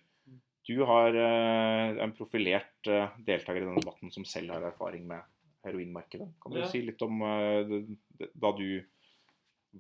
Du 0.69 0.75
har 0.85 1.15
en 1.17 2.11
profilert 2.13 2.85
deltaker 3.25 3.63
i 3.63 3.65
denne 3.65 3.81
debatten 3.81 4.11
som 4.13 4.27
selv 4.29 4.53
har 4.53 4.67
erfaring 4.69 5.07
med 5.09 5.23
heroinmarkedet. 5.65 6.27
Kan 6.43 6.53
du 6.53 6.59
Ja. 6.61 6.67
si 6.69 6.83
litt 6.85 7.01
om 7.07 7.23
da 7.23 8.51
du 8.59 8.85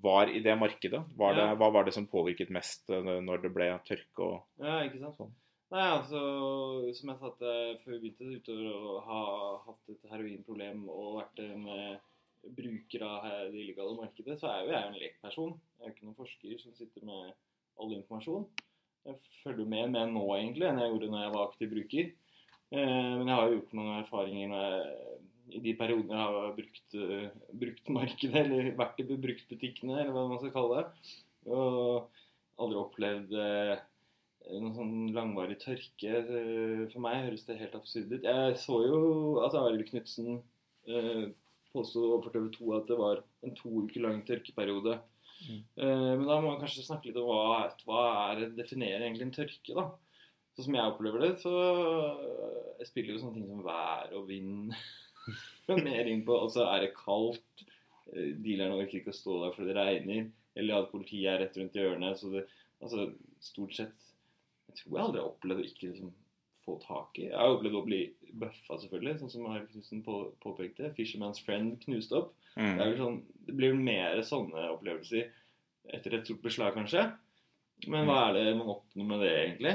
var 0.01 0.31
i 0.33 0.41
det 0.41 0.55
markedet? 0.57 1.03
Var 1.19 1.35
det, 1.35 1.45
Ja. 1.45 1.55
Hva 1.61 1.69
var 1.75 1.85
det 1.85 1.93
som 1.93 2.07
påvirket 2.07 2.49
mest 2.55 2.89
når 2.89 3.43
det 3.43 3.53
ble 3.53 3.69
tørke 3.85 4.19
og 4.31 4.45
Ja, 4.65 4.81
ikke 4.89 5.01
sant? 5.03 5.19
Sånn. 5.19 5.35
Nei, 5.69 5.85
altså, 5.85 6.21
som 6.97 7.11
jeg 7.13 7.19
sa 7.21 7.31
før 7.83 7.99
vi 8.01 8.09
begynte, 8.09 8.39
utover 8.41 8.69
å 8.73 9.01
ha 9.05 9.25
hatt 9.67 9.91
et 9.93 10.07
heroinproblem 10.09 10.87
og 10.89 11.19
vært 11.19 11.43
en 11.45 11.67
eh, 11.75 11.99
bruker 12.57 13.05
av 13.05 13.27
det 13.53 13.61
illegale 13.67 13.99
markedet, 13.99 14.39
så 14.41 14.49
er 14.49 14.63
jo 14.63 14.73
jeg 14.73 14.87
en 14.87 14.97
lekperson. 14.97 15.53
Jeg 15.77 15.83
er 15.83 15.91
jo 15.91 15.93
ikke 15.93 16.07
noen 16.07 16.17
forsker 16.23 16.63
som 16.63 16.77
sitter 16.79 17.05
med 17.05 17.35
all 17.85 17.93
informasjon. 17.99 18.47
Jeg 19.11 19.35
følger 19.43 19.69
med 19.69 19.93
mer 19.93 20.09
nå 20.09 20.23
egentlig 20.39 20.71
enn 20.71 20.81
jeg 20.81 20.95
gjorde 20.95 21.13
når 21.13 21.23
jeg 21.27 21.35
var 21.37 21.45
aktiv 21.45 21.75
bruker. 21.75 22.09
Eh, 22.73 23.13
men 23.19 23.27
jeg 23.27 23.35
har 23.35 23.45
jo 23.45 23.59
gjort 23.59 23.77
noen 23.77 23.93
erfaringer 23.99 24.51
med, 24.55 25.21
i 25.53 25.63
de 25.69 25.77
periodene 25.83 26.23
jeg 26.23 26.39
har 26.39 26.57
brukt, 26.63 26.99
eh, 27.03 27.29
brukt 27.67 27.93
markedet, 27.99 28.47
eller 28.47 28.73
vært 28.81 29.05
i 29.05 29.09
bruktbutikkene, 29.13 30.01
eller 30.01 30.17
hva 30.17 30.25
man 30.33 30.41
skal 30.41 30.57
kalle 30.57 30.81
det. 30.81 31.15
Og 31.53 32.25
aldri 32.57 32.83
opplevd 32.87 33.39
eh, 34.49 34.59
noen 34.61 34.75
sånn 34.77 34.97
langvarig 35.17 35.59
tørke. 35.63 36.15
Eh, 36.23 36.87
For 36.93 37.05
meg 37.05 37.27
høres 37.27 37.45
det 37.49 37.59
helt 37.61 37.77
absurd 37.79 38.13
ut. 38.17 38.25
Jeg 38.27 38.57
så 38.65 38.81
jo 38.87 39.03
at 39.45 39.55
Arild 39.59 39.87
Knutsen 39.91 40.41
eh, 40.89 41.29
påsto 41.75 42.03
overfor 42.09 42.33
TV 42.35 42.49
2 42.57 42.75
at 42.79 42.91
det 42.91 42.99
var 42.99 43.23
en 43.45 43.55
to 43.59 43.71
uker 43.85 44.05
lang 44.07 44.23
tørkeperiode. 44.27 44.99
Mm. 45.39 45.61
Eh, 45.79 46.13
Men 46.19 46.27
da 46.27 46.41
må 46.41 46.53
man 46.55 46.61
kanskje 46.63 46.87
snakke 46.87 47.11
litt 47.11 47.21
om 47.21 47.29
hva, 47.31 47.69
hva 47.87 48.05
er 48.33 48.49
definerer 48.57 49.05
egentlig 49.07 49.29
en 49.29 49.37
tørke, 49.37 49.75
da. 49.77 49.89
Sånn 50.57 50.67
som 50.73 50.75
jeg 50.75 50.91
opplever 50.91 51.23
det, 51.23 51.35
så 51.39 51.53
jeg 52.81 52.89
spiller 52.89 53.15
jo 53.15 53.21
sånne 53.23 53.37
ting 53.39 53.47
som 53.47 53.61
vær 53.63 54.11
og 54.19 54.25
vind 54.27 54.73
mer 55.87 56.09
inn 56.11 56.25
på. 56.27 56.35
Og 56.35 56.51
så 56.55 56.65
er 56.73 56.87
det 56.87 56.95
kaldt. 56.99 57.65
eh, 58.15 58.33
Dealerne 58.43 58.81
orker 58.81 58.99
ikke 58.99 59.15
å 59.15 59.19
stå 59.21 59.37
der 59.45 59.55
fordi 59.55 59.71
det 59.77 59.79
regner. 59.79 60.27
Eller 60.59 60.81
at 60.81 60.91
politiet 60.91 61.29
er 61.31 61.39
rett 61.45 61.59
rundt 61.61 61.77
hjørnet. 61.79 62.19
Så 62.19 62.33
det, 62.33 62.43
altså, 62.83 63.11
stort 63.45 63.77
sett 63.79 64.08
Jeg 64.69 64.81
tror 64.81 64.95
jeg 64.95 65.05
aldri 65.05 65.23
har 65.23 65.31
opplevd 65.31 65.63
å 65.63 65.69
ikke 65.69 65.91
liksom, 65.93 66.11
få 66.65 66.77
tak 66.85 67.21
i. 67.21 67.29
Jeg 67.29 67.39
har 67.39 67.55
opplevd 67.55 67.79
å 67.79 67.85
bli 67.87 68.01
bøffa, 68.29 68.79
selvfølgelig, 68.83 69.15
sånn 69.21 69.33
som 69.33 69.47
Harald 69.49 69.71
Knutsen 69.73 70.03
på, 70.05 70.19
påpekte. 70.45 70.93
'Fisherman's 70.97 71.41
Friend' 71.45 71.79
knust 71.85 72.13
opp. 72.17 72.35
Det, 72.55 72.67
mm. 72.67 72.83
vel 72.83 72.99
sånn, 72.99 73.23
det 73.47 73.55
blir 73.57 73.73
vel 73.73 73.85
mer 73.87 74.21
sånne 74.27 74.69
opplevelser 74.75 75.31
etter 75.97 76.19
et 76.19 76.29
stort 76.29 76.45
beslag, 76.45 76.75
kanskje. 76.77 77.07
Men 77.87 78.09
hva 78.09 78.19
er 78.27 78.35
det 78.35 78.57
man 78.59 78.73
oppnår 78.75 79.07
med 79.07 79.23
det, 79.23 79.31
egentlig? 79.45 79.75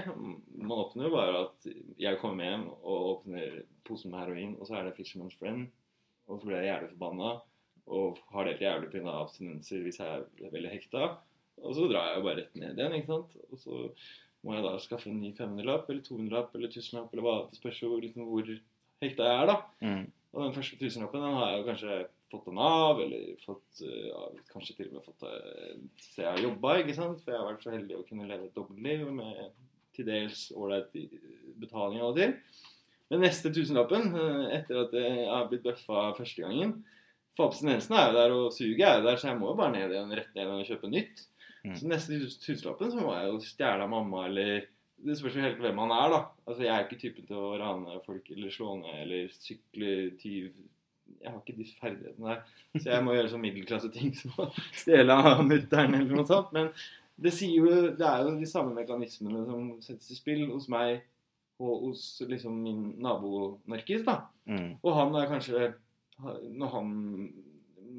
Man 0.59 0.81
oppnår 0.81 1.07
jo 1.07 1.13
bare 1.13 1.43
at 1.45 1.67
jeg 2.03 2.19
kommer 2.19 2.49
hjem 2.49 2.67
og 2.75 3.07
åpner 3.13 3.61
posen 3.87 4.11
med 4.11 4.19
heroin, 4.19 4.57
og 4.59 4.67
så 4.67 4.77
er 4.77 4.85
det 4.85 4.97
'Fisherman's 4.97 5.39
Friend', 5.39 5.71
og 6.27 6.39
så 6.39 6.47
blir 6.47 6.59
jeg 6.59 6.71
jævlig 6.73 6.93
forbanna 6.93 7.33
og 7.91 8.19
har 8.31 8.45
det 8.45 8.53
helt 8.53 8.61
jævlig 8.61 8.91
pga. 8.91 9.13
abstinenser 9.21 9.81
hvis 9.83 9.99
jeg 9.99 10.23
er 10.43 10.51
veldig 10.51 10.71
hekta. 10.71 11.17
Og 11.63 11.75
så 11.75 11.87
drar 11.87 12.09
jeg 12.09 12.17
jo 12.17 12.25
bare 12.27 12.37
rett 12.41 12.55
ned 12.55 12.79
igjen, 12.79 12.95
ikke 12.97 13.11
sant. 13.11 13.35
Og 13.51 13.59
så 13.59 13.79
må 14.43 14.57
jeg 14.57 14.65
da 14.65 14.73
skaffe 14.83 15.09
en 15.11 15.21
ny 15.23 15.31
500-lapp 15.37 15.87
eller 15.89 16.03
200-lapp 16.03 16.57
eller 16.57 16.71
1000-lapp 16.71 17.13
eller 17.13 17.25
hva. 17.25 17.37
Det 17.49 17.59
spørs 17.59 17.79
jo 17.83 17.95
liksom 18.01 18.27
hvor 18.27 18.49
hekta 19.03 19.29
jeg 19.29 19.39
er, 19.43 19.51
da. 19.51 19.57
Mm. 19.83 20.03
Og 20.33 20.41
den 20.41 20.55
første 20.55 20.79
tusenlappen 20.79 21.23
den 21.23 21.37
har 21.37 21.51
jeg 21.51 21.61
jo 21.61 21.67
kanskje 21.69 21.97
fått 22.33 22.47
den 22.49 22.61
av, 22.65 23.01
eller 23.03 23.25
fått, 23.43 23.83
eh, 23.85 24.07
ja, 24.09 24.23
kanskje 24.49 24.77
til 24.79 24.89
og 24.89 24.97
med 24.97 25.05
fått 25.05 25.25
eh, 25.29 25.75
se 26.01 26.23
jeg 26.23 26.31
har 26.31 26.41
jobba, 26.41 26.77
ikke 26.81 26.95
sant. 26.97 27.21
For 27.21 27.33
jeg 27.33 27.41
har 27.41 27.51
vært 27.51 27.65
så 27.65 27.73
heldig 27.75 27.99
å 27.99 28.05
kunne 28.07 28.29
leve 28.29 28.49
et 28.49 28.57
dobbeltliv 28.57 29.05
med 29.13 29.43
til 29.93 30.07
dels 30.09 30.47
ålreit 30.57 30.95
betaling 31.61 32.01
av 32.01 32.13
og 32.13 32.17
til. 32.17 32.33
Men 33.13 33.21
neste 33.27 33.51
tusenlappen, 33.53 34.09
eh, 34.17 34.47
etter 34.57 34.81
at 34.81 34.97
jeg 34.97 35.27
har 35.29 35.45
blitt 35.51 35.65
bøffa 35.67 36.09
første 36.17 36.45
gangen 36.45 36.81
For 37.33 37.49
abstinensen 37.49 37.95
er 37.97 38.11
jo 38.11 38.17
der, 38.17 38.33
og 38.37 38.51
suget 38.53 38.83
er 38.85 38.99
jo 38.99 39.05
der, 39.07 39.15
så 39.17 39.31
jeg 39.31 39.37
må 39.39 39.47
jo 39.49 39.57
bare 39.57 39.73
ned 39.73 39.89
igjen, 39.89 40.11
rett 40.13 40.35
ned 40.35 40.43
igjen 40.43 40.59
og 40.61 40.67
kjøpe 40.67 40.89
nytt. 40.91 41.23
Mm. 41.63 41.75
Så 41.79 41.87
neste 41.87 42.19
tus- 42.19 42.37
tusenlappen 42.43 42.91
så 42.91 42.99
må 42.99 43.13
jeg 43.15 43.29
jo 43.31 43.39
stjele 43.39 43.83
av 43.85 43.89
mamma, 43.89 44.25
eller 44.27 44.65
Det 45.03 45.17
spørs 45.19 45.35
jo 45.35 45.41
helt 45.43 45.57
hvem 45.59 45.79
han 45.83 45.91
er, 45.91 46.09
da. 46.13 46.19
Altså, 46.47 46.63
Jeg 46.63 46.71
er 46.75 46.83
ikke 46.85 46.99
typen 47.01 47.25
til 47.27 47.35
å 47.35 47.57
rane 47.59 47.99
folk 48.05 48.29
eller 48.31 48.49
slå 48.51 48.77
ned 48.81 49.01
eller 49.01 49.27
sykle 49.35 50.17
tyv 50.19 50.53
Jeg 51.21 51.31
har 51.31 51.39
ikke 51.41 51.57
disse 51.57 51.75
ferdighetene 51.79 52.29
der. 52.29 52.43
Så 52.79 52.89
jeg 52.91 53.03
må 53.03 53.13
gjøre 53.15 53.29
sånn 53.31 53.41
middelklasseting 53.43 54.13
som 54.15 54.31
å 54.39 54.49
stjele 54.75 55.11
av 55.13 55.41
mutter'n 55.43 55.95
eller 55.97 56.15
noe 56.15 56.25
sånt. 56.27 56.51
Men 56.55 56.69
det, 57.19 57.33
jo, 57.47 57.65
det 57.95 58.07
er 58.07 58.23
jo 58.23 58.35
de 58.39 58.47
samme 58.49 58.73
mekanismene 58.75 59.43
som 59.47 59.67
settes 59.83 60.11
i 60.11 60.15
spill 60.15 60.45
hos 60.51 60.67
meg 60.71 61.03
og 61.59 61.83
hos 61.89 62.21
liksom 62.27 62.55
min 62.63 62.93
nabonarkis. 63.03 64.03
da. 64.07 64.21
Mm. 64.47 64.77
Og 64.83 64.95
han 64.97 65.15
er 65.15 65.29
kanskje 65.31 65.73
Når 66.49 66.71
han 66.71 67.33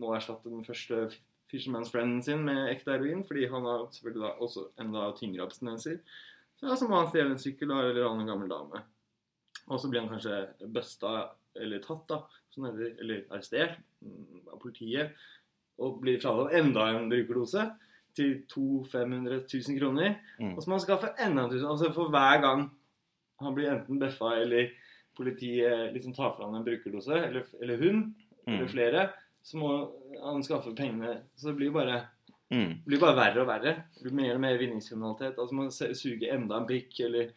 må 0.00 0.14
erstatte 0.16 0.48
den 0.50 0.64
første 0.64 1.08
Fisherman's 1.54 1.92
Friend 1.94 2.18
sin 2.26 2.42
med 2.44 2.72
ekte 2.72 2.96
heroin, 2.96 3.22
fordi 3.24 3.46
han 3.52 3.66
har 3.68 3.86
selvfølgelig 3.94 4.24
da 4.26 4.32
også 4.42 4.66
enda 4.82 5.06
tyngre 5.18 5.46
abstinenser, 5.46 6.00
så, 6.58 6.66
ja, 6.66 6.76
så 6.78 6.88
må 6.90 6.98
han 6.98 7.08
stjele 7.10 7.34
en 7.34 7.40
sykkel 7.42 7.70
da, 7.70 7.80
eller 7.86 8.08
annen 8.08 8.28
gammel 8.30 8.50
dame. 8.50 8.82
Og 9.70 9.80
så 9.80 9.88
blir 9.90 10.02
han 10.04 10.10
kanskje 10.12 10.68
busta 10.74 11.14
eller 11.54 11.80
tatt, 11.82 12.04
da, 12.10 12.20
sånn 12.52 12.68
det, 12.76 12.92
eller 13.00 13.24
arrestert 13.30 13.78
mm, 14.02 14.48
av 14.52 14.60
politiet, 14.62 15.14
og 15.82 16.00
blir 16.02 16.20
fratatt 16.22 16.54
enda 16.58 16.90
en 16.92 17.08
brukerdose 17.10 17.64
til 18.14 18.36
200 18.50 18.90
000-500 18.92 19.46
000 19.50 19.78
kroner. 19.80 20.18
Mm. 20.38 20.52
Og 20.54 20.62
så 20.62 20.70
må 20.70 20.76
han 20.76 20.84
skaffe 20.84 21.14
enda 21.18 21.46
en 21.46 21.50
tusen. 21.54 21.70
Altså 21.70 21.90
for 21.94 22.12
hver 22.14 22.42
gang 22.44 22.68
han 23.42 23.56
blir 23.56 23.72
enten 23.72 23.98
bøffa 23.98 24.36
eller 24.42 24.70
politiet 25.18 25.90
liksom 25.94 26.14
tar 26.14 26.34
fra 26.36 26.46
han 26.46 26.60
en 26.60 26.66
brukerdose, 26.66 27.18
eller, 27.30 27.46
eller 27.62 27.82
hun, 27.82 28.04
eller 28.46 28.66
Mm. 28.66 28.68
flere, 28.68 29.02
så 29.42 29.56
må 29.56 29.68
han 30.22 30.42
skaffer 30.46 30.74
pengene. 30.76 31.20
Så 31.36 31.50
det 31.50 31.56
blir 31.58 31.70
jo 31.72 31.78
bare, 31.78 32.02
Mm. 32.52 32.74
blir 32.86 33.00
bare 33.00 33.16
verre 33.16 33.40
og 33.42 33.48
verre. 33.48 33.72
Det 33.96 34.02
blir 34.04 34.14
mer 34.14 34.34
og 34.34 34.40
mer 34.40 34.58
vinningskriminalitet. 34.60 35.38
Altså 35.38 35.54
man 35.54 35.70
suger 35.72 36.34
enda 36.34 36.56
en 36.60 36.66
pikk, 36.68 37.00
eller 37.06 37.30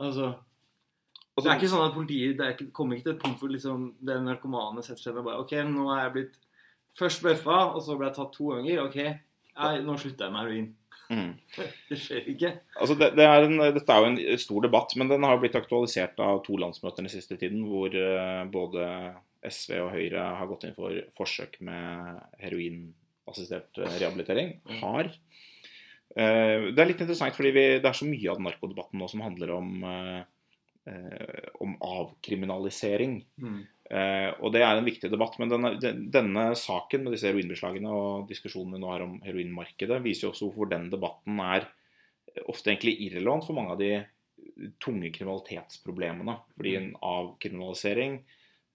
Altså 0.00 0.34
Det 1.36 1.46
er 1.46 1.58
ikke 1.58 1.68
sånn 1.70 1.88
at 1.88 1.94
politiet 1.94 2.36
det 2.38 2.48
ikke, 2.54 2.72
kommer 2.72 2.96
ikke 2.96 3.04
til 3.10 3.14
et 3.14 3.22
punkt 3.22 3.38
hvor 3.42 3.50
liksom 3.50 3.94
den 4.06 4.24
narkomane 4.24 4.82
setter 4.82 5.02
seg 5.02 5.14
ned 5.14 5.20
og 5.20 5.26
bare 5.28 5.42
OK, 5.44 5.52
nå 5.66 5.84
er 5.94 6.00
jeg 6.04 6.12
blitt 6.16 6.36
først 6.98 7.22
bøffa, 7.22 7.74
og 7.74 7.82
så 7.82 7.96
ble 7.98 8.06
jeg 8.08 8.14
tatt 8.16 8.32
to 8.32 8.48
ganger. 8.54 8.82
OK, 8.86 8.96
jeg, 9.02 9.84
nå 9.84 9.96
slutter 9.98 10.24
jeg 10.28 10.32
med 10.32 10.40
heroin. 10.44 10.68
Mm. 11.10 11.32
Det 11.90 11.98
skjer 12.00 12.28
ikke. 12.32 12.52
Altså 12.80 12.94
det, 12.98 13.10
det 13.18 13.24
er 13.26 13.46
en, 13.48 13.58
dette 13.74 13.92
er 13.92 14.00
jo 14.00 14.10
en 14.12 14.38
stor 14.38 14.62
debatt, 14.62 14.94
men 14.96 15.10
den 15.10 15.22
har 15.26 15.38
blitt 15.42 15.58
aktualisert 15.58 16.18
av 16.22 16.40
to 16.46 16.56
landsmøter 16.56 17.02
den 17.04 17.12
siste 17.12 17.36
tiden, 17.36 17.66
hvor 17.68 17.92
eh, 17.94 18.44
både 18.54 18.86
SV 19.48 19.74
og 19.82 19.90
Høyre 19.94 20.28
har 20.38 20.48
gått 20.50 20.66
inn 20.68 20.76
for 20.76 20.96
forsøk 21.18 21.58
med 21.64 22.20
heroinassistert 22.42 23.80
eh, 23.82 23.98
rehabilitering. 24.00 24.54
Mm. 24.64 24.78
Har. 24.80 25.10
Eh, 26.14 26.70
Det 26.70 26.80
er 26.80 26.90
litt 26.90 27.02
interessant, 27.04 27.36
fordi 27.36 27.52
vi, 27.56 27.66
det 27.82 27.90
er 27.90 27.98
så 27.98 28.08
mye 28.08 28.32
av 28.32 28.42
narkodebatten 28.44 29.00
nå 29.00 29.10
som 29.10 29.24
handler 29.24 29.54
om, 29.56 29.70
eh, 29.90 31.46
om 31.64 31.76
avkriminalisering. 31.80 33.22
Mm. 33.40 33.62
Og 34.40 34.48
det 34.54 34.62
er 34.64 34.78
en 34.78 34.86
viktig 34.86 35.10
debatt. 35.12 35.34
Men 35.38 35.50
denne, 35.52 35.74
denne 36.10 36.44
saken 36.56 37.02
med 37.04 37.12
disse 37.12 37.28
heroinbeslagene 37.28 37.90
og 37.92 38.30
diskusjonen 38.30 38.72
vi 38.72 38.80
nå 38.80 38.88
har 38.88 39.04
om 39.04 39.18
heroinmarkedet, 39.22 39.98
viser 40.02 40.26
jo 40.26 40.30
også 40.32 40.48
hvorfor 40.48 40.70
den 40.72 40.88
debatten 40.90 41.42
er 41.44 41.68
ofte 42.48 42.72
egentlig 42.72 42.96
irrelevant 43.04 43.44
for 43.44 43.58
mange 43.58 43.76
av 43.76 43.82
de 43.82 43.92
tunge 44.82 45.12
kriminalitetsproblemene. 45.14 46.38
Fordi 46.56 46.72
en 46.78 46.88
avkriminalisering 46.96 48.16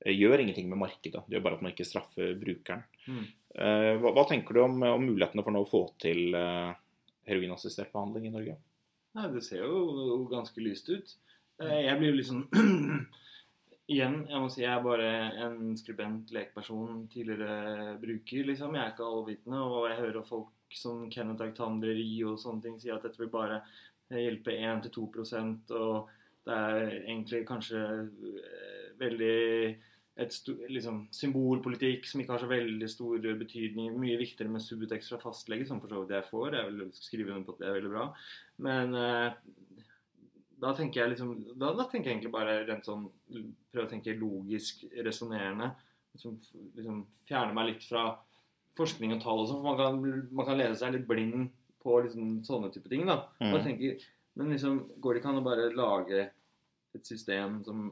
gjør 0.05 0.39
ingenting 0.43 0.69
med 0.71 0.79
markedet. 0.79 1.23
Det 1.27 1.35
gjør 1.37 1.45
bare 1.45 1.57
at 1.59 1.63
man 1.65 1.73
ikke 1.73 1.87
straffer 1.87 2.35
brukeren. 2.39 2.83
Mm. 3.07 3.23
Eh, 3.55 3.93
hva, 3.99 4.13
hva 4.15 4.25
tenker 4.29 4.55
du 4.55 4.61
om, 4.63 4.77
om 4.87 5.05
mulighetene 5.05 5.43
for 5.45 5.55
nå 5.55 5.63
å 5.65 5.69
få 5.69 5.83
til 6.01 6.35
eh, 6.37 6.69
heroinassistert 7.29 7.91
behandling 7.93 8.29
i 8.29 8.33
Norge? 8.35 8.57
Nei, 9.17 9.25
det 9.33 9.43
ser 9.45 9.65
jo 9.65 10.21
ganske 10.31 10.63
lyst 10.63 10.91
ut. 10.93 11.15
Eh, 11.61 11.81
Jeg 11.87 11.97
blir 11.99 12.13
jo 12.13 12.19
litt 12.19 12.29
sånn 12.29 12.45
igjen, 13.89 14.21
jeg 14.29 14.43
må 14.43 14.51
si 14.53 14.63
jeg 14.63 14.71
er 14.71 14.85
bare 14.85 15.09
en 15.47 15.73
skribent, 15.79 16.31
lekperson, 16.35 17.07
tidligere 17.11 17.97
bruker, 18.01 18.45
liksom. 18.51 18.77
Jeg 18.77 18.85
er 18.85 18.93
ikke 18.93 19.09
allvitende, 19.09 19.65
og 19.65 19.89
jeg 19.89 20.01
hører 20.03 20.27
folk 20.29 20.55
som 20.77 21.07
Kenneth 21.09 21.41
Aktandreri 21.47 22.11
og 22.29 22.37
sånne 22.39 22.61
ting 22.67 22.75
si 22.79 22.91
at 22.93 23.01
dette 23.01 23.17
vil 23.17 23.31
bare 23.33 23.63
hjelpe 24.13 24.53
1-2 24.53 25.05
og 25.77 26.09
det 26.49 26.55
er 26.55 26.91
egentlig 26.99 27.43
kanskje 27.49 27.79
eh, 27.81 28.85
veldig 29.01 29.39
liksom, 30.19 31.03
symbolpolitikk 31.15 32.07
som 32.07 32.21
ikke 32.21 32.35
har 32.35 32.43
så 32.43 32.49
veldig 32.49 32.89
stor 32.91 33.27
betydning. 33.39 33.93
Mye 34.01 34.19
viktigere 34.19 34.51
med 34.51 34.63
subtekst 34.63 35.13
fra 35.13 35.21
fastlege, 35.21 35.67
som 35.67 35.81
for 35.81 35.91
så 35.91 36.03
vidt 36.03 36.15
jeg 36.17 36.27
får. 36.29 36.57
Jeg 36.57 36.71
vil 36.71 36.93
skrive 36.95 37.33
under 37.33 37.47
på 37.47 37.55
at 37.55 37.61
det 37.61 37.69
er 37.69 37.77
veldig 37.77 37.91
bra. 37.93 38.07
Men 38.65 38.97
eh, 38.99 39.85
da 40.59 40.73
tenker 40.75 41.01
jeg 41.01 41.13
liksom 41.13 41.35
da, 41.53 41.71
da, 41.71 41.85
tenker 41.87 42.09
jeg 42.09 42.17
egentlig 42.17 42.33
bare 42.33 42.57
rent 42.67 42.87
sånn 42.87 43.05
Prøve 43.69 43.85
å 43.85 43.91
tenke 43.91 44.17
logisk 44.17 44.81
resonnerende. 45.05 45.71
Liksom, 46.15 46.39
liksom, 46.75 47.03
fjerne 47.29 47.55
meg 47.55 47.67
litt 47.69 47.85
fra 47.85 48.07
forskning 48.79 49.13
og 49.13 49.23
tall 49.23 49.43
og 49.43 49.49
sånn. 49.51 49.61
For 49.61 49.69
man 49.69 49.79
kan, 49.79 50.27
man 50.33 50.47
kan 50.47 50.59
lese 50.59 50.79
seg 50.81 50.95
litt 50.95 51.07
blind 51.09 51.51
på 51.83 51.99
liksom, 52.03 52.39
sånne 52.47 52.71
type 52.73 52.89
ting. 52.91 53.05
da. 53.07 53.21
Mm. 53.39 53.55
Tenker, 53.67 54.05
men 54.39 54.51
liksom, 54.55 54.81
går 54.97 55.15
det 55.15 55.21
ikke 55.21 55.33
an 55.35 55.41
å 55.43 55.45
bare 55.45 55.69
lage 55.77 56.25
et 56.97 57.05
system 57.05 57.59
som 57.67 57.91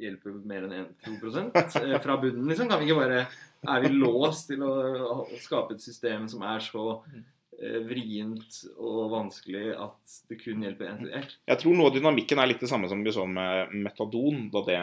hjelper 0.00 0.40
mer 0.48 0.66
enn 0.66 0.88
1-2 1.04 1.52
eh, 1.52 1.98
fra 2.02 2.16
bunnen, 2.20 2.48
liksom? 2.50 2.70
Kan 2.70 2.82
vi 2.82 2.90
ikke 2.90 3.02
bare 3.02 3.26
Er 3.62 3.84
vi 3.84 3.92
låst 3.94 4.50
til 4.50 4.64
å 4.66 5.24
skape 5.40 5.76
et 5.76 5.84
system 5.84 6.26
som 6.30 6.42
er 6.46 6.62
så 6.64 6.84
eh, 7.06 7.78
vrient 7.86 8.58
og 8.74 9.12
vanskelig 9.12 9.76
at 9.76 10.16
det 10.30 10.40
kun 10.40 10.64
hjelper 10.66 10.90
én 10.90 11.02
til 11.04 11.12
ett? 11.20 11.36
Jeg 11.52 11.62
tror 11.62 11.78
noe 11.78 11.94
dynamikken 11.94 12.42
er 12.42 12.50
litt 12.50 12.64
det 12.64 12.70
samme 12.72 12.90
som 12.90 13.04
vi 13.04 13.14
så 13.14 13.26
med 13.28 13.74
metadon. 13.84 14.48
da 14.54 14.64
det, 14.66 14.80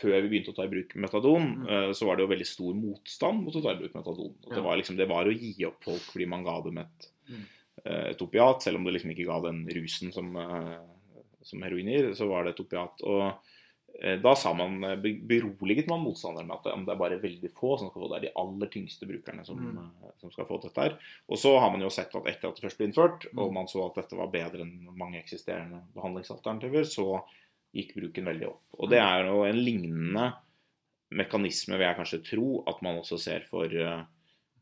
Før 0.00 0.18
vi 0.18 0.32
begynte 0.32 0.54
å 0.54 0.58
ta 0.58 0.66
i 0.66 0.72
bruk 0.72 0.96
metadon, 0.98 1.50
mm. 1.62 1.66
Eh, 1.66 1.90
så 1.98 2.08
var 2.08 2.18
det 2.18 2.26
jo 2.26 2.32
veldig 2.34 2.50
stor 2.50 2.78
motstand 2.78 3.44
mot 3.46 3.58
å 3.58 3.64
ta 3.64 3.76
i 3.76 3.82
bruk 3.82 3.94
metadon. 3.94 4.34
Det 4.50 4.64
var, 4.64 4.80
liksom, 4.80 4.98
det 4.98 5.10
var 5.10 5.28
å 5.28 5.36
gi 5.36 5.54
opp 5.68 5.82
folk 5.86 6.10
fordi 6.12 6.30
man 6.30 6.46
ga 6.46 6.58
dem 6.66 6.82
et, 6.82 7.10
mm. 7.30 7.48
et 8.10 8.22
opiat, 8.22 8.64
selv 8.64 8.80
om 8.80 8.86
det 8.86 8.96
liksom 8.96 9.12
ikke 9.14 9.28
ga 9.28 9.42
den 9.46 9.66
rusen 9.76 10.14
som, 10.14 10.32
som 11.46 11.62
heroin 11.62 11.92
gir, 11.92 12.10
så 12.18 12.26
var 12.30 12.46
det 12.46 12.56
et 12.56 12.64
opiat. 12.66 13.06
og 13.06 13.54
da 14.22 14.34
sa 14.36 14.52
man, 14.54 14.84
eh, 14.84 14.96
beroliget 14.96 15.88
man 15.88 16.00
motstanderen 16.00 16.46
med 16.46 16.56
at 16.56 16.66
det 16.84 16.92
er 16.92 17.00
bare 17.00 17.20
veldig 17.22 17.50
få 17.56 17.76
som 17.80 17.88
skal 17.88 18.02
få 18.02 18.08
det. 18.10 18.16
er 18.16 18.26
de 18.26 18.32
aller 18.42 18.70
tyngste 18.72 19.08
brukerne 19.08 19.44
som, 19.44 19.60
mm. 19.60 19.78
Eh, 20.04 20.14
som, 20.20 20.32
skal 20.32 20.48
få 20.48 20.58
dette 20.62 20.80
her. 20.80 20.96
Og 21.28 21.38
så 21.40 21.54
har 21.58 21.70
man 21.72 21.84
jo 21.84 21.92
sett 21.92 22.14
at 22.14 22.28
etter 22.28 22.50
at 22.50 22.58
det 22.58 22.66
først 22.66 22.80
ble 22.80 22.90
innført, 22.90 23.28
mm. 23.32 23.40
og 23.40 23.54
man 23.56 23.70
så 23.70 23.86
at 23.86 24.02
dette 24.02 24.18
var 24.18 24.32
bedre 24.32 24.66
enn 24.66 24.90
mange 24.96 25.20
eksisterende 25.22 25.80
behandlingsalternativer, 25.96 26.84
så 26.84 27.22
gikk 27.76 27.94
bruken 27.96 28.28
veldig 28.28 28.50
opp. 28.50 28.62
Og 28.80 28.92
det 28.92 29.00
mm. 29.00 29.06
er 29.06 29.30
jo 29.30 29.40
en 29.46 29.62
lignende 29.62 30.26
mekanisme 31.16 31.76
vil 31.78 31.86
jeg 31.86 31.96
kanskje 32.00 32.24
tro 32.26 32.46
at 32.66 32.80
man 32.82 32.98
også 32.98 33.18
ser 33.22 33.44
for 33.48 33.70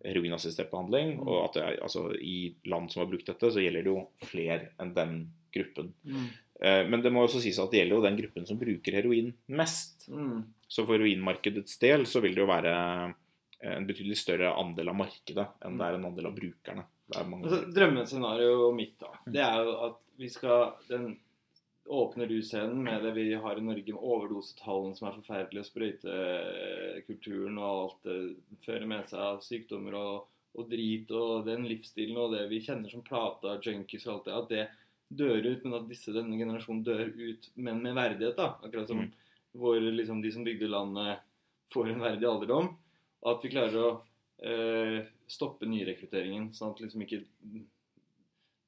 heroinassistert 0.04 0.70
behandling. 0.70 1.16
Mm. 1.18 1.26
Og 1.26 1.38
at 1.48 1.58
det, 1.58 1.66
altså, 1.82 2.06
i 2.20 2.54
land 2.70 2.90
som 2.92 3.02
har 3.02 3.10
brukt 3.10 3.26
dette, 3.30 3.50
så 3.50 3.62
gjelder 3.62 3.86
det 3.86 3.94
jo 3.94 4.28
flere 4.28 4.74
enn 4.82 4.94
den 4.94 5.18
gruppen. 5.54 5.92
Mm. 6.06 6.28
Eh, 6.64 6.82
men 6.88 7.02
det 7.04 7.12
må 7.12 7.26
også 7.26 7.42
sies 7.44 7.58
at 7.60 7.72
det 7.72 7.82
gjelder 7.82 7.98
jo 7.98 8.06
den 8.06 8.16
gruppen 8.22 8.48
som 8.48 8.60
bruker 8.60 8.96
heroin 8.96 9.34
mest. 9.52 10.06
Mm. 10.08 10.46
Så 10.64 10.86
for 10.86 10.96
heroinmarkedets 10.96 11.76
del 11.82 12.08
så 12.08 12.22
vil 12.24 12.36
det 12.36 12.44
jo 12.44 12.48
være 12.48 12.74
en 13.64 13.86
betydelig 13.88 14.16
større 14.20 14.52
andel 14.60 14.90
av 14.92 14.96
markedet 14.98 15.44
enn 15.64 15.78
det 15.80 15.86
er 15.86 15.98
en 15.98 16.08
andel 16.10 16.28
av 16.28 16.34
brukerne. 16.36 16.86
Altså, 17.14 17.60
drømmescenarioet 17.72 18.76
mitt 18.76 18.96
da, 19.00 19.12
mm. 19.12 19.32
det 19.34 19.44
er 19.44 19.60
jo 19.60 19.74
at 19.88 20.00
vi 20.20 20.28
skal 20.32 20.72
den 20.88 21.14
åpne 21.84 22.26
russcenen 22.30 22.80
med 22.80 23.02
det 23.04 23.10
vi 23.12 23.26
har 23.34 23.58
i 23.60 23.64
Norge, 23.64 23.92
med 23.92 24.00
overdosetallene 24.00 24.96
som 24.96 25.08
er 25.08 25.18
forferdelige, 25.18 25.66
sprøytekulturen 25.68 27.58
og 27.60 27.66
alt 27.82 28.06
det 28.08 28.16
fører 28.64 28.88
med 28.88 29.10
seg 29.10 29.20
av 29.20 29.42
sykdommer 29.44 29.98
og, 29.98 30.30
og, 30.56 30.64
drit 30.70 31.12
og 31.12 31.44
den 31.48 31.68
livsstilen 31.68 32.22
og 32.22 32.32
det 32.32 32.46
vi 32.48 32.62
kjenner 32.64 32.88
som 32.92 33.04
plata, 33.04 33.58
junkies 33.60 34.08
og 34.08 34.14
alt 34.14 34.24
det, 34.30 34.38
at 34.38 34.48
det 34.54 34.64
dør 35.18 35.46
ut, 35.46 35.66
men 35.66 35.76
at 35.78 35.86
disse, 35.90 36.14
denne 36.14 36.38
generasjonen 36.40 36.82
dør 36.86 37.04
ut, 37.10 37.50
men 37.56 37.82
med 37.84 37.96
verdighet. 37.98 38.36
da, 38.38 38.54
Akkurat 38.64 38.90
som 38.90 39.02
mm. 39.02 39.12
hvor 39.60 39.78
liksom, 39.80 40.22
de 40.24 40.32
som 40.34 40.46
bygde 40.46 40.70
landet, 40.70 41.22
får 41.72 41.90
en 41.90 42.04
verdig 42.04 42.28
alderdom. 42.28 42.72
Og 43.24 43.30
at 43.32 43.44
vi 43.44 43.52
klarer 43.54 43.78
å 43.80 43.92
eh, 44.44 44.98
stoppe 45.30 45.68
nyrekrutteringen, 45.70 46.50
sånn 46.56 46.74
at 46.74 46.82
liksom 46.84 47.06
ikke 47.06 47.24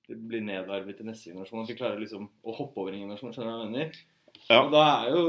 det 0.06 0.16
blir 0.22 0.44
nedarvet 0.46 0.98
til 0.98 1.08
neste 1.08 1.32
generasjon. 1.32 1.64
At 1.64 1.72
vi 1.72 1.78
klarer 1.78 1.98
liksom 2.00 2.28
å 2.46 2.54
hoppe 2.54 2.82
over 2.82 2.94
en 2.94 3.02
generasjon. 3.02 3.32
skjønner 3.34 3.50
du 3.50 3.56
hva 3.56 3.64
jeg 3.64 3.72
mener? 3.72 4.04
Ja. 4.46 4.60
Og 4.60 4.70
da 4.70 4.84
er 4.92 5.16
jo 5.16 5.24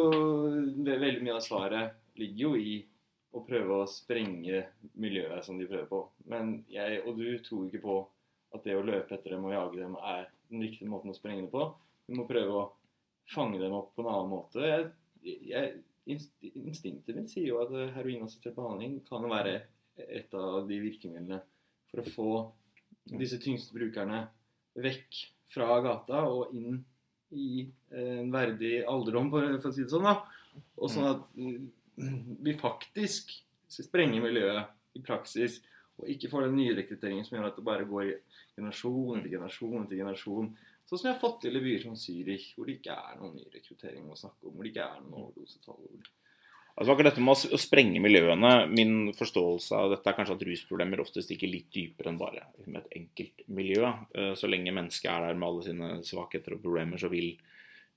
veldig 0.86 1.24
mye 1.26 1.38
av 1.38 1.46
svaret 1.46 2.20
ligger 2.20 2.44
jo 2.44 2.52
i 2.60 2.76
å 3.38 3.44
prøve 3.46 3.82
å 3.82 3.90
sprenge 3.90 4.64
miljøet 5.02 5.46
som 5.46 5.58
de 5.58 5.68
prøver 5.70 5.88
på. 5.90 6.02
Men 6.30 6.60
jeg 6.72 7.02
og 7.04 7.20
du 7.20 7.28
tror 7.46 7.68
ikke 7.68 7.84
på 7.84 7.98
at 8.56 8.64
det 8.66 8.78
å 8.78 8.86
løpe 8.86 9.18
etter 9.18 9.36
dem 9.36 9.46
og 9.48 9.56
jage 9.56 9.82
dem 9.82 9.98
er 10.00 10.28
den 10.52 10.64
riktige 10.64 10.90
måten 10.92 11.14
å 11.14 11.18
sprenge 11.18 11.46
det 11.46 11.54
på. 11.54 11.66
Vi 12.08 12.18
må 12.18 12.28
prøve 12.30 12.56
å 12.56 12.66
fange 13.34 13.60
dem 13.62 13.76
opp 13.76 13.94
på 13.96 14.04
en 14.04 14.12
annen 14.12 14.32
måte. 14.32 14.64
Jeg, 15.26 15.42
jeg, 15.50 15.74
instinktet 16.08 17.18
mitt 17.18 17.32
sier 17.32 17.50
jo 17.50 17.62
at 17.64 17.74
heroinassistert 17.98 18.56
behandling 18.56 19.02
kan 19.08 19.26
være 19.28 19.60
et 19.98 20.34
av 20.38 20.68
de 20.70 20.78
virkemidlene 20.80 21.42
for 21.90 22.04
å 22.04 22.14
få 22.14 22.30
disse 23.18 23.40
tyngste 23.42 23.76
brukerne 23.76 24.26
vekk 24.78 25.24
fra 25.52 25.80
gata 25.84 26.24
og 26.30 26.54
inn 26.56 26.78
i 27.36 27.66
en 27.92 28.32
verdig 28.32 28.82
alderdom, 28.88 29.32
for, 29.34 29.58
å 29.58 29.74
si 29.74 29.84
det 29.84 29.92
sånn. 29.92 30.08
da. 30.08 30.22
Og 30.80 30.92
sånn 30.92 31.10
at 31.10 31.26
vi 32.46 32.54
faktisk 32.60 33.34
sprenger 33.72 34.24
miljøet 34.24 34.98
i 34.98 35.04
praksis, 35.04 35.60
og 35.98 36.10
ikke 36.14 36.30
får 36.30 36.46
den 36.46 36.60
nyrekrutteringen 36.60 37.26
som 37.26 37.38
gjør 37.38 37.50
at 37.50 37.58
det 37.58 37.66
bare 37.66 37.88
går 37.90 38.12
generasjon 38.58 39.18
etter 39.20 39.34
generasjon 39.34 39.80
etter 39.84 39.98
generasjon. 39.98 40.52
Sånn 40.88 41.02
som 41.02 41.10
jeg 41.10 41.16
har 41.16 41.24
fått 41.24 41.42
til 41.44 41.58
i 41.58 41.64
byer 41.64 41.82
som 41.84 41.98
Zürich, 42.00 42.52
hvor 42.56 42.70
det 42.70 42.78
ikke 42.78 42.94
er 42.96 43.18
noen 43.20 43.34
ny 43.36 43.48
rekruttering 43.52 44.06
å 44.08 44.16
snakke 44.16 44.48
om. 44.48 44.54
Hvor 44.56 44.64
det 44.64 44.72
ikke 44.72 44.86
er 44.86 45.02
noen 45.02 45.26
overdosetall. 45.26 45.82
Altså 46.78 46.94
akkurat 46.94 47.10
dette 47.10 47.24
med 47.26 47.34
å 47.34 47.60
sprenge 47.60 48.02
miljøene, 48.04 48.52
Min 48.70 49.12
forståelse 49.18 49.74
av 49.76 49.96
dette 49.96 50.12
er 50.12 50.16
kanskje 50.20 50.38
at 50.38 50.46
rusproblemer 50.46 51.02
ofte 51.02 51.26
stikker 51.26 51.50
litt 51.50 51.72
dypere 51.74 52.14
enn 52.14 52.22
bare 52.22 52.46
med 52.68 52.84
et 52.84 53.00
enkelt 53.02 53.44
miljø. 53.50 53.90
Eh, 54.14 54.34
så 54.38 54.48
lenge 54.48 54.76
mennesket 54.78 55.10
er 55.12 55.26
der 55.26 55.42
med 55.42 55.50
alle 55.50 55.66
sine 55.66 55.92
svakheter 56.06 56.56
og 56.56 56.62
problemer, 56.62 57.02
så 57.02 57.10
vil, 57.10 57.34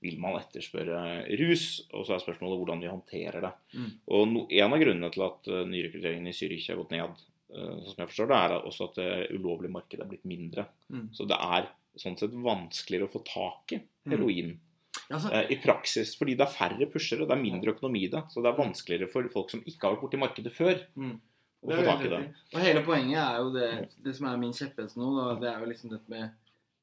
vil 0.01 0.17
man 0.19 0.41
etterspørre 0.41 1.29
rus. 1.45 1.67
Og 1.93 2.09
så 2.09 2.17
er 2.17 2.25
spørsmålet 2.25 2.63
hvordan 2.63 2.81
vi 2.81 2.89
håndterer 2.89 3.45
det. 3.45 3.53
Mm. 3.77 3.91
Og 4.17 4.31
no, 4.33 4.47
En 4.49 4.73
av 4.73 4.81
grunnene 4.81 5.13
til 5.13 5.29
at 5.29 5.51
uh, 5.53 5.61
nyrekrutteringen 5.69 6.33
i 6.33 6.35
Zürich 6.35 6.67
har 6.73 6.81
gått 6.81 6.97
ned, 6.97 7.13
Eh, 7.13 7.30
sånn 7.51 7.93
som 7.93 8.01
jeg 8.03 8.11
forstår 8.11 8.31
det, 8.31 8.41
er 8.41 8.57
også 8.57 8.89
at 8.89 8.99
det 8.99 9.11
ulovlige 9.35 9.75
markedet 9.75 10.05
er 10.05 10.11
blitt 10.11 10.27
mindre. 10.29 10.67
Mm. 10.93 11.07
Så 11.15 11.27
det 11.29 11.37
er 11.37 11.69
sånn 11.99 12.17
sett 12.19 12.35
vanskeligere 12.35 13.09
å 13.09 13.11
få 13.11 13.23
tak 13.27 13.75
i 13.75 13.81
mm. 13.81 14.13
heroin. 14.13 14.53
Mm. 14.55 14.67
Altså, 15.11 15.31
I 15.51 15.57
praksis, 15.63 16.13
fordi 16.19 16.37
det 16.39 16.45
er 16.45 16.53
færre 16.53 16.87
pushere, 16.91 17.25
det 17.27 17.35
er 17.35 17.41
mindre 17.41 17.73
økonomi 17.75 18.05
i 18.05 18.11
det. 18.11 18.23
Så 18.31 18.43
det 18.43 18.51
er 18.51 18.59
vanskeligere 18.59 19.11
for 19.11 19.27
folk 19.33 19.51
som 19.51 19.63
ikke 19.65 19.87
har 19.87 19.95
vært 19.95 20.05
borti 20.05 20.21
markedet 20.21 20.53
før, 20.55 20.85
mm. 20.95 21.15
å 21.67 21.73
få 21.73 21.87
tak 21.87 22.05
i 22.05 22.11
det. 22.13 22.21
Og 22.53 22.61
hele 22.63 22.85
poenget 22.87 23.19
er 23.23 23.41
jo 23.41 23.51
det, 23.55 23.71
det 24.05 24.15
som 24.17 24.29
er 24.31 24.39
min 24.39 24.55
kjepphest 24.55 24.99
nå, 24.99 25.11
da, 25.17 25.27
det 25.41 25.51
er 25.51 25.59
jo 25.63 25.71
liksom 25.73 25.91
dette 25.95 26.11
med 26.11 26.31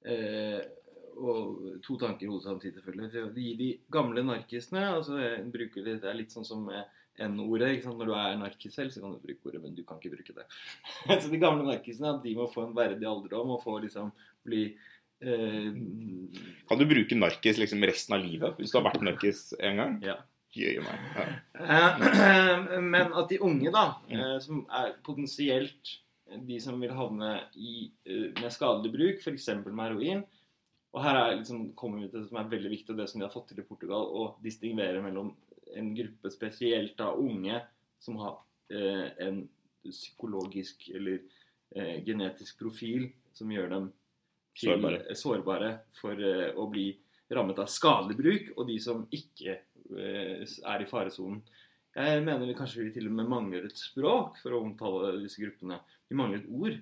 eh, 0.09 0.61
og 1.19 1.81
to 1.83 1.97
tanker 1.99 2.27
i 2.27 2.31
hodet 2.31 2.47
samtidig, 2.47 2.77
selvfølgelig. 2.79 3.33
De, 3.35 3.47
de 3.59 3.69
gamle 3.93 4.23
narkisene 4.27 4.85
altså, 4.93 5.19
bruker 5.51 5.87
det, 5.87 5.99
det 6.05 6.11
er 6.11 6.19
litt 6.21 6.35
sånn 6.35 6.47
som 6.47 6.69
eh, 6.71 6.85
N-ordet. 7.27 7.73
Når 7.85 8.11
du 8.11 8.15
er 8.17 8.39
narkis 8.41 8.77
selv, 8.79 8.93
så 8.95 9.03
kan 9.03 9.15
du 9.15 9.23
bruke 9.23 9.51
ordet, 9.51 9.63
men 9.65 9.75
du 9.77 9.83
kan 9.87 10.01
ikke 10.01 10.15
bruke 10.17 10.37
det. 10.37 10.47
så 11.23 11.33
de 11.33 11.43
gamle 11.43 11.67
narkisene 11.67 12.17
de 12.23 12.37
må 12.39 12.49
få 12.53 12.69
en 12.69 12.77
verdig 12.77 13.09
alderdom 13.09 13.57
og 13.57 13.63
få 13.65 13.79
liksom 13.85 14.11
bli 14.47 14.65
eh... 15.25 15.71
Kan 16.69 16.81
du 16.81 16.89
bruke 16.89 17.19
narkis 17.19 17.61
liksom 17.61 17.85
resten 17.89 18.19
av 18.19 18.25
livet 18.25 18.59
hvis 18.59 18.75
du 18.75 18.81
har 18.81 18.89
vært 18.91 19.07
narkis 19.07 19.49
en 19.59 19.83
gang? 19.83 20.03
Ja. 20.07 20.19
Jøye 20.57 20.81
meg. 20.81 21.09
Ja. 21.15 21.81
Eh, 22.01 22.79
men 22.95 23.13
at 23.13 23.29
de 23.31 23.41
unge, 23.45 23.73
da, 23.75 23.87
eh, 24.09 24.37
som 24.43 24.65
er 24.73 24.95
potensielt 25.05 25.99
de 26.49 26.59
som 26.61 26.81
vil 26.81 26.93
havne 26.97 27.35
i, 27.57 27.91
eh, 28.09 28.29
med 28.39 28.53
skadelig 28.53 28.93
bruk, 28.95 29.23
f.eks. 29.23 29.49
med 29.65 29.85
heroin 29.85 30.25
Og 30.93 31.03
her 31.05 31.19
er 31.19 31.37
liksom, 31.37 31.73
kommer 31.77 32.01
vi 32.01 32.09
til 32.09 32.23
det 32.23 32.31
som 32.31 32.41
er 32.41 32.49
veldig 32.49 32.71
viktig, 32.73 32.95
og 32.95 33.01
det 33.01 33.09
som 33.11 33.21
de 33.21 33.27
har 33.27 33.33
fått 33.33 33.51
til 33.53 33.61
i 33.61 33.67
Portugal, 33.69 34.09
å 34.09 34.23
distingvere 34.45 35.03
mellom 35.05 35.35
en 35.77 35.93
gruppe 35.97 36.31
spesielt 36.31 37.01
av 37.05 37.21
unge 37.21 37.61
som 37.99 38.17
har 38.23 38.39
eh, 38.73 39.09
en 39.27 39.43
psykologisk 39.85 40.89
eller 40.95 41.21
eh, 41.75 42.05
genetisk 42.05 42.59
profil 42.59 43.09
som 43.33 43.53
gjør 43.53 43.71
dem 43.73 43.89
til, 44.59 44.75
sårbare. 44.75 45.17
sårbare 45.19 45.71
for 46.01 46.25
eh, 46.25 46.51
å 46.57 46.67
bli 46.71 46.91
rammet 47.35 47.61
av 47.61 47.71
skadelig 47.71 48.19
bruk, 48.19 48.53
og 48.57 48.69
de 48.71 48.79
som 48.83 49.05
ikke 49.15 49.55
eh, 49.55 50.45
er 50.45 50.85
i 50.85 50.89
faresonen. 50.89 51.43
Jeg 51.99 52.23
mener 52.23 52.47
vi 52.47 52.55
kanskje 52.57 52.85
vi 52.85 52.93
til 52.95 53.09
og 53.09 53.17
med 53.19 53.31
mangler 53.31 53.67
et 53.67 53.79
språk 53.79 54.39
for 54.43 54.55
å 54.55 54.63
omtale 54.63 55.17
disse 55.23 55.41
gruppene. 55.43 55.81
Vi 56.09 56.17
mangler 56.19 56.43
et 56.43 56.53
ord 56.53 56.77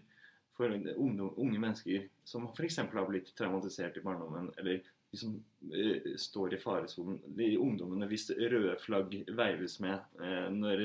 for 0.56 0.72
unge, 0.72 1.30
unge 1.36 1.60
mennesker 1.60 2.06
som 2.26 2.48
f.eks. 2.50 2.78
har 2.82 3.08
blitt 3.08 3.32
traumatisert 3.38 3.96
i 3.96 4.04
barndommen, 4.04 4.50
eller 4.60 4.82
de 5.16 5.20
som 5.20 5.34
eh, 5.72 6.14
står 6.20 6.54
i 6.54 6.60
faresonen. 6.62 7.18
De 7.38 7.54
ungdommene 7.58 8.08
hvis 8.10 8.28
røde 8.36 8.76
flagg 8.84 9.14
veives 9.36 9.78
med 9.82 10.20
eh, 10.22 10.48
når, 10.52 10.82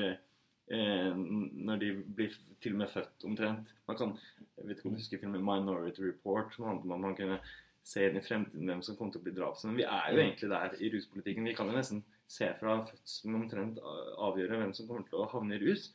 eh, 0.72 1.10
når 1.16 1.82
de 1.82 1.90
blir 2.16 2.38
til 2.62 2.76
og 2.76 2.82
med 2.82 2.92
født, 2.92 3.26
omtrent. 3.28 3.74
Man 3.88 3.98
kan, 3.98 4.14
jeg 4.56 4.68
vet 4.68 4.78
ikke 4.78 4.88
om 4.88 4.96
du 4.96 5.02
husker 5.02 5.20
filmen 5.22 5.44
'Minority 5.44 6.02
Report', 6.06 6.54
som 6.56 6.64
handler 6.70 6.88
om 6.88 6.96
at 6.98 7.06
man 7.06 7.16
kunne 7.18 7.38
se 7.84 8.04
inn 8.06 8.16
i 8.16 8.22
fremtiden 8.22 8.68
hvem 8.68 8.82
som 8.82 8.96
kommer 8.96 9.12
til 9.12 9.20
å 9.20 9.24
bli 9.26 9.34
drapsmenn. 9.34 9.74
Men 9.74 9.80
vi 9.82 9.88
er 9.90 10.12
jo 10.12 10.16
Mm. 10.16 10.24
egentlig 10.26 10.50
der 10.50 10.76
i 10.78 10.90
ruspolitikken. 10.94 11.44
Vi 11.44 11.54
kan 11.54 11.66
jo 11.66 11.76
nesten 11.76 12.04
se 12.28 12.46
fra 12.60 12.78
fødselen 12.86 13.34
omtrent 13.34 13.78
avgjøre 13.82 14.58
hvem 14.60 14.72
som 14.72 14.86
kommer 14.86 15.02
til 15.08 15.18
å 15.18 15.28
havne 15.30 15.56
i 15.56 15.58
rus. 15.58 15.92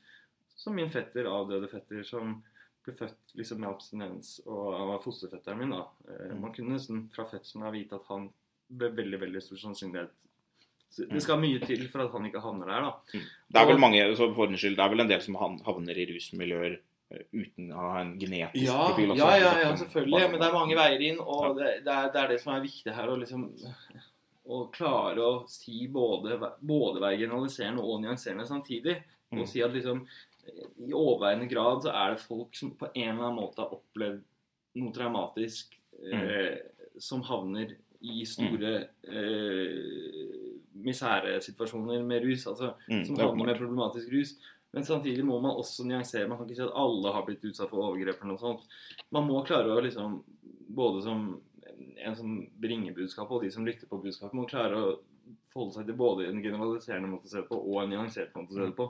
Som 0.57 0.75
min 0.75 0.89
fetter, 0.89 1.25
avdøde 1.25 1.69
fetter, 1.71 2.03
som 2.03 2.43
ble 2.87 2.95
født 2.97 3.35
liksom 3.37 3.59
med 3.61 3.69
abstinens, 3.69 4.33
og 4.47 4.71
han 4.77 4.87
var 4.93 5.03
fosterfetteren 5.03 5.59
min. 5.61 5.75
da. 5.75 5.83
Eh, 6.09 6.31
Mm. 6.33 6.41
Man 6.41 6.53
kunne 6.55 6.73
nesten 6.77 7.09
fra 7.13 7.25
fødselen 7.29 7.67
av 7.67 7.73
vite 7.75 7.95
at 7.99 8.07
han 8.09 8.29
ved 8.69 8.95
veldig 8.97 9.19
veldig 9.21 9.41
stor 9.43 9.57
sannsynlighet 9.67 10.11
så 10.89 11.03
Mm. 11.03 11.09
Det 11.13 11.21
skal 11.23 11.39
mye 11.39 11.59
til 11.67 11.87
for 11.91 11.99
at 12.05 12.11
han 12.15 12.25
ikke 12.25 12.39
havner 12.41 12.65
der, 12.65 12.81
da. 12.81 12.91
Det 13.51 13.59
er 13.61 13.65
vel 13.67 13.77
mange, 13.77 14.15
så 14.15 14.33
for 14.33 14.47
den 14.47 14.55
skyld, 14.57 14.77
det 14.77 14.83
er 14.85 14.89
vel 14.89 15.01
en 15.03 15.09
del 15.09 15.21
som 15.21 15.35
havner 15.35 15.97
i 15.99 16.05
rusmiljøer 16.13 16.77
eh, 17.11 17.23
uten 17.33 17.71
å 17.71 17.89
ha 17.91 17.99
en 18.01 18.13
genetisk 18.19 18.65
Ja, 18.65 18.87
profil. 18.87 19.11
også. 19.11 19.17
ja, 19.19 19.35
ja, 19.37 19.51
ja, 19.65 19.75
selvfølgelig. 19.75 20.31
Men 20.31 20.39
det 20.39 20.47
er 20.47 20.53
mange 20.55 20.75
veier 20.79 21.01
inn, 21.09 21.19
og 21.19 21.57
det, 21.59 21.83
det, 21.83 21.91
er, 21.93 22.09
det 22.13 22.21
er 22.23 22.27
det 22.29 22.39
som 22.41 22.53
er 22.55 22.61
viktig 22.63 22.93
her. 22.95 23.07
Å 23.11 23.17
liksom 23.19 23.43
å 24.47 24.71
klare 24.71 25.19
å 25.19 25.43
si 25.51 25.87
både, 25.91 26.37
både 26.61 27.01
være 27.03 27.19
generaliserende 27.19 27.83
og 27.83 28.01
nyanserende 28.01 28.47
samtidig. 28.47 28.97
Mm. 29.31 29.41
Og 29.41 29.47
si 29.51 29.61
at 29.61 29.73
liksom 29.75 30.05
i 30.77 30.93
overveiende 30.93 31.47
grad 31.51 31.83
så 31.85 31.93
er 31.93 32.13
det 32.13 32.23
folk 32.23 32.55
som 32.57 32.73
på 32.77 32.89
en 32.93 33.09
eller 33.09 33.29
annen 33.29 33.39
måte 33.41 33.63
har 33.63 33.73
opplevd 33.75 34.23
noe 34.77 34.93
traumatisk, 34.93 35.73
eh, 36.13 36.57
som 37.01 37.23
havner 37.25 37.73
i 38.05 38.21
store 38.29 38.73
eh, 39.09 40.27
misæresituasjoner 40.85 42.03
med 42.05 42.23
rus. 42.27 42.45
altså 42.47 42.75
Mm, 42.87 43.03
som 43.05 43.17
er 43.17 43.25
havner 43.25 43.51
med 43.51 43.57
problematisk 43.57 44.13
rus. 44.13 44.35
Men 44.73 44.85
samtidig 44.85 45.25
må 45.25 45.39
man 45.41 45.57
også 45.57 45.85
nyansere. 45.87 46.27
Man 46.27 46.37
kan 46.37 46.47
ikke 46.47 46.59
si 46.59 46.67
at 46.67 46.75
alle 46.75 47.13
har 47.13 47.25
blitt 47.25 47.45
utsatt 47.47 47.69
for 47.71 47.87
overgrep. 47.87 48.21
eller 48.21 48.33
noe 48.35 48.41
sånt. 48.41 48.67
Man 49.11 49.25
må 49.25 49.41
klare 49.45 49.73
å 49.73 49.81
liksom, 49.81 50.23
både 50.69 51.01
som 51.01 51.41
en 51.97 52.15
som 52.15 52.35
bringer 52.61 52.93
budskapet, 52.93 53.31
og 53.31 53.43
de 53.43 53.51
som 53.51 53.65
lytter 53.65 53.89
på 53.89 54.01
budskapet, 54.01 54.35
må 54.37 54.47
klare 54.49 54.77
å 54.77 54.97
forholde 55.53 55.75
seg 55.79 55.85
til 55.89 55.97
både 55.99 56.27
en 56.27 56.43
generaliserende 56.43 57.09
måte 57.11 57.27
å 57.27 57.31
se 57.31 57.41
det 57.41 57.49
på 57.49 57.57
og 57.61 57.77
en 57.83 57.91
nyansert 57.95 58.31
måte 58.35 58.51
å 58.53 58.57
se 58.59 58.65
det 58.69 58.75
på. 58.77 58.87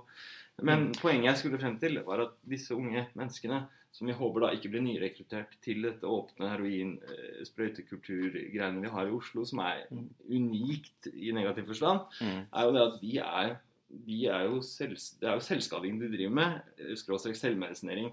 Men 0.66 0.80
poenget 0.98 1.30
jeg 1.32 1.38
skulle 1.44 1.60
frem 1.62 1.76
til, 1.80 2.00
var 2.04 2.20
at 2.24 2.34
disse 2.50 2.74
unge 2.74 3.04
menneskene, 3.16 3.60
som 3.92 4.08
vi 4.10 4.14
håper 4.14 4.40
da 4.44 4.50
ikke 4.54 4.70
blir 4.74 4.82
nyrekruttert 4.86 5.52
til 5.64 5.82
dette 5.86 6.06
åpne 6.06 6.50
heroin-sprøytekulturgreiene 6.52 8.82
vi 8.84 8.92
har 8.94 9.06
i 9.08 9.12
Oslo, 9.16 9.46
som 9.46 9.60
er 9.60 9.86
Mm. 9.92 10.10
unikt 10.30 11.08
i 11.14 11.32
negativ 11.32 11.66
forstand, 11.68 12.00
Mm. 12.22 12.46
er 12.54 12.64
jo 12.64 12.72
det 12.72 12.82
at 12.94 13.02
de 13.02 13.18
er, 13.20 13.58
de 14.06 14.26
er 14.28 14.44
jo 14.50 14.62
selv, 14.62 14.96
det 15.20 15.28
er 15.30 15.34
jo 15.34 15.40
selvskading 15.40 16.00
de 16.00 16.08
driver 16.10 16.30
med, 16.34 16.62
skråstrek 16.98 17.36
selvmedisinering. 17.36 18.12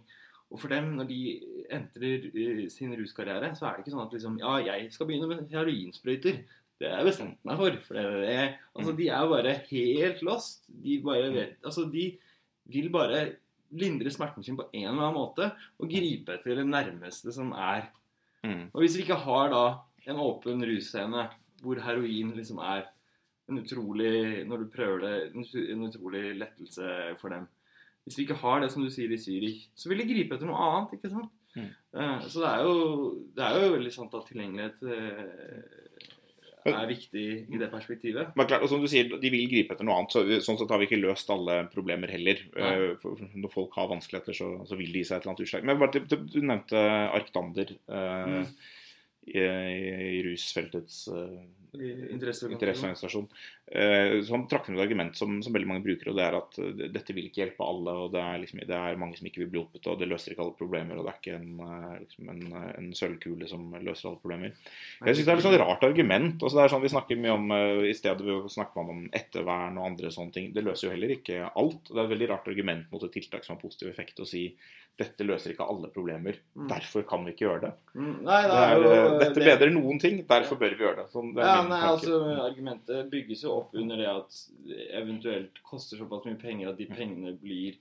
Og 0.53 0.61
for 0.61 0.69
dem, 0.69 0.97
når 0.97 1.09
de 1.09 1.41
entrer 1.71 2.31
eh, 2.35 2.69
sin 2.69 2.95
ruskarriere, 2.95 3.55
så 3.57 3.67
er 3.67 3.77
det 3.77 3.85
ikke 3.87 3.97
sånn 3.97 4.07
at 4.07 4.13
liksom 4.13 4.39
Ja, 4.39 4.57
jeg 4.77 4.93
skal 4.93 5.07
begynne 5.07 5.27
med 5.29 5.49
heroinsprøyter. 5.51 6.45
Det 6.81 6.91
har 6.91 6.99
jeg 7.03 7.07
bestemt 7.13 7.39
meg 7.47 7.57
for. 7.61 7.77
for 7.87 7.95
det, 7.95 8.29
er. 8.35 8.55
Altså, 8.75 8.93
de 8.99 9.09
er 9.09 9.29
bare 9.31 9.53
helt 9.71 10.23
lost. 10.27 10.65
De 10.69 10.99
bare 11.05 11.31
vet 11.33 11.57
Altså, 11.65 11.85
de 11.93 12.07
vil 12.67 12.89
bare 12.91 13.37
lindre 13.75 14.11
smerten 14.11 14.45
sin 14.45 14.57
på 14.59 14.67
en 14.73 14.89
eller 14.89 15.03
annen 15.09 15.17
måte 15.19 15.49
og 15.81 15.89
gripe 15.91 16.35
etter 16.37 16.57
det 16.61 16.67
nærmeste 16.67 17.33
som 17.35 17.53
er 17.53 17.91
Mm. 18.45 18.69
og 18.75 18.83
hvis 18.83 18.97
vi 18.99 19.03
ikke 19.07 19.17
har 19.25 19.49
da 19.49 19.61
en 20.07 20.19
åpen 20.21 20.61
russcene 20.69 21.23
hvor 21.63 21.79
heroin 21.81 22.35
liksom 22.37 22.59
er 22.61 22.83
en 23.49 23.57
utrolig 23.63 24.45
Når 24.47 24.59
du 24.59 24.67
prøver 24.69 25.01
det, 25.01 25.33
en 25.73 25.87
utrolig 25.89 26.37
lettelse 26.37 27.17
for 27.21 27.31
dem. 27.31 27.47
Hvis 28.05 28.19
vi 28.19 28.23
ikke 28.27 28.37
har 28.43 28.61
det, 28.61 28.71
som 28.71 28.83
du 28.85 28.91
sier 28.91 29.09
i 29.11 29.17
Zürich, 29.17 29.69
så 29.75 29.89
vil 29.89 29.99
de 29.99 30.05
gripe 30.13 30.35
etter 30.37 30.45
noe 30.47 30.61
annet. 30.61 30.93
ikke 30.93 31.09
sant? 31.11 31.31
Mm. 31.57 31.71
Eh, 31.95 32.21
Så 32.29 32.41
det 32.45 32.51
er 32.53 32.63
jo, 32.65 33.25
det 33.35 33.45
er 33.45 33.65
jo 33.65 33.73
veldig 33.79 33.93
sant 33.93 34.15
at 34.15 34.27
tilgjengelighet 34.29 34.83
eh, 34.93 35.84
er 36.73 36.87
viktig 36.89 37.25
i 37.53 37.59
det 37.61 37.71
perspektivet. 37.71 38.31
Men 38.37 38.47
klart, 38.47 38.63
og 38.63 38.69
som 38.71 38.81
du 38.81 38.87
sier, 38.89 39.09
De 39.21 39.31
vil 39.31 39.49
gripe 39.51 39.75
etter 39.75 39.85
noe 39.85 39.99
annet. 39.99 40.13
så 40.15 40.23
Sånn 40.41 40.57
sett 40.57 40.71
har 40.71 40.79
vi 40.81 40.87
ikke 40.87 41.01
løst 41.03 41.29
alle 41.31 41.69
problemer 41.73 42.09
heller. 42.09 42.39
Nei. 42.57 42.71
Eh, 42.95 43.27
Når 43.37 43.53
folk 43.53 43.75
har 43.77 43.89
vanskeligheter, 43.89 44.33
så, 44.33 44.49
så 44.67 44.77
vil 44.79 44.93
de 44.93 45.03
gi 45.03 45.05
seg 45.05 45.17
et 45.19 45.23
eller 45.27 45.35
annet 45.35 45.45
utslag. 45.45 45.65
Men 45.65 45.79
bare, 45.79 45.93
til- 46.09 46.25
Du 46.33 46.41
nevnte 46.41 46.81
arkdander 47.13 47.75
eh, 47.89 48.25
Mm. 48.25 48.47
i, 49.27 49.39
i 50.19 50.23
rusfeltets 50.25 51.09
eh, 51.09 51.45
Interesseorganisasjon. 51.75 53.29
som 53.29 53.29
Eh, 53.75 54.21
trakk 54.47 54.67
frem 54.67 54.77
et 54.77 54.83
argument 54.85 55.17
som, 55.17 55.39
som 55.43 55.55
veldig 55.55 55.67
mange 55.67 55.83
bruker, 55.87 56.11
og 56.11 56.19
det 56.19 56.25
er 56.27 56.35
at 56.37 56.59
eh, 56.61 56.83
dette 56.93 57.15
vil 57.17 57.31
ikke 57.31 57.41
hjelpe 57.41 57.65
alle. 57.65 57.95
og 58.05 58.13
Det 58.13 58.21
er, 58.21 58.37
liksom, 58.43 58.61
det 58.69 58.77
er 58.77 58.99
mange 59.01 59.17
som 59.17 59.29
ikke 59.29 59.41
vil 59.41 59.49
bli 59.51 59.61
hjulpet, 59.63 59.89
og 59.89 59.99
det 59.99 60.09
løser 60.11 60.35
ikke 60.35 60.45
alle 60.45 60.57
problemer. 60.59 61.01
Og 61.01 61.07
det 61.07 61.15
er 61.15 61.21
ikke 61.23 61.39
en, 61.39 61.63
eh, 61.65 61.95
liksom 62.05 62.31
en, 62.35 62.45
en 62.75 62.91
sølvkule 62.99 63.49
som 63.51 63.65
løser 63.81 64.11
alle 64.11 64.21
problemer. 64.21 64.53
Jeg 65.01 65.17
synes 65.17 65.25
Det 65.25 65.33
er 65.33 65.43
et 65.43 65.47
sånn 65.49 65.59
rart 65.65 65.89
argument. 65.89 66.37
altså 66.37 66.59
det 66.59 66.65
er 66.67 66.75
sånn 66.75 66.85
Vi 66.85 66.93
snakker 66.93 67.23
mye 67.25 67.39
om 67.39 67.57
I 67.89 67.97
stedet 67.97 68.39
snakker 68.53 68.83
man 68.83 68.93
om 68.93 69.03
ettervern 69.17 69.81
og 69.81 69.89
andre 69.89 70.13
sånne 70.13 70.37
ting. 70.37 70.53
Det 70.55 70.67
løser 70.67 70.89
jo 70.91 70.95
heller 70.95 71.17
ikke 71.17 71.41
alt. 71.49 71.89
Det 71.89 71.99
er 71.99 72.05
et 72.05 72.15
veldig 72.15 72.31
rart 72.35 72.53
argument 72.53 72.93
mot 72.93 73.09
et 73.09 73.17
tiltak 73.17 73.47
som 73.47 73.57
har 73.57 73.65
positiv 73.65 73.89
effekt 73.89 74.21
å 74.21 74.29
si 74.29 74.51
dette 74.97 75.25
løser 75.27 75.51
ikke 75.55 75.67
alle 75.67 75.89
problemer. 75.91 76.37
Mm. 76.55 76.69
Derfor 76.71 77.03
kan 77.09 77.25
vi 77.27 77.33
ikke 77.35 77.47
gjøre 77.49 77.61
det. 77.65 77.73
Mm, 77.95 78.13
Nei, 78.23 78.43
det 78.43 78.51
det 78.51 78.59
er, 78.63 78.75
jo 78.79 78.91
eh, 78.93 79.19
dette 79.19 79.35
det- 79.41 79.47
bedrer 79.49 79.73
noen 79.75 79.99
ting, 80.01 80.21
derfor 80.29 80.57
bør 80.61 80.77
vi 80.77 80.85
gjøre 80.85 80.97
det. 81.03 81.07
Sånn, 81.13 81.33
det 81.35 81.43
Ja, 81.49 81.63
nei, 81.67 81.81
altså 81.81 82.21
Argumentet 82.45 83.11
bygges 83.11 83.43
jo 83.43 83.57
opp 83.57 83.75
under 83.75 83.97
det 83.97 84.07
at 84.07 84.39
eventuelt 85.01 85.59
koster 85.65 85.97
såpass 85.99 86.25
mye 86.29 86.39
penger 86.41 86.69
at 86.71 86.79
de 86.79 86.87
pengene 86.87 87.35
blir 87.41 87.75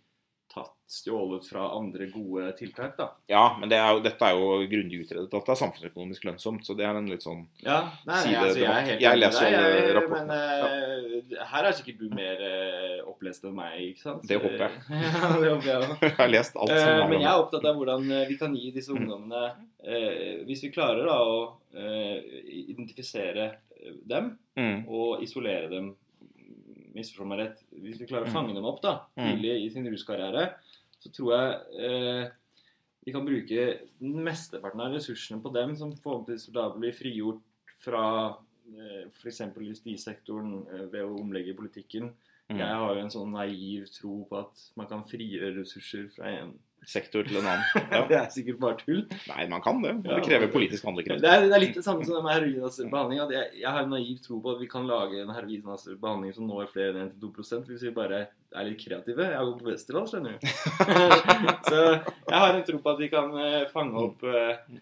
tatt, 0.54 0.72
stjålet 0.94 1.48
fra 1.50 1.64
andre 1.74 2.06
gode 2.14 2.52
tiltak, 2.60 2.92
da. 3.00 3.08
Ja, 3.32 3.56
men 3.60 3.70
det 3.72 3.80
er 3.82 3.96
jo, 3.96 4.02
dette 4.06 4.28
er 4.28 4.36
jo 4.38 4.60
grundig 4.70 5.00
utredet 5.02 5.26
at 5.34 5.48
det 5.48 5.54
er 5.56 5.60
samfunnsøkonomisk 5.62 6.28
lønnsomt. 6.28 6.62
Så 6.68 6.76
det 6.78 6.86
er 6.86 7.00
en 7.00 7.08
litt 7.10 7.26
sånn 7.26 7.42
Ja, 7.66 7.80
nei, 8.06 8.20
side 8.22 8.38
altså, 8.44 8.60
jeg 8.62 8.70
er 8.70 8.88
helt 8.92 9.02
Jeg 9.02 9.20
leser 9.24 9.50
jeg- 9.50 9.96
rapportene. 9.98 10.28
Men 10.28 11.34
ja. 11.34 11.48
her 11.54 11.66
er 11.72 11.78
sikkert 11.80 12.00
du 12.04 12.14
mer 12.14 12.44
eh, 12.46 13.00
opplest 13.10 13.44
enn 13.50 13.56
meg, 13.58 13.80
ikke 13.90 14.04
sant? 14.06 14.28
Det 14.30 14.38
håper 14.38 14.68
jeg. 14.68 14.72
ja, 14.94 15.34
det 15.42 15.50
håper 15.56 15.68
jeg 15.72 15.82
òg. 15.82 15.98
Jeg 16.08 16.16
har 16.22 16.30
lest 16.30 16.56
alt 16.62 16.70
som 16.70 16.78
er 16.78 17.02
har 17.02 17.10
men 17.10 17.22
jeg 17.26 17.32
er 17.34 17.42
opptatt 17.42 17.66
av 17.72 17.76
hvordan 17.82 18.12
eh, 18.12 18.26
vi 18.30 18.38
kan 18.38 18.56
gi 18.56 18.72
disse 18.78 18.94
Mm. 18.94 19.02
ungdommene 19.02 19.44
eh, 19.84 20.44
Hvis 20.46 20.62
vi 20.68 20.72
klarer 20.76 21.08
da 21.10 21.18
å 21.26 21.38
eh, 21.74 22.20
identifisere 22.68 23.46
eh, 23.80 23.94
dem 24.06 24.38
mm, 24.56 24.86
og 24.88 25.24
isolere 25.26 25.70
dem 25.72 25.96
Misforstå 26.94 27.26
meg 27.28 27.40
rett. 27.40 27.64
Hvis 27.74 28.00
vi 28.00 28.06
klarer 28.06 28.26
å 28.28 28.30
Mm. 28.30 28.34
fange 28.34 28.54
dem 28.54 28.66
opp 28.66 28.82
da, 28.82 29.06
Mm. 29.18 29.26
tidlig 29.38 29.66
i 29.66 29.70
sin 29.70 29.86
ruskarriere, 29.88 30.54
så 31.00 31.12
tror 31.12 31.32
jeg 31.34 31.84
eh, 31.84 32.30
vi 33.06 33.12
kan 33.12 33.26
bruke 33.26 33.82
mesteparten 34.02 34.80
av 34.82 34.94
ressursene 34.94 35.42
på 35.42 35.52
dem, 35.54 35.76
som 35.76 35.92
forhåpentligvis 35.92 36.52
da 36.54 36.70
blir 36.70 36.94
frigjort 36.94 37.42
fra 37.80 38.38
eh, 38.78 39.06
f.eks. 39.12 39.42
justissektoren 39.60 40.66
eh, 40.72 40.86
ved 40.92 41.02
å 41.04 41.20
omlegge 41.20 41.56
politikken. 41.56 42.14
mm. 42.50 42.58
Jeg 42.60 42.68
har 42.68 42.94
jo 42.96 43.02
en 43.02 43.10
sånn 43.10 43.32
naiv 43.34 43.88
tro 43.92 44.26
på 44.30 44.38
at 44.40 44.72
man 44.78 44.88
kan 44.88 45.04
frigjøre 45.04 45.56
ressurser 45.60 46.10
fra 46.16 46.26
en 46.28 46.54
sektor 46.90 47.26
til 47.28 47.40
en 47.40 47.48
annen. 47.48 47.66
Ja. 47.94 48.02
Det 48.10 48.16
er 48.18 48.30
sikkert 48.34 48.58
bare 48.62 48.78
tull. 48.80 49.04
Nei, 49.30 49.44
man 49.52 49.62
kan 49.62 49.82
det. 49.84 49.92
Det 50.06 50.22
krever 50.26 50.50
politisk 50.54 50.88
handlekraft. 50.88 51.22
Det 51.22 51.30
er, 51.30 51.44
det 51.46 51.54
er 51.54 51.62
litt 51.62 51.76
det 51.78 51.84
samme 51.86 52.06
som 52.08 52.24
med 52.26 52.34
heroinassistert 52.34 52.90
behandling. 52.94 53.22
At 53.22 53.34
jeg, 53.36 53.50
jeg 53.62 53.70
har 53.70 53.84
en 53.86 53.94
naiv 53.94 54.22
tro 54.24 54.40
på 54.42 54.54
at 54.56 54.62
vi 54.64 54.70
kan 54.72 54.88
lage 54.90 55.20
en 55.22 55.34
heroinassistert 55.36 56.02
behandling 56.02 56.34
som 56.34 56.48
når 56.50 56.72
flere 56.74 57.04
enn 57.04 57.12
1-2 57.14 57.62
hvis 57.68 57.86
vi 57.86 57.94
bare 57.94 58.24
er 58.54 58.70
litt 58.70 58.82
kreative. 58.82 59.28
Jeg 59.34 59.50
går 59.50 59.60
på 59.60 59.70
Westerdals, 59.70 60.14
skjønner 60.14 60.40
du. 60.40 60.48
Så 61.70 61.84
jeg 61.84 62.40
har 62.40 62.58
en 62.58 62.66
tro 62.68 62.82
på 62.82 62.96
at 62.96 63.04
vi 63.04 63.12
kan 63.14 63.38
eh, 63.44 63.62
fange 63.74 64.08
opp 64.08 64.26
eh, 64.30 64.82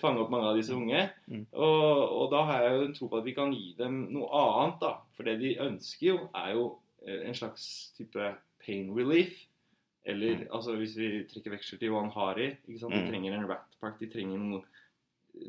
fange 0.00 0.20
opp 0.20 0.32
mange 0.32 0.50
av 0.50 0.58
disse 0.58 0.76
unge. 0.76 1.06
Mm. 1.30 1.46
Og, 1.52 2.00
og 2.20 2.26
da 2.34 2.44
har 2.48 2.64
jeg 2.66 2.76
jo 2.76 2.86
en 2.86 2.96
tro 2.96 3.10
på 3.10 3.20
at 3.20 3.28
vi 3.28 3.36
kan 3.36 3.54
gi 3.56 3.74
dem 3.78 4.02
noe 4.14 4.28
annet, 4.42 4.80
da. 4.82 4.94
For 5.16 5.28
det 5.28 5.38
de 5.40 5.54
ønsker 5.64 6.06
jo, 6.12 6.18
er 6.36 6.54
jo 6.56 6.66
eh, 7.06 7.22
en 7.28 7.36
slags 7.36 7.64
type 7.96 8.34
pain 8.64 8.92
relief. 8.96 9.38
Eller 10.10 10.30
Mm. 10.36 10.46
altså 10.56 10.70
hvis 10.76 10.96
vi 10.96 11.24
trekker 11.30 11.50
veksler 11.56 11.78
til 11.78 11.88
Johan 11.92 12.10
Hari. 12.10 12.46
Ikke 12.68 12.78
sant? 12.80 12.94
De 12.94 13.00
Mm. 13.02 13.08
trenger 13.10 13.32
en 13.38 13.48
rat 13.48 13.76
pack. 13.80 13.98
De 14.00 14.06
trenger 14.10 14.38
noe, 14.38 14.62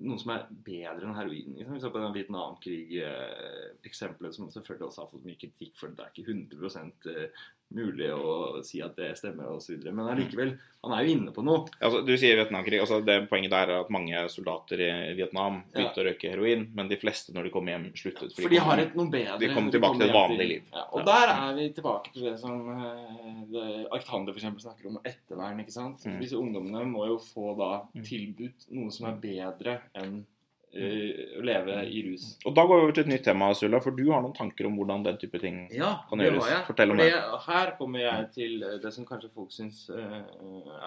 noe 0.02 0.18
som 0.20 0.32
er 0.36 0.48
bedre 0.64 1.02
enn 1.08 1.16
heroin. 1.18 1.56
Liksom. 1.58 1.74
Vi 1.74 1.80
så 1.82 1.90
på 1.92 2.00
den 2.04 2.14
Vietnamkrig-eksempelet, 2.16 4.34
som 4.36 4.52
selvfølgelig 4.52 4.88
også 4.88 5.02
har 5.02 5.08
fått 5.12 5.26
mye 5.26 5.40
kritikk 5.42 5.74
for 5.80 5.88
det 5.90 6.00
er 6.06 6.12
ikke 6.14 6.28
100 6.30 6.92
eh, 7.08 7.28
mulig 7.76 8.10
å 8.14 8.62
si 8.66 8.82
at 8.82 8.96
det 8.96 9.14
stemmer 9.18 9.48
osv. 9.56 9.78
Men 9.92 10.08
allikevel, 10.12 10.54
han 10.84 10.94
er 10.98 11.06
jo 11.06 11.12
inne 11.16 11.32
på 11.36 11.44
noe. 11.46 11.68
Altså, 11.80 12.02
du 12.06 12.12
sier 12.18 12.36
Vietnamkrig. 12.40 12.80
Altså, 12.82 13.00
det 13.06 13.30
Poenget 13.30 13.52
der 13.54 13.70
er 13.70 13.82
at 13.84 13.90
mange 13.94 14.24
soldater 14.34 14.82
i 14.82 15.14
Vietnam 15.18 15.62
begynte 15.74 16.02
å 16.02 16.06
røyke 16.08 16.32
heroin, 16.34 16.68
men 16.76 16.90
de 16.90 16.98
fleste 16.98 17.34
når 17.36 17.44
de 17.48 17.54
kom 17.54 17.68
hjem, 17.72 17.86
sluttet. 17.96 18.34
For 18.36 18.50
de 18.50 18.58
har 18.58 18.78
et 18.84 18.96
noe 18.96 19.10
bedre. 19.14 19.38
de 19.40 19.52
kommer 19.54 19.72
de 19.72 19.78
tilbake 19.78 20.00
til 20.02 20.08
et 20.10 20.16
vanlig 20.16 20.48
liv. 20.48 20.64
Ja, 20.74 20.86
og 20.92 21.00
Ja. 21.00 21.06
der 21.12 21.34
er 21.36 21.56
vi 21.56 21.70
tilbake 21.78 22.14
til 22.14 22.24
det 22.24 22.40
som 22.40 22.70
eh, 22.70 23.86
Arctander 23.92 24.34
eksempel 24.34 24.62
snakker 24.62 24.88
om 24.92 25.00
ettervern. 25.06 25.60
ikke 25.64 25.72
sant? 25.76 26.04
Mm. 26.06 26.20
Disse 26.22 26.38
ungdommene 26.40 26.86
må 26.90 27.08
jo 27.08 27.18
få 27.18 27.56
da 27.58 27.72
Mm. 27.96 28.04
tilbudt 28.04 28.68
noe 28.72 28.92
som 28.92 29.08
er 29.08 29.18
bedre 29.22 29.82
enn 29.96 30.26
å 30.72 31.42
leve 31.44 31.78
i 31.92 32.02
rus. 32.08 32.38
Og 32.48 32.56
da 32.56 32.64
går 32.66 32.78
vi 32.80 32.84
over 32.86 32.94
til 32.96 33.04
et 33.04 33.12
nytt 33.12 33.24
tema, 33.28 33.50
Sula, 33.58 33.82
for 33.84 33.92
du 33.92 34.06
har 34.12 34.22
noen 34.24 34.34
tanker 34.38 34.66
om 34.70 34.78
hvordan 34.80 35.04
den 35.04 35.18
type 35.20 35.40
ting 35.42 35.66
Ja, 35.76 35.98
Kan 36.10 36.20
gjøres. 36.24 36.48
jeg. 36.50 36.66
Fortell 36.70 36.92
om 36.92 36.98
det. 37.02 37.10
Her 37.48 37.74
kommer 37.78 38.00
jeg 38.00 38.30
til 38.38 38.60
det 38.84 38.94
som 38.96 39.06
kanskje 39.06 39.32
folk 39.34 39.52
syns 39.52 39.90
eh, 39.90 40.22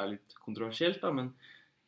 er 0.01 0.09
litt 0.15 0.39
kontroversielt, 0.45 1.01
da, 1.03 1.11
men 1.13 1.35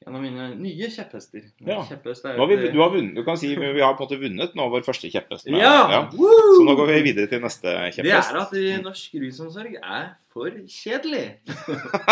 en 0.04 0.14
av 0.14 0.22
mine 0.22 0.50
nye 0.60 0.88
kjepphester. 0.92 1.46
Ja. 1.64 1.80
Kjepphest 1.88 2.26
er 2.28 2.36
vi, 2.38 2.58
du, 2.68 2.78
har 2.82 2.92
vunnet, 2.92 3.16
du 3.16 3.22
kan 3.26 3.38
si 3.40 3.54
vi 3.56 3.80
har 3.80 3.96
på 3.96 4.04
en 4.04 4.06
måte 4.06 4.18
vunnet 4.20 4.54
nå 4.58 4.68
vår 4.74 4.84
første 4.86 5.08
kjepphest. 5.10 5.48
Ja. 5.50 5.72
Ja! 5.90 6.02
Så 6.12 6.66
nå 6.66 6.76
går 6.78 6.92
vi 6.92 7.00
videre 7.08 7.30
til 7.30 7.42
neste 7.42 7.72
Det 7.96 8.12
er 8.12 8.40
at 8.42 8.54
norsk 8.84 9.16
rusomsorg 9.24 9.78
er 9.80 10.12
for 10.36 10.52
kjedelig. 10.68 11.26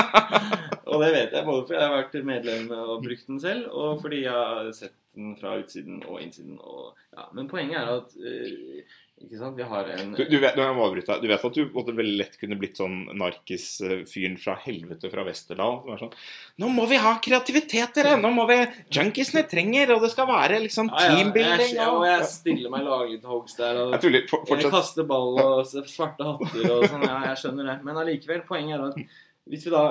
og 0.88 1.04
det 1.04 1.12
vet 1.12 1.36
jeg 1.36 1.44
både 1.44 1.62
fordi 1.68 1.78
jeg 1.78 1.84
har 1.84 1.96
vært 1.98 2.20
medlem 2.32 2.68
og 2.72 3.04
brukt 3.04 3.26
den 3.28 3.40
selv, 3.42 3.68
og 3.70 4.00
fordi 4.02 4.24
jeg 4.24 4.32
har 4.32 4.70
sett 4.74 4.96
den 5.14 5.36
fra 5.38 5.54
utsiden 5.60 6.00
og 6.08 6.22
innsiden. 6.24 6.56
Og, 6.58 6.94
ja. 7.14 7.28
Men 7.36 7.50
poenget 7.50 7.78
er 7.82 7.92
at 7.98 8.16
eh, 8.18 8.96
ikke 9.24 9.38
sant, 9.40 9.56
vi 9.58 9.66
har 9.68 9.88
en 9.94 10.12
Du, 10.16 10.22
du, 10.28 10.36
vet, 10.42 10.56
nå 10.58 10.66
må 10.76 10.84
avbryte 10.86 11.16
du 11.22 11.26
vet 11.30 11.44
at 11.48 11.56
du 11.58 11.72
måtte 11.74 11.94
veldig 11.96 12.16
lett 12.20 12.36
kunne 12.40 12.58
blitt 12.60 12.78
sånn 12.80 13.00
narkis-fyren 13.20 14.36
fra 14.40 14.54
helvete 14.64 15.10
fra 15.12 15.24
Westerdal. 15.26 15.80
Som 15.82 15.94
er 15.94 16.02
sånn 16.04 16.14
Nå 16.62 16.70
må 16.76 16.86
vi 16.90 17.00
ha 17.02 17.14
kreativitet, 17.24 17.96
dere! 17.96 18.14
Nå 18.20 18.30
må 18.36 18.46
vi 18.50 18.60
Junkiesene 18.94 19.44
trenger, 19.50 19.94
og 19.96 20.04
det 20.04 20.12
skal 20.14 20.28
være 20.30 20.62
liksom 20.66 20.92
Ja, 20.92 21.02
ja, 21.08 21.18
teambuilding. 21.18 21.74
jeg, 21.78 21.90
og 21.90 22.06
jeg 22.08 22.30
stiller 22.30 22.74
meg 22.74 22.86
laglig 22.88 23.20
til 23.20 23.34
hoggs 23.34 23.58
der. 23.58 23.82
Og 23.82 23.96
Jeg 23.96 24.04
tuller. 24.06 24.26
For, 24.30 24.56
jeg 24.60 24.72
kaster 24.74 25.08
ball 25.08 25.40
og 25.42 25.66
svarte 25.66 26.30
hatter 26.30 26.70
og 26.76 26.88
sånn. 26.88 27.06
Ja, 27.08 27.20
jeg 27.30 27.42
skjønner 27.42 27.72
det. 27.72 27.78
Men 27.86 28.02
allikevel, 28.04 28.44
poenget 28.48 28.78
er 28.78 28.88
at 28.90 29.00
hvis 29.50 29.66
vi 29.66 29.74
da 29.74 29.84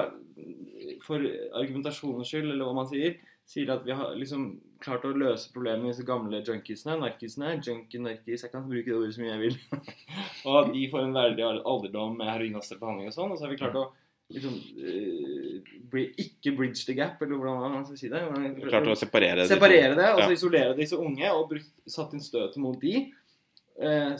for 1.03 1.21
argumentasjonens 1.59 2.29
skyld, 2.29 2.49
eller 2.53 2.67
hva 2.67 2.77
man 2.79 2.89
sier, 2.89 3.19
sier 3.47 3.69
at 3.73 3.83
vi 3.85 3.95
har 3.95 4.15
liksom 4.17 4.47
klart 4.83 5.05
å 5.07 5.13
løse 5.15 5.49
problemet 5.55 5.81
med 5.85 5.93
disse 5.93 6.05
gamle 6.07 6.43
junkiesene, 6.45 6.99
narkisene, 7.01 7.55
junkie 7.65 8.01
narkis, 8.03 8.43
jeg 8.45 8.51
kan 8.53 8.67
bruke 8.69 8.85
det 8.91 8.95
ordet 8.99 9.15
så 9.15 9.23
mye 9.23 9.33
jeg 9.33 9.43
vil, 9.47 9.57
og 10.47 10.55
at 10.61 10.71
de 10.75 10.85
får 10.91 11.07
en 11.07 11.15
verdig 11.17 11.45
alderdom 11.49 12.17
med 12.19 12.29
heroinaster 12.33 12.79
behandling 12.81 13.09
og 13.11 13.15
sånn, 13.15 13.31
og 13.33 13.39
så 13.39 13.47
har 13.47 13.53
vi 13.55 13.59
klart 13.63 13.79
å 13.79 13.85
liksom 14.33 14.53
eh, 14.81 15.73
bri- 15.91 16.11
ikke 16.23 16.53
bridge 16.57 16.85
the 16.87 16.95
gap, 16.97 17.19
eller 17.21 17.37
hvordan 17.39 17.73
man 17.75 17.83
skal 17.85 17.97
si 17.99 18.09
det. 18.11 18.21
Klart 18.69 18.87
å 18.89 18.95
separere 18.97 19.47
separere 19.49 19.95
det, 19.99 20.07
og 20.15 20.21
Ja. 20.23 20.27
så 20.29 20.37
isolere 20.37 20.77
disse 20.77 20.97
unge, 20.97 21.27
og 21.35 21.49
brukt, 21.51 21.69
satt 21.87 22.13
inn 22.15 22.23
støtet 22.23 22.57
mot 22.63 22.79
de, 22.81 23.07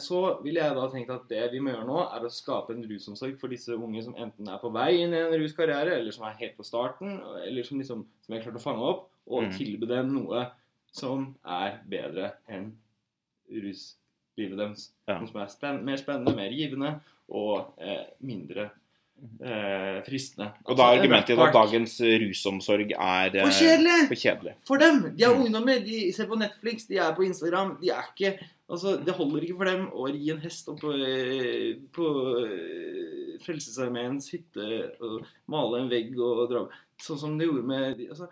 så 0.02 0.20
ville 0.42 0.60
jeg 0.60 0.74
da 0.74 0.88
tenkt 0.90 1.10
at 1.14 1.28
det 1.30 1.44
vi 1.52 1.60
må 1.62 1.70
gjøre 1.70 1.86
nå, 1.86 2.00
er 2.16 2.24
å 2.26 2.30
skape 2.32 2.74
en 2.74 2.82
rusomsorg 2.90 3.36
for 3.38 3.48
disse 3.48 3.70
unge 3.76 4.02
som 4.02 4.16
enten 4.18 4.48
er 4.50 4.58
på 4.58 4.72
vei 4.74 4.96
inn 5.04 5.14
i 5.14 5.20
en 5.20 5.36
ruskarriere, 5.40 5.94
eller 6.00 6.10
som 6.12 6.24
er 6.26 6.34
helt 6.40 6.56
på 6.56 6.64
starten, 6.66 7.20
eller 7.46 7.62
som 7.62 7.78
liksom 7.78 8.02
som 8.24 8.34
jeg 8.34 8.42
har 8.42 8.50
klart 8.50 8.58
å 8.60 8.64
fange 8.64 8.82
opp, 8.82 9.04
og 9.30 9.44
Mm. 9.44 9.52
tilby 9.56 9.86
dem 9.86 10.10
noe 10.14 10.50
som 10.92 11.36
er 11.46 11.78
bedre 11.88 12.32
enn 12.48 12.72
ruslivet 13.50 14.56
deres. 14.58 14.88
Ja. 15.08 15.18
Noe 15.20 15.28
som 15.30 15.40
er 15.42 15.50
spen 15.52 15.84
mer 15.86 15.96
spennende, 16.00 16.34
mer 16.36 16.50
givende 16.54 16.94
og 17.30 17.74
eh, 17.78 18.06
mindre 18.20 18.70
eh, 19.44 20.02
fristende. 20.06 20.50
Og 20.64 20.76
da 20.76 20.82
er 20.82 20.86
Altså, 20.86 21.00
argumentet 21.02 21.38
at 21.38 21.54
dagens 21.54 21.94
rusomsorg 22.24 22.90
er 22.92 23.34
eh, 23.34 23.44
For 23.44 23.56
kjedelig! 23.60 23.98
for 24.08 24.14
kjedelig. 24.24 24.54
For 24.66 24.76
dem! 24.78 25.02
De 25.16 25.24
er 25.24 25.34
Mm. 25.34 25.42
ungdommer, 25.46 25.84
de 25.84 26.12
ser 26.12 26.26
på 26.26 26.38
Netflix, 26.38 26.86
de 26.86 26.98
er 26.98 27.14
på 27.14 27.24
Instagram. 27.24 27.78
De 27.80 27.90
er 27.90 28.04
ikke 28.16 28.38
Altså, 28.70 28.96
Det 29.04 29.12
holder 29.14 29.42
ikke 29.44 29.56
for 29.58 29.64
dem 29.68 29.82
å 29.92 30.06
ri 30.08 30.30
en 30.32 30.38
hest 30.40 30.68
opp 30.72 30.80
på, 30.80 30.92
eh, 30.96 31.74
på 31.92 32.06
eh, 32.40 33.38
Frelsesarmeens 33.44 34.30
hytte 34.32 34.68
og 35.04 35.26
male 35.52 35.82
en 35.82 35.90
vegg 35.90 36.14
og 36.18 36.48
dra 36.50 36.62
Sånn 37.02 37.18
som 37.18 37.36
de 37.38 37.44
gjorde 37.44 37.66
med 37.66 37.98
de- 37.98 38.08
altså, 38.08 38.28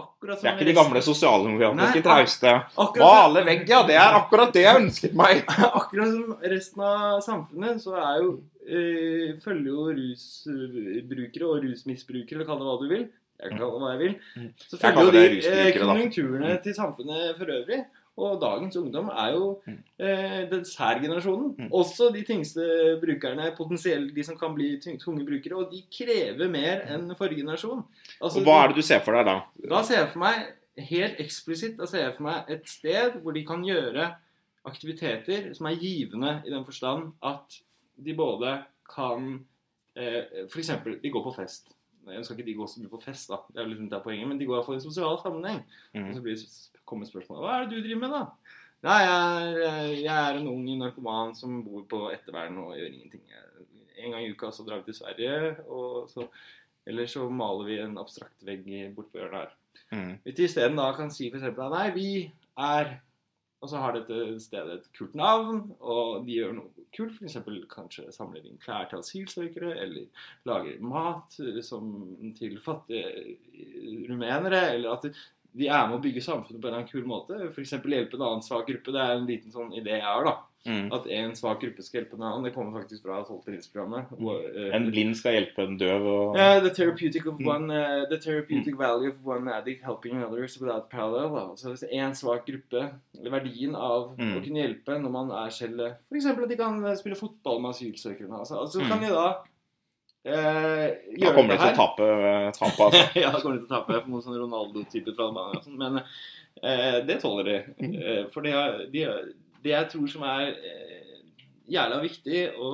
akkurat 0.00 0.40
som 0.40 0.42
Det 0.42 0.50
er 0.50 0.56
ikke 0.56 0.66
de 0.66 0.74
gamle 0.74 1.02
sosialdemokratiske 1.04 2.02
trauste. 2.02 2.52
Male 2.98 3.44
vegg, 3.46 3.68
ja! 3.68 3.82
Det 3.86 3.94
er 3.94 4.16
akkurat 4.18 4.52
det 4.52 4.62
jeg 4.64 4.80
ønsket 4.80 5.14
meg! 5.14 5.44
akkurat 5.80 6.08
som 6.10 6.36
resten 6.42 6.80
av 6.82 7.20
samfunnet, 7.22 7.78
så 7.84 7.94
er 8.00 8.22
jo 8.24 8.32
eh, 8.68 9.32
følger 9.42 9.70
jo 9.72 9.88
rusbrukere 9.96 11.48
og 11.48 11.64
rusmisbrukere, 11.64 12.36
eller 12.38 12.46
kall 12.48 12.58
det 12.62 12.68
hva 12.68 12.76
du 12.82 12.88
vil. 12.92 13.08
Jeg 13.42 13.50
kan 13.50 13.58
kalle 13.58 13.72
det 13.74 13.82
hva 13.82 13.90
jeg 13.94 14.02
vil. 14.02 14.14
Mm. 14.36 14.52
Så 14.70 14.78
følger 14.78 15.02
jo 15.02 15.10
de 15.10 15.24
eh, 15.50 15.72
konjunkturene 15.80 16.52
Mm. 16.52 16.62
til 16.62 16.74
samfunnet 16.74 17.36
for 17.38 17.46
øvrig. 17.50 17.80
Og 18.22 18.40
dagens 18.42 18.76
ungdom 18.76 19.08
er 19.08 19.32
jo 19.32 19.60
Mm. 19.66 19.78
eh, 19.98 20.48
dessertgenerasjonen. 20.50 21.54
Mm. 21.58 21.70
Også 21.72 22.12
de 22.14 22.22
tyngste 22.22 23.00
brukerne, 23.00 23.54
potensielt 23.56 24.14
de 24.14 24.22
som 24.22 24.36
kan 24.38 24.54
bli 24.54 24.76
tunge 24.78 25.24
brukere. 25.26 25.56
Og 25.56 25.72
de 25.72 25.82
krever 25.90 26.48
mer 26.50 26.82
enn 26.92 27.14
forrige 27.16 27.40
generasjon. 27.42 27.82
Altså, 28.22 28.38
Og 28.38 28.44
hva 28.44 28.64
er 28.64 28.68
det 28.68 28.76
du 28.76 28.82
ser 28.82 29.00
for 29.00 29.12
deg 29.16 29.24
da? 29.26 29.40
da 29.68 29.82
ser 29.82 29.96
jeg 30.04 30.08
for 30.12 30.18
meg, 30.20 30.46
helt 30.78 31.18
eksplisitt, 31.20 31.76
da 31.78 31.86
ser 31.86 31.98
jeg 32.04 32.14
for 32.16 32.22
meg 32.22 32.44
et 32.48 32.66
sted 32.68 33.12
hvor 33.22 33.32
de 33.34 33.44
kan 33.44 33.62
gjøre 33.64 34.14
aktiviteter 34.64 35.54
som 35.54 35.66
er 35.66 35.76
givende 35.76 36.42
i 36.46 36.50
den 36.50 36.64
forstand 36.64 37.12
at 37.22 37.58
de 37.96 38.14
både 38.14 38.64
kan 38.94 39.44
eh, 39.96 40.46
eksempel, 40.48 40.98
de 41.02 41.10
går 41.10 41.24
på 41.24 41.34
fest. 41.36 41.72
Jeg 42.08 42.24
skal 42.24 42.36
ikke 42.38 42.46
de 42.48 42.54
gå 42.58 42.66
så 42.66 42.80
mye 42.82 42.90
på 42.90 42.98
fest, 43.02 43.28
da. 43.30 43.36
Det 43.52 43.60
er 43.62 43.68
liksom 43.70 43.88
det 43.88 43.96
er 43.98 44.02
poenget, 44.02 44.26
men 44.28 44.38
de 44.40 44.46
går 44.48 44.56
iallfall 44.58 44.76
i 44.80 44.82
sosial 44.82 45.18
sammenheng. 45.22 45.60
Og 45.94 46.00
Mm. 46.00 46.14
så 46.16 46.22
blir 46.22 46.40
kommer 46.84 47.06
spørsmålet 47.06 47.42
Hva 47.44 47.52
er 47.60 47.66
det 47.68 47.76
du 47.78 47.82
driver 47.88 48.00
med, 48.00 48.10
da? 48.10 48.24
Nei, 48.82 48.98
jeg 49.06 49.52
er, 49.62 49.86
jeg 50.02 50.30
er 50.32 50.38
en 50.40 50.48
ung 50.50 50.64
narkoman 50.78 51.34
som 51.38 51.62
bor 51.64 51.84
på 51.86 52.00
ettervern 52.12 52.58
og 52.58 52.72
gjør 52.76 52.90
ingenting. 52.92 53.22
En 54.02 54.10
gang 54.10 54.24
i 54.26 54.32
uka 54.32 54.50
så 54.50 54.64
drar 54.66 54.80
vi 54.82 54.90
til 54.90 54.98
Sverige, 54.98 55.60
og 55.70 56.08
så 56.10 56.28
Eller 56.84 57.06
så 57.06 57.28
maler 57.30 57.64
vi 57.64 57.78
en 57.78 57.96
abstrakt 57.98 58.42
vegg 58.42 58.64
bort 58.96 59.12
på 59.12 59.18
hjørnet 59.20 59.38
her. 59.38 59.50
Mm. 59.92 60.18
Hvis 60.24 60.34
de 60.34 60.44
isteden 60.48 60.76
da 60.76 60.92
kan 60.96 61.10
si 61.14 61.28
f.eks. 61.30 61.44
Nei, 61.56 61.90
vi 61.94 62.32
er 62.58 62.96
Og 63.62 63.70
så 63.70 63.78
har 63.78 63.94
dette 63.94 64.40
stedet 64.42 64.74
et 64.74 64.88
kult 64.96 65.12
navn, 65.14 65.60
og 65.78 66.24
de 66.26 66.34
gjør 66.34 66.56
noe 66.56 66.86
kult. 66.94 67.14
F.eks. 67.14 67.38
kanskje 67.70 68.08
samler 68.14 68.42
inn 68.48 68.58
klær 68.62 68.88
til 68.90 68.98
asylsøkere, 68.98 69.76
eller 69.84 70.26
lager 70.50 70.80
mat 70.82 71.38
eh, 71.38 71.60
som, 71.62 71.92
til 72.38 72.58
fattige 72.64 73.06
eh, 73.06 74.00
rumenere. 74.10 74.64
Eller 74.74 74.96
at 74.96 75.06
de 75.06 75.68
er 75.68 75.86
med 75.86 76.00
å 76.00 76.02
bygge 76.02 76.24
samfunnet 76.24 76.58
på 76.58 76.66
en 76.66 76.72
eller 76.72 76.80
annen 76.82 76.90
kul 76.90 77.06
måte. 77.06 77.38
F.eks. 77.52 77.76
hjelpe 77.78 78.18
en 78.18 78.26
annen 78.26 78.42
svak 78.42 78.66
gruppe. 78.66 78.94
Det 78.94 79.04
er 79.04 79.14
en 79.20 79.30
liten 79.30 79.54
sånn 79.54 79.70
idé 79.78 80.00
jeg 80.00 80.08
har, 80.08 80.26
da. 80.26 80.34
Mm. 80.64 80.92
At 80.94 81.06
en 81.10 81.32
svak 81.34 81.58
gruppe 81.60 81.82
skal 81.82 82.00
hjelpe 82.02 82.14
en 82.14 82.22
annen. 82.22 82.44
Det 82.44 82.52
kommer 82.54 82.70
faktisk 82.80 83.02
fra 83.02 83.24
Tolvtrinnsprogrammet. 83.26 84.12
hvor, 84.14 84.36
eh, 84.46 84.74
En 84.76 84.84
blind 84.92 85.16
skal 85.18 85.32
hjelpe 85.34 85.58
en 85.64 85.76
døv 85.76 86.06
og 86.06 86.36
Yeah, 86.36 86.60
the 86.60 86.70
therapeutic 86.70 87.24
Mm. 87.26 87.46
one, 87.48 87.70
uh, 87.70 88.06
the 88.08 88.18
therapeutic 88.18 88.76
value 88.78 89.08
of 89.10 89.16
one 89.26 89.48
addict 89.52 89.82
helping 89.82 90.22
others 90.22 90.60
without 90.60 90.88
parallel. 90.88 91.34
Altså 91.50 91.70
hvis 91.74 91.82
en 91.90 92.12
svak 92.14 92.46
gruppe, 92.46 92.92
eller 93.18 93.30
verdien 93.30 93.74
av 93.74 94.14
Mm. 94.16 94.36
å 94.38 94.44
kunne 94.44 94.62
hjelpe 94.62 95.00
når 95.02 95.10
man 95.10 95.30
er 95.32 95.50
selv 95.50 95.80
F.eks. 96.12 96.26
at 96.26 96.48
de 96.48 96.56
kan 96.56 96.84
eh, 96.84 96.94
spille 96.94 97.16
fotball 97.16 97.60
med 97.60 97.70
asylsøkerne. 97.74 98.38
Altså, 98.38 98.54
altså 98.60 98.80
Mm. 98.82 98.88
kan 98.88 99.00
de 99.00 99.08
da 99.08 99.34
eh, 100.24 100.94
Da 101.18 101.32
kommer 101.34 101.56
de 101.56 101.58
til 101.58 101.72
å 101.72 101.74
tape, 101.74 102.52
tape 102.54 102.84
altså. 102.86 103.02
ja, 103.22 103.30
da 103.32 103.40
kommer 103.40 103.58
de 103.58 103.66
til 103.66 103.66
å 103.66 103.80
tape 103.80 104.00
på 104.04 104.12
noen 104.12 104.22
sånn 104.22 104.38
Ronaldo-type 104.38 105.14
fra 105.16 105.26
Albania. 105.26 105.62
sånn, 105.64 105.76
Men 105.76 105.96
eh, 106.62 107.00
det 107.04 107.20
tåler 107.20 107.44
de. 107.44 107.56
Mm. 107.82 107.96
Eh, 108.02 108.24
for 108.30 108.42
de, 108.42 108.50
har, 108.54 108.78
de, 108.92 109.04
det 109.62 109.72
jeg 109.74 109.88
tror 109.92 110.06
som 110.10 110.22
er 110.26 110.52
eh, 110.52 111.24
jævla 111.72 112.00
viktig 112.02 112.40
å, 112.58 112.70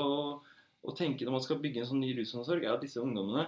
å 0.83 0.95
tenke 0.97 1.27
når 1.27 1.37
man 1.39 1.45
skal 1.45 1.61
bygge 1.63 1.83
en 1.85 1.91
sånn 1.91 2.01
ny 2.03 2.15
rusomsorg, 2.17 2.65
er 2.65 2.75
at 2.75 2.85
disse 2.85 3.03
ungdommene 3.03 3.45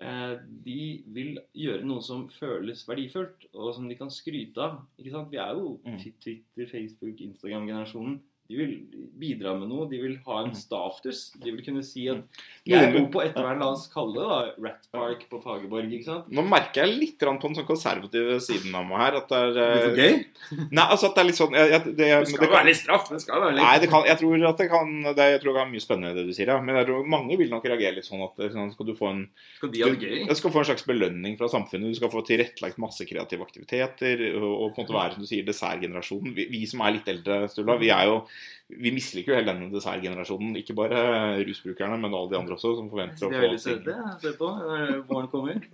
eh, 0.00 0.36
de 0.66 0.78
vil 1.16 1.40
gjøre 1.56 1.84
noe 1.88 2.04
som 2.04 2.26
føles 2.32 2.84
verdifullt, 2.88 3.48
og 3.54 3.74
som 3.74 3.88
de 3.90 3.96
kan 3.98 4.12
skryte 4.12 4.62
av. 4.62 4.78
Ikke 5.00 5.12
sant? 5.14 5.30
Vi 5.32 5.42
er 5.42 5.52
jo 5.58 5.76
Mm. 5.86 5.98
Twitter, 6.02 6.66
Facebook, 6.70 7.20
Instagram-generasjonen. 7.30 8.20
De 8.48 8.56
vil 8.56 8.72
bidra 9.18 9.54
med 9.58 9.68
noe. 9.68 9.88
De 9.90 9.98
vil 9.98 10.18
ha 10.26 10.42
en 10.44 10.52
status. 10.54 11.32
De 11.42 11.50
vil 11.50 11.64
kunne 11.66 11.82
si 11.84 12.08
at 12.08 12.22
jeg 12.64 12.76
Mm. 12.76 12.92
Noen- 12.94 13.10
bor 13.10 13.20
på 13.20 13.24
ettervern, 13.26 13.58
la 13.60 13.68
oss 13.72 13.88
kalle 13.92 14.14
det 14.14 14.26
da, 14.28 14.68
Rat 14.68 14.86
Park 14.92 15.24
på 15.30 15.40
Fagerborg. 15.42 15.90
ikke 15.90 16.04
sant? 16.04 16.28
Nå 16.30 16.42
merker 16.46 16.84
jeg 16.86 16.98
litt 16.98 17.18
på 17.18 17.26
den 17.42 17.54
sånn 17.54 17.66
konservative 17.66 18.38
siden 18.40 18.74
av 18.74 18.84
meg 18.86 18.98
her. 18.98 19.16
At 19.16 19.28
det 19.28 19.38
er 19.38 19.58
eh, 19.62 19.96
gøy? 19.96 20.24
Nei, 20.70 20.84
altså 20.86 21.06
at 21.10 21.14
det 21.16 21.22
er 21.22 21.26
litt 21.30 21.38
sånn 21.40 21.52
jeg, 21.54 21.70
jeg, 21.70 21.84
det, 21.84 21.96
Det 21.96 22.28
skal 22.28 22.40
det 22.40 22.48
kan- 22.50 22.58
være 22.58 22.66
litt 22.66 22.76
straff. 22.82 23.08
Det 23.10 23.20
skal 23.20 23.40
være 23.40 23.54
litt 23.54 23.62
Nei, 23.64 23.78
det 23.78 23.88
kan, 23.90 24.04
jeg 24.04 24.18
tror 24.18 24.48
at 24.48 24.56
det 24.58 24.68
kan 24.70 25.02
det, 25.02 25.16
Jeg 25.16 25.40
tror 25.42 25.52
det 25.54 25.62
er 25.62 25.70
mye 25.72 25.84
spennende 25.86 26.14
det 26.14 26.26
du 26.26 26.32
sier, 26.32 26.46
ja. 26.46 26.60
Men 26.60 26.76
jeg 26.76 26.86
tror 26.86 27.06
mange 27.06 27.36
vil 27.38 27.50
nok 27.50 27.64
reagere 27.64 27.94
litt 27.96 28.04
sånn 28.06 28.22
at 28.22 28.36
sånn, 28.52 28.72
skal 28.72 28.86
du 28.86 28.94
få 28.94 29.10
en 29.10 29.28
Skal 29.58 29.70
de 29.70 29.82
ha 29.82 29.88
det 29.90 30.00
gøy? 30.00 30.28
Du 30.28 30.34
skal 30.34 30.50
få 30.50 30.58
en 30.62 30.68
slags 30.70 30.86
belønning 30.86 31.36
fra 31.38 31.48
samfunnet. 31.48 31.90
Du 31.90 31.94
skal 31.98 32.10
få 32.10 32.22
tilrettelagt 32.26 32.78
masse 32.78 33.02
kreative 33.06 33.42
aktiviteter. 33.42 34.34
Og, 34.36 34.52
og 34.62 34.74
på 34.74 34.78
en 34.80 34.86
måte 34.86 34.94
være 34.94 35.12
som 35.14 35.22
du 35.22 35.26
sier, 35.26 35.44
dessertgenerasjonen. 35.46 36.34
Vi, 36.34 36.46
vi 36.50 36.64
som 36.66 36.80
er 36.82 36.92
litt 36.98 37.08
eldre, 37.08 37.48
Sturla, 37.48 37.78
vi 37.78 37.88
er 37.90 38.04
jo 38.06 38.24
vi 38.68 38.90
misliker 38.94 39.32
jo 39.32 39.38
hele 39.38 39.52
denne 39.52 39.70
dessertgenerasjonen. 39.72 40.56
Ikke 40.58 40.74
bare 40.78 41.00
rusbrukerne, 41.46 41.98
men 42.02 42.14
alle 42.14 42.32
de 42.32 42.38
andre 42.40 42.56
også, 42.58 42.74
som 42.80 42.90
forventer 42.90 43.26
å 43.26 43.30
De 43.30 43.36
få 43.36 43.42
er 43.42 43.46
veldig 43.46 43.60
ting. 43.62 43.78
søte. 43.78 43.98
jeg 44.00 44.22
ser 44.24 44.38
på 44.40 44.50
når 44.58 44.96
våren 45.10 45.28
kommer. 45.30 45.60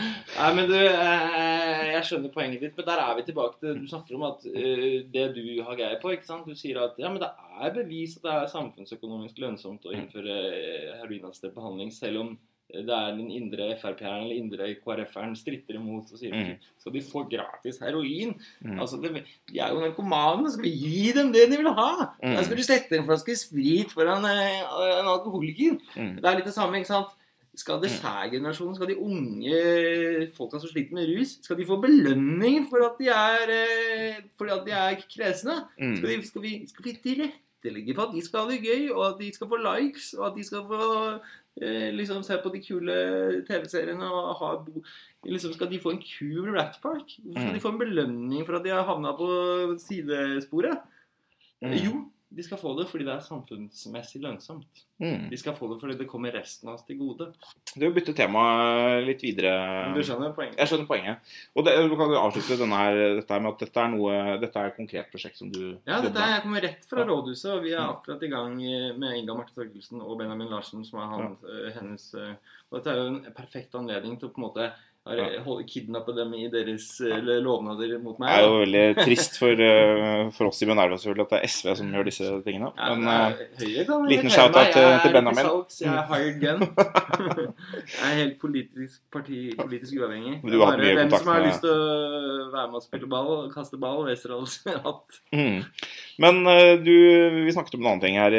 Nei, 0.00 0.50
men 0.56 0.68
du, 0.70 0.76
eh, 0.78 1.80
jeg 1.92 2.04
skjønner 2.08 2.32
poenget 2.32 2.62
ditt, 2.62 2.76
men 2.78 2.86
der 2.86 3.00
er 3.02 3.16
vi 3.18 3.24
tilbake 3.26 3.58
til 3.60 3.80
Du 3.82 3.88
snakker 3.90 4.16
om 4.16 4.22
at 4.30 4.44
eh, 4.48 5.02
det 5.12 5.24
du 5.36 5.42
har 5.66 5.76
greie 5.76 5.98
på. 6.00 6.12
ikke 6.14 6.28
sant? 6.28 6.46
Du 6.46 6.56
sier 6.56 6.78
at 6.80 6.96
ja, 7.00 7.10
men 7.10 7.20
det 7.20 7.28
er 7.60 7.74
bevis 7.74 8.14
at 8.16 8.24
det 8.24 8.36
er 8.36 8.52
samfunnsøkonomisk 8.54 9.42
lønnsomt 9.42 9.84
å 9.90 9.92
innføre 9.96 10.36
eh, 10.54 10.94
heroinassistert 11.02 11.56
behandling, 11.58 11.90
selv 11.92 12.22
om 12.22 12.30
det 12.72 12.94
er 12.96 13.10
den 13.16 13.30
indre 13.34 13.68
Frp-eren 13.80 14.24
eller 14.24 14.36
indre 14.40 14.68
KrF-eren 14.80 15.36
stritter 15.36 15.74
imot 15.78 16.12
og 16.12 16.18
sier 16.18 16.32
Mm. 16.34 16.56
skal 16.78 16.92
de 16.92 17.02
få 17.02 17.24
gratis 17.30 17.78
heroin? 17.82 18.34
Mm. 18.64 18.78
Altså, 18.80 19.00
det, 19.02 19.24
De 19.50 19.58
er 19.58 19.72
jo 19.74 19.80
narkomane. 19.80 20.50
Skal 20.52 20.64
vi 20.64 20.74
gi 20.74 21.12
dem 21.12 21.32
det 21.32 21.48
de 21.50 21.56
vil 21.60 21.72
ha? 21.74 21.90
Mm. 22.22 22.36
Da 22.36 22.42
skal 22.46 22.56
du 22.56 22.62
sette 22.62 22.96
en 22.98 23.04
flaske 23.08 23.36
sprit 23.36 23.90
foran 23.92 24.24
eh, 24.24 24.60
en 25.00 25.10
alkoholiker. 25.14 25.78
Mm. 25.96 26.16
Det 26.20 26.24
er 26.24 26.36
litt 26.40 26.46
det 26.46 26.54
samme, 26.54 26.78
ikke 26.78 26.92
sant? 26.92 27.16
Skal 27.58 27.80
dessertgenerasjonen, 27.82 28.76
skal 28.78 28.86
de 28.88 28.94
unge 29.02 30.30
folka 30.36 30.60
som 30.62 30.70
sliter 30.70 30.94
med 30.94 31.08
rus, 31.10 31.32
skal 31.42 31.58
de 31.58 31.66
få 31.66 31.80
belønning 31.82 32.68
for 32.70 32.84
at 32.86 32.96
de 33.00 33.08
er, 33.10 33.50
eh, 33.56 34.20
fordi 34.38 34.52
at 34.54 34.64
de 34.68 34.72
er 34.72 35.00
kresne? 35.10 35.56
Mm. 35.80 35.96
Skal, 35.98 36.08
de, 36.08 36.26
skal, 36.28 36.42
vi, 36.46 36.52
skal 36.70 36.84
vi 36.86 36.94
tilrettelegge 37.04 37.94
for 37.98 38.06
at 38.06 38.14
de 38.14 38.22
skal 38.24 38.46
ha 38.46 38.54
det 38.54 38.62
gøy, 38.64 38.86
og 38.94 39.02
at 39.10 39.18
de 39.20 39.32
skal 39.34 39.50
få 39.50 39.58
likes, 39.66 40.12
og 40.14 40.26
at 40.30 40.38
de 40.38 40.44
skal 40.46 40.62
få 40.70 41.18
liksom 41.58 42.22
se 42.22 42.36
på 42.42 42.52
de 42.52 42.60
kule 42.62 42.94
TV-seriene 43.48 44.06
og 44.06 44.36
ha 44.38 44.56
bo 44.64 44.82
liksom 45.26 45.52
Skal 45.52 45.68
de 45.70 45.78
få 45.80 45.90
en 45.92 46.02
kul 46.02 46.54
Rat 46.54 46.78
Park? 46.82 47.10
Hvorfor 47.20 47.40
skal 47.40 47.50
Mm. 47.50 47.54
de 47.54 47.60
få 47.60 47.68
en 47.72 47.78
belønning 47.78 48.46
for 48.46 48.56
at 48.56 48.64
de 48.64 48.70
har 48.70 48.84
havna 48.84 49.12
på 49.12 49.76
sidesporet? 49.78 50.78
Mm. 51.62 51.72
Jo, 51.84 52.10
de 52.30 52.44
skal 52.46 52.60
få 52.60 52.76
det 52.78 52.84
fordi 52.86 53.02
det 53.08 53.10
er 53.16 53.22
samfunnsmessig 53.26 54.20
lønnsomt. 54.22 54.84
Mm. 55.02 55.24
De 55.32 55.38
skal 55.40 55.54
få 55.56 55.66
det 55.72 55.78
fordi 55.80 55.96
det 55.98 56.06
kommer 56.06 56.30
resten 56.36 56.68
av 56.70 56.76
oss 56.76 56.84
til 56.86 56.98
gode. 57.00 57.26
Du 57.74 57.86
bytter 57.90 58.14
tema 58.14 58.42
litt 59.02 59.24
videre. 59.24 59.50
Du 59.96 59.98
skjønner 60.06 60.30
poenget? 60.36 60.58
Jeg 60.60 60.70
skjønner 60.70 60.86
poenget. 60.86 61.32
Og 61.58 61.66
det, 61.66 61.74
du 61.90 61.96
kan 61.98 62.14
avslutte 62.20 62.68
her, 62.70 62.98
dette 63.18 63.40
med 63.42 63.50
at 63.50 63.64
dette 63.64 63.82
er 63.82 63.90
noe, 63.96 64.20
dette 64.44 64.62
er 64.62 64.70
et 64.70 64.78
konkret 64.78 65.10
prosjekt 65.10 65.40
som 65.42 65.50
du 65.50 65.60
Ja, 65.88 65.98
dette 66.04 66.14
er, 66.20 66.36
jeg 66.36 66.44
kommer 66.44 66.64
rett 66.68 66.86
fra 66.92 67.06
rådhuset, 67.08 67.50
og 67.56 67.66
vi 67.66 67.74
er 67.74 67.80
Mm. 67.80 67.94
akkurat 67.96 68.22
i 68.22 68.28
gang 68.30 68.54
eh, 68.62 68.92
med 69.00 69.16
Inga 69.18 69.34
Marte 69.34 69.54
Torkelsen 69.56 70.02
og 70.04 70.18
Benjamin 70.20 70.50
Larsen, 70.52 70.84
som 70.84 71.00
er 71.00 71.10
han, 71.10 71.36
ja. 71.42 71.72
hennes 71.80 72.14
eh, 72.14 72.34
Og 72.70 72.78
dette 72.78 72.92
er 72.92 73.00
jo 73.00 73.08
en 73.10 73.34
perfekt 73.34 73.74
anledning 73.74 74.18
til 74.20 74.28
å 74.28 74.32
på 74.34 74.38
en 74.38 74.46
måte 74.46 74.70
Ja. 75.08 75.24
holde 75.42 75.64
kidnappe 75.66 76.12
dem 76.14 76.34
i 76.36 76.42
deres 76.52 77.00
lovnader 77.42 77.94
mot 78.04 78.18
meg. 78.20 78.28
Det 78.30 78.36
er 78.36 78.44
jo 78.44 78.58
veldig 78.60 78.82
trist 79.00 79.38
for, 79.40 79.62
eh, 79.64 80.28
for 80.36 80.50
oss 80.50 80.60
i 80.62 80.66
Minerva 80.68 80.98
selvfølgelig 81.00 81.24
at 81.24 81.30
det 81.32 81.38
er 81.40 81.48
SV 81.48 81.70
som 81.78 81.94
gjør 81.96 82.04
disse 82.10 82.28
tingene. 82.44 82.68
Ja, 82.76 82.90
Men 82.94 83.04
men 83.08 83.32
eh, 83.32 83.46
Høyre 83.62 83.86
kan 83.88 84.04
liten 84.10 84.30
shout-out 84.30 84.70
til- 84.76 85.00
til 85.02 85.12
Benjamin. 85.16 85.48
Jeg 85.80 85.88
er 85.88 86.04
hired 86.12 86.40
gun. 86.42 86.60
jeg 87.40 88.10
er 88.10 88.14
helt 88.20 88.36
politisk, 88.42 89.00
parti, 89.10 89.40
politisk 89.58 89.96
uavhengig. 89.98 90.36
Du 90.44 90.58
har 90.60 90.72
hatt 90.74 90.82
mye 90.84 90.94
hvem 90.94 91.08
kontakt 91.08 91.24
som 91.24 91.32
har 91.32 91.40
med- 91.40 91.48
lyst 91.48 91.64
til 91.64 91.70
å 91.70 92.52
være 92.52 92.66
med 92.68 92.74
og 92.80 92.82
spille 92.84 93.08
ball, 93.16 93.32
kaste 93.54 93.80
ball, 93.80 94.04
Westerdals 94.06 94.58
hatt. 94.86 95.20
mm. 95.32 95.64
Men 96.20 96.42
eh, 96.46 96.76
du, 96.76 96.92
vi 97.46 97.56
snakket 97.56 97.74
om 97.74 97.80
en 97.86 97.90
annen 97.94 98.04
ting 98.04 98.20
her 98.20 98.36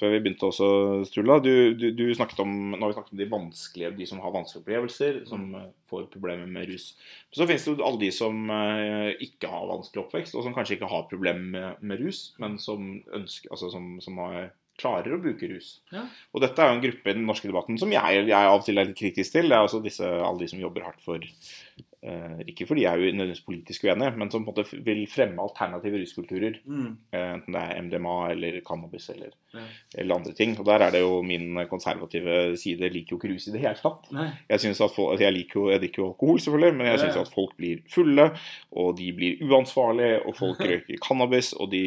før 0.00 0.14
vi 0.16 0.22
begynte 0.24 0.48
også, 0.48 1.04
Strulla. 1.06 1.38
Du, 1.44 1.74
du, 1.76 1.90
du 1.92 2.06
snakket 2.16 2.40
om, 2.40 2.72
nå 2.72 2.80
har 2.80 2.88
vi 2.94 2.98
snakket 2.98 3.12
om 3.12 3.20
de 3.20 3.30
vanskelige, 3.36 3.92
de 4.00 4.06
som 4.08 4.24
har 4.24 4.32
vanskelige 4.32 4.64
opplevelser, 4.64 5.20
som 5.28 5.44
får 5.90 6.06
problemer 6.14 6.48
med 6.50 6.70
rus. 6.70 6.92
Så 7.34 7.46
finnes 7.48 7.66
det 7.66 7.74
jo 7.74 7.86
alle 7.86 8.00
de 8.00 8.10
som 8.14 8.54
eh, 8.54 9.10
ikke 9.26 9.50
har 9.50 9.68
vanskelig 9.70 10.04
oppvekst, 10.06 10.38
og 10.38 10.46
som 10.46 10.56
kanskje 10.56 10.78
ikke 10.78 10.90
har 10.90 11.10
problemer 11.10 11.44
med, 11.52 11.84
med 11.84 12.02
rus, 12.04 12.30
men 12.42 12.56
som, 12.62 12.94
ønsker, 13.16 13.50
altså 13.52 13.72
som, 13.74 13.92
som 14.04 14.18
har, 14.22 14.50
klarer 14.80 15.14
å 15.14 15.20
bruke 15.20 15.50
rus. 15.50 15.74
Ja. 15.92 16.06
Og 16.32 16.44
dette 16.44 16.62
er 16.62 16.70
jo 16.70 16.78
en 16.78 16.84
gruppe 16.86 17.12
i 17.12 17.16
den 17.18 17.26
norske 17.28 17.50
debatten 17.50 17.78
som 17.80 17.92
jeg, 17.92 18.24
jeg 18.30 18.36
av 18.38 18.58
og 18.58 18.66
til 18.66 18.80
er 18.80 18.88
litt 18.88 18.98
kritisk 18.98 19.36
til. 19.36 19.50
Det 19.50 19.56
er 19.56 19.66
altså 19.66 19.82
disse, 19.84 20.06
alle 20.06 20.40
de 20.40 20.50
som 20.52 20.62
jobber 20.62 20.86
hardt 20.88 21.02
for 21.04 21.26
Ikke 22.48 22.64
fordi 22.64 22.86
jeg 22.86 22.96
er 22.96 23.12
nødvendigvis 23.12 23.42
politisk 23.44 23.82
uenig, 23.84 24.06
men 24.16 24.30
som 24.32 24.44
på 24.46 24.54
en 24.54 24.56
måte 24.56 24.78
vil 24.86 25.02
fremme 25.10 25.42
alternative 25.42 25.98
ruskulturer. 26.00 26.54
Mm. 26.64 26.94
Eh, 27.12 27.26
enten 27.34 27.52
det 27.56 27.60
er 27.60 27.82
MDMA 27.84 28.14
eller 28.32 28.60
cannabis 28.64 29.10
eller, 29.12 29.34
Ja. 29.52 29.64
eller 29.98 30.14
andre 30.14 30.32
ting. 30.32 30.54
Og 30.58 30.64
der 30.64 30.80
er 30.86 30.90
det 30.94 31.00
jo 31.02 31.20
min 31.22 31.58
konservative 31.68 32.56
side 32.56 32.88
liker 32.88 33.12
jo 33.12 33.18
ikke 33.18 33.32
rus 33.34 33.48
i 33.48 33.52
det 33.52 33.60
hele 33.60 33.74
tatt. 33.82 34.08
Jeg 34.48 34.60
synes 34.60 34.80
at 34.80 34.94
folk, 34.96 35.20
jeg 35.20 35.32
liker 35.32 35.60
jo, 35.60 35.70
jeg 35.74 35.80
drikker 35.82 36.02
jo 36.02 36.08
alkohol, 36.14 36.40
selvfølgelig, 36.40 36.76
men 36.78 36.86
jeg 36.86 37.00
syns 37.02 37.16
at 37.20 37.34
folk 37.34 37.52
blir 37.58 37.82
fulle, 37.92 38.30
og 38.72 38.96
de 38.96 39.10
blir 39.12 39.42
uansvarlige, 39.44 40.22
og 40.24 40.36
folk 40.38 40.60
røyker 40.70 41.02
cannabis, 41.04 41.52
og 41.52 41.68
de, 41.74 41.84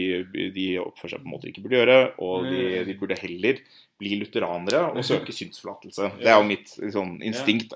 de 0.54 0.67
oppfører 0.84 1.15
seg 1.15 1.23
på 1.23 1.26
en 1.26 1.34
måte 1.34 1.47
de 1.47 1.56
ikke 1.56 1.65
burde 1.65 1.82
gjøre, 1.82 1.97
og 2.19 2.45
de, 2.52 2.86
de 2.86 2.97
burde 3.02 3.17
heller 3.23 3.63
bli 4.02 4.17
lutheranere 4.19 4.80
og 4.91 5.06
søke 5.10 5.32
synsforlatelse. 5.32 6.10
Det 6.19 6.28
er 6.28 6.36
jo 6.41 6.47
mitt 6.49 6.67
sånn 6.91 7.13
instinkt. 7.23 7.71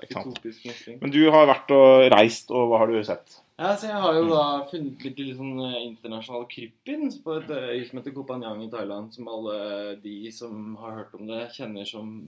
Men 1.00 1.12
du 1.14 1.22
har 1.32 1.46
vært 1.48 1.70
og 1.72 2.04
reist, 2.12 2.27
og 2.54 2.70
hva 2.70 2.82
har 2.82 2.90
du 2.90 2.98
sett? 3.06 3.38
Ja, 3.58 3.72
så 3.74 3.88
Jeg 3.90 4.02
har 4.02 4.14
jo 4.14 4.26
da 4.30 4.42
funnet 4.70 5.02
litt, 5.02 5.22
sånn 5.34 5.62
eh, 5.66 5.78
internasjonal 5.88 6.44
krypin 6.50 7.08
på 7.24 7.38
et 7.40 7.48
øy 7.50 7.80
som 7.88 7.98
heter 7.98 8.14
Kopanjang 8.14 8.62
i 8.62 8.70
Thailand, 8.70 9.10
som 9.14 9.30
alle 9.32 9.96
de 10.02 10.30
som 10.34 10.76
har 10.78 11.00
hørt 11.00 11.16
om 11.18 11.26
det, 11.26 11.48
kjenner 11.56 11.88
som 11.88 12.20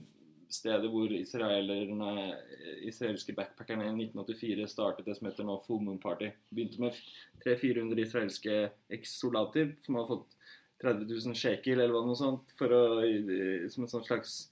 stedet 0.51 0.89
hvor 0.91 1.11
israelerne, 1.15 2.33
israelske 2.83 3.31
backpackerne 3.37 3.87
i 3.87 3.93
1984 4.09 4.67
startet 4.67 5.07
det 5.07 5.15
som 5.17 5.29
heter 5.29 5.47
nå 5.47 5.55
Full 5.63 5.79
Moon 5.85 6.01
Party. 6.03 6.33
Begynte 6.51 6.83
med 6.83 6.99
300-400 7.45 8.03
israelske 8.03 8.57
eks-soldater 8.91 9.71
som 9.85 10.01
har 10.01 10.09
fått 10.11 10.35
30 10.83 11.07
000 11.07 11.37
shekel 11.37 11.79
eller 11.79 12.03
noe 12.03 12.17
sånt 12.17 12.51
for 12.59 12.73
å, 12.73 12.83
som 13.71 13.85
en 13.85 13.91
sånn 13.95 14.07
slags 14.07 14.50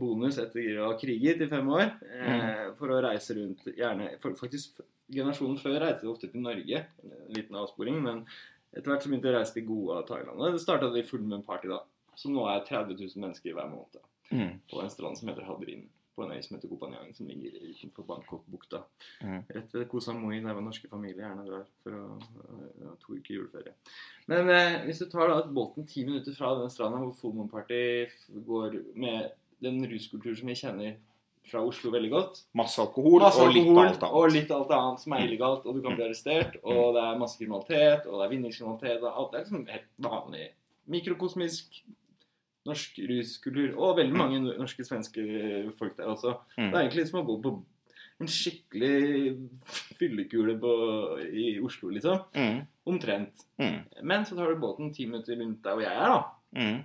bonus 0.00 0.38
etter 0.40 0.78
å 0.80 0.90
ha 0.90 0.98
kriget 0.98 1.42
i 1.44 1.48
fem 1.50 1.68
år. 1.68 1.90
Eh, 2.16 2.62
for 2.78 2.92
å 2.92 3.00
reise 3.04 3.36
rundt 3.36 3.66
gjerne 3.76 4.14
for, 4.22 4.36
Faktisk 4.40 4.80
generasjonen 5.12 5.58
før 5.60 5.80
reiste 5.84 6.08
ofte 6.10 6.30
til 6.32 6.44
Norge. 6.44 6.84
En 7.04 7.34
liten 7.36 7.58
avsporing. 7.60 8.00
Men 8.02 8.24
etter 8.72 8.90
hvert 8.90 9.04
så 9.04 9.12
begynte 9.12 9.30
jeg 9.30 9.36
å 9.36 9.40
reise 9.40 9.56
til 9.56 9.68
Goa 9.68 10.00
og 10.00 10.08
Thailand. 10.08 10.42
Det 10.54 10.62
starta 10.64 10.90
i 10.96 11.04
Full 11.06 11.26
Moon 11.26 11.44
Party, 11.46 11.70
da. 11.72 11.82
Så 12.16 12.32
nå 12.32 12.46
er 12.48 12.64
30 12.64 12.96
000 12.96 13.22
mennesker 13.26 13.54
hver 13.56 13.68
måned. 13.68 14.00
Mm. 14.32 14.56
På 14.70 14.80
en 14.82 14.90
strand 14.90 15.18
som 15.18 15.28
heter 15.30 15.46
Hadrin. 15.46 15.84
På 16.16 16.24
en 16.24 16.32
øy 16.32 16.40
som 16.40 16.56
heter 16.56 16.70
Kopanjang, 16.70 17.10
som 17.12 17.28
ligger 17.28 17.58
utenfor 17.60 18.06
Bangkok-bukta. 18.08 18.80
Mm. 19.20 19.42
Rett 19.52 19.74
ved 19.74 19.84
Koh 19.92 20.00
Samui, 20.00 20.38
der 20.40 20.56
hvor 20.56 20.64
norske 20.64 20.88
familier 20.88 21.26
gjerne 21.26 21.44
drar 21.44 21.66
for 21.84 21.98
å 21.98 22.04
ha 22.86 22.94
to 23.02 23.18
uker 23.18 23.36
juleferie. 23.36 23.74
Men 24.32 24.48
eh, 24.48 24.78
hvis 24.88 25.02
du 25.04 25.10
tar 25.12 25.28
da 25.28 25.42
båten 25.44 25.84
ti 25.84 26.06
minutter 26.08 26.32
fra 26.32 26.54
den 26.56 26.72
stranda 26.72 27.02
hvor 27.02 27.12
Full 27.20 27.36
Moon 27.36 27.52
Party 27.52 27.82
går 28.48 28.80
med 28.96 29.28
den 29.64 29.82
ruskulturen 29.90 30.38
som 30.38 30.50
vi 30.50 30.58
kjenner 30.58 30.96
fra 31.46 31.62
Oslo 31.62 31.92
veldig 31.94 32.10
godt, 32.10 32.40
Masse 32.58 32.80
alkohol, 32.82 33.20
Masse 33.22 33.44
og 33.44 33.52
litt 33.54 33.68
alt. 33.70 34.06
Og 34.08 34.32
litt 34.34 34.50
alt 34.50 34.72
annet 34.74 35.02
som 35.04 35.14
er 35.14 35.26
illegalt, 35.28 35.66
og 35.66 35.76
du 35.76 35.84
kan 35.84 35.94
bli 35.94 36.06
arrestert, 36.08 36.56
og 36.64 36.96
det 36.96 37.04
er 37.04 37.20
masse 37.20 37.38
kriminalitet, 37.38 38.08
og 38.08 38.18
det 38.18 38.24
er 38.24 38.32
vinningskriminalitet, 38.32 39.04
og 39.04 39.20
alt 39.20 39.30
det 39.30 39.38
er 39.38 39.46
liksom 39.46 39.68
helt 39.70 39.92
vanlig 40.08 40.48
mikrokosmisk 40.90 41.80
norsk 42.66 42.98
ruskultur, 43.10 43.76
og 43.78 43.96
veldig 44.00 44.18
mange 44.18 44.42
norske, 44.42 44.84
svenske 44.86 45.22
folk 45.78 45.94
der 45.98 46.10
også. 46.10 46.34
Mm. 46.56 46.70
Det 46.70 46.74
er 46.74 46.82
egentlig 46.82 47.06
som 47.10 47.20
å 47.20 47.26
gå 47.28 47.38
på 47.44 47.54
en 48.16 48.30
skikkelig 48.32 49.36
fyllekule 50.00 50.56
på, 50.60 50.72
i 51.30 51.48
Oslo, 51.62 51.92
liksom. 51.94 52.24
Mm. 52.34 52.62
Omtrent. 52.90 53.44
Mm. 53.60 53.78
Men 54.08 54.26
så 54.26 54.38
tar 54.38 54.50
du 54.50 54.62
båten 54.62 54.90
ti 54.96 55.06
minutter 55.06 55.38
rundt 55.38 55.62
der 55.64 55.76
hvor 55.76 55.84
jeg 55.84 55.94
er, 55.94 56.14
da. 56.14 56.22
Mm. 56.56 56.80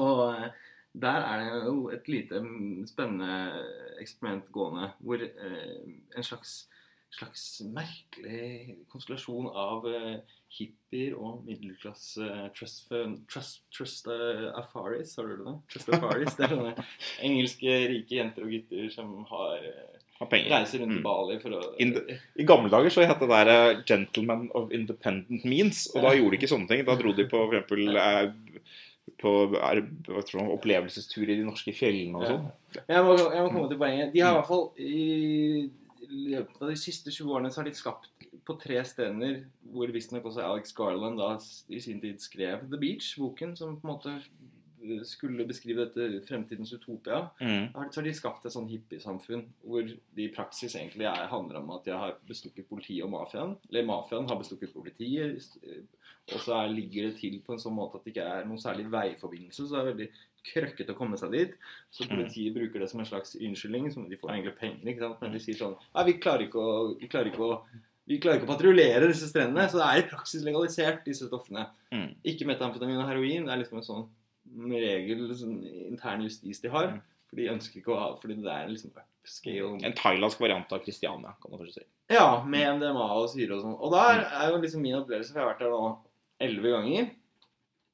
Og 0.00 0.22
eh, 0.28 0.66
der 0.94 1.22
er 1.22 1.44
det 1.44 1.66
jo 1.66 1.88
et 1.94 2.08
lite 2.08 2.40
mm, 2.42 2.86
spennende 2.86 3.62
eksperiment 4.00 4.50
gående, 4.52 4.90
hvor 5.00 5.22
eh, 5.22 5.86
en 6.16 6.22
slags, 6.26 6.66
slags 7.14 7.60
merkelig 7.74 8.76
konstellasjon 8.90 9.46
av 9.54 9.86
eh, 9.90 10.16
hippier 10.50 11.14
og 11.18 11.44
middelklasse 11.46 12.26
eh, 12.26 12.48
trust, 12.58 12.90
trust, 13.30 13.62
trust 13.74 14.06
eh, 14.10 14.48
afaris, 14.58 15.14
har 15.16 15.26
du 15.30 15.36
hørt 15.36 15.46
det? 15.46 15.56
Trust 15.74 15.92
afaris, 15.94 16.34
det 16.38 16.48
er 16.48 16.54
sånne 16.56 16.74
engelske 17.22 17.78
rike 17.94 18.18
jenter 18.18 18.46
og 18.46 18.54
gutter 18.56 18.90
som 18.94 19.14
har 19.30 19.62
reiser 20.20 20.82
rundt 20.82 20.98
Mm. 20.98 21.02
Bali 21.06 21.38
for 21.40 21.54
å 21.56 21.60
the- 21.78 22.18
I 22.36 22.44
gamle 22.44 22.68
dager 22.68 22.90
så 22.92 23.06
het 23.08 23.20
det 23.22 23.28
der 23.30 23.82
'Gentlemen 23.86 24.50
of 24.54 24.70
Independent 24.70 25.44
Means', 25.48 25.86
og 25.94 26.02
da 26.02 26.10
gjorde 26.14 26.30
de 26.36 26.36
ikke 26.36 26.50
sånne 26.50 26.68
ting. 26.68 26.84
Da 26.84 26.94
dro 26.94 27.12
de 27.12 27.24
på 27.24 27.40
eh, 27.96 28.22
på 29.18 29.32
er, 29.58 29.80
jeg, 30.06 30.50
opplevelsestur 30.54 31.24
i 31.28 31.36
de 31.40 31.44
norske 31.44 31.72
fjellene 31.74 32.16
og 32.16 32.22
Ja. 32.22 32.28
sånn. 32.28 32.50
Jeg 32.88 33.04
må, 33.04 33.16
jeg 33.18 33.42
må 33.42 33.48
komme 33.50 33.68
til 33.68 33.78
poenget. 33.78 34.12
De 34.14 34.20
har 34.20 34.30
i 34.30 34.38
hvert 34.38 34.46
fall 34.46 34.70
i 34.78 35.70
løpet 36.10 36.62
av 36.62 36.68
de 36.70 36.76
siste 36.76 37.10
20 37.10 37.34
årene 37.34 37.50
så 37.50 37.60
har 37.62 37.68
de 37.68 37.74
skapt 37.76 38.08
på 38.46 38.56
tre 38.58 38.80
steder 38.84 39.44
hvor 39.70 39.90
visstnok 39.92 40.24
også 40.24 40.42
Alex 40.42 40.72
Garland 40.74 41.18
da 41.20 41.36
i 41.68 41.78
sin 41.80 42.00
tid 42.00 42.18
skrev 42.22 42.64
The 42.70 42.78
Beach, 42.80 43.12
boken 43.18 43.56
som 43.56 43.76
på 43.78 43.86
en 43.86 43.92
måte 43.94 44.14
skulle 45.04 45.44
beskrive 45.48 45.84
dette 45.86 46.20
fremtidens 46.28 46.72
utopia. 46.72 47.22
Mm. 47.40 47.70
Så 47.92 48.00
har 48.00 48.06
de 48.06 48.14
skapt 48.16 48.46
et 48.48 48.54
sånn 48.54 48.68
hippiesamfunn 48.70 49.44
hvor 49.64 49.82
det 49.86 50.24
i 50.24 50.30
praksis 50.34 50.74
egentlig 50.78 51.06
er, 51.10 51.26
handler 51.32 51.60
om 51.60 51.70
at 51.76 51.84
de 51.84 51.92
har 51.96 52.14
bestukket 52.28 52.68
politiet 52.70 53.04
og 53.04 53.12
mafiaen. 53.12 53.56
Eller 53.70 53.84
mafiaen 53.88 54.28
har 54.30 54.40
bestukket 54.40 54.72
politiet. 54.72 55.50
Og 56.30 56.38
så 56.44 56.54
er, 56.60 56.72
ligger 56.72 57.08
det 57.10 57.16
til 57.18 57.40
på 57.44 57.52
en 57.56 57.62
sånn 57.62 57.74
måte 57.74 57.98
at 57.98 58.04
det 58.06 58.14
ikke 58.14 58.26
er 58.38 58.48
noen 58.48 58.60
særlig 58.62 58.88
veiforbindelse. 58.92 59.66
Så 59.66 59.70
det 59.74 59.80
er 59.82 59.90
veldig 59.92 60.08
krøkkete 60.50 60.94
å 60.94 60.98
komme 60.98 61.18
seg 61.20 61.32
dit. 61.36 61.54
Så 61.92 62.06
Mm. 62.06 62.14
politiet 62.16 62.54
bruker 62.56 62.80
det 62.80 62.90
som 62.90 63.00
en 63.00 63.06
slags 63.06 63.34
unnskyldning. 63.36 63.90
Som 63.92 64.08
de 64.08 64.16
får 64.16 64.30
egentlig 64.34 64.56
penger, 64.58 64.88
ikke 64.94 65.04
sant. 65.06 65.20
Men 65.20 65.32
de 65.32 65.38
sier 65.44 65.58
sånn 65.58 65.76
Nei, 65.94 66.04
vi 66.12 66.18
klarer 66.22 66.46
ikke 66.48 66.60
å, 66.60 66.98
vi 67.00 67.08
klarer 67.08 67.32
ikke 67.32 67.46
å 67.50 67.62
vi 68.10 68.16
klarer 68.18 68.40
ikke 68.40 68.48
å 68.48 68.56
patruljere 68.56 69.06
disse 69.06 69.28
strendene, 69.30 69.68
så 69.70 69.78
det 69.78 69.84
er 69.86 69.98
i 70.00 70.08
praksis 70.10 70.42
legalisert, 70.42 71.04
disse 71.06 71.28
stoffene. 71.28 71.68
Mm. 71.92 72.08
Ikke 72.26 72.46
metamfetamin 72.48 72.98
og 72.98 73.06
heroin. 73.06 73.44
Det 73.46 73.52
er 73.54 73.60
liksom 73.60 73.78
en 73.78 73.86
sånn 73.86 74.08
regel, 74.72 75.28
sånn 75.38 75.60
intern 75.90 76.24
justis 76.26 76.62
de 76.62 76.72
har. 76.72 76.94
Mm. 76.94 77.06
For 77.30 77.38
de 77.38 77.46
ønsker 77.52 77.78
ikke 77.78 77.94
å 77.94 78.00
ha 78.00 78.06
Fordi 78.18 78.40
det 78.42 78.50
er 78.50 78.70
liksom 78.72 78.90
upscale 78.90 79.78
En 79.86 79.94
thailandsk 79.94 80.40
variant 80.42 80.72
av 80.74 80.82
Kristiania, 80.82 81.36
kan 81.38 81.52
man 81.52 81.62
kanskje 81.62 81.80
si. 81.80 81.88
Ja, 82.10 82.42
med 82.42 82.80
MDMA 82.80 83.06
og 83.20 83.28
syre 83.30 83.54
og 83.56 83.64
sånn. 83.64 83.76
Og 83.78 83.94
der 83.94 84.24
er 84.26 84.50
jo 84.50 84.60
liksom 84.62 84.82
min 84.82 84.98
opplevelse, 84.98 85.30
for 85.30 85.38
jeg 85.38 85.46
har 85.46 85.52
vært 85.52 85.62
der 85.62 85.74
nå 85.74 85.90
elleve 86.42 86.72
ganger. 86.74 87.10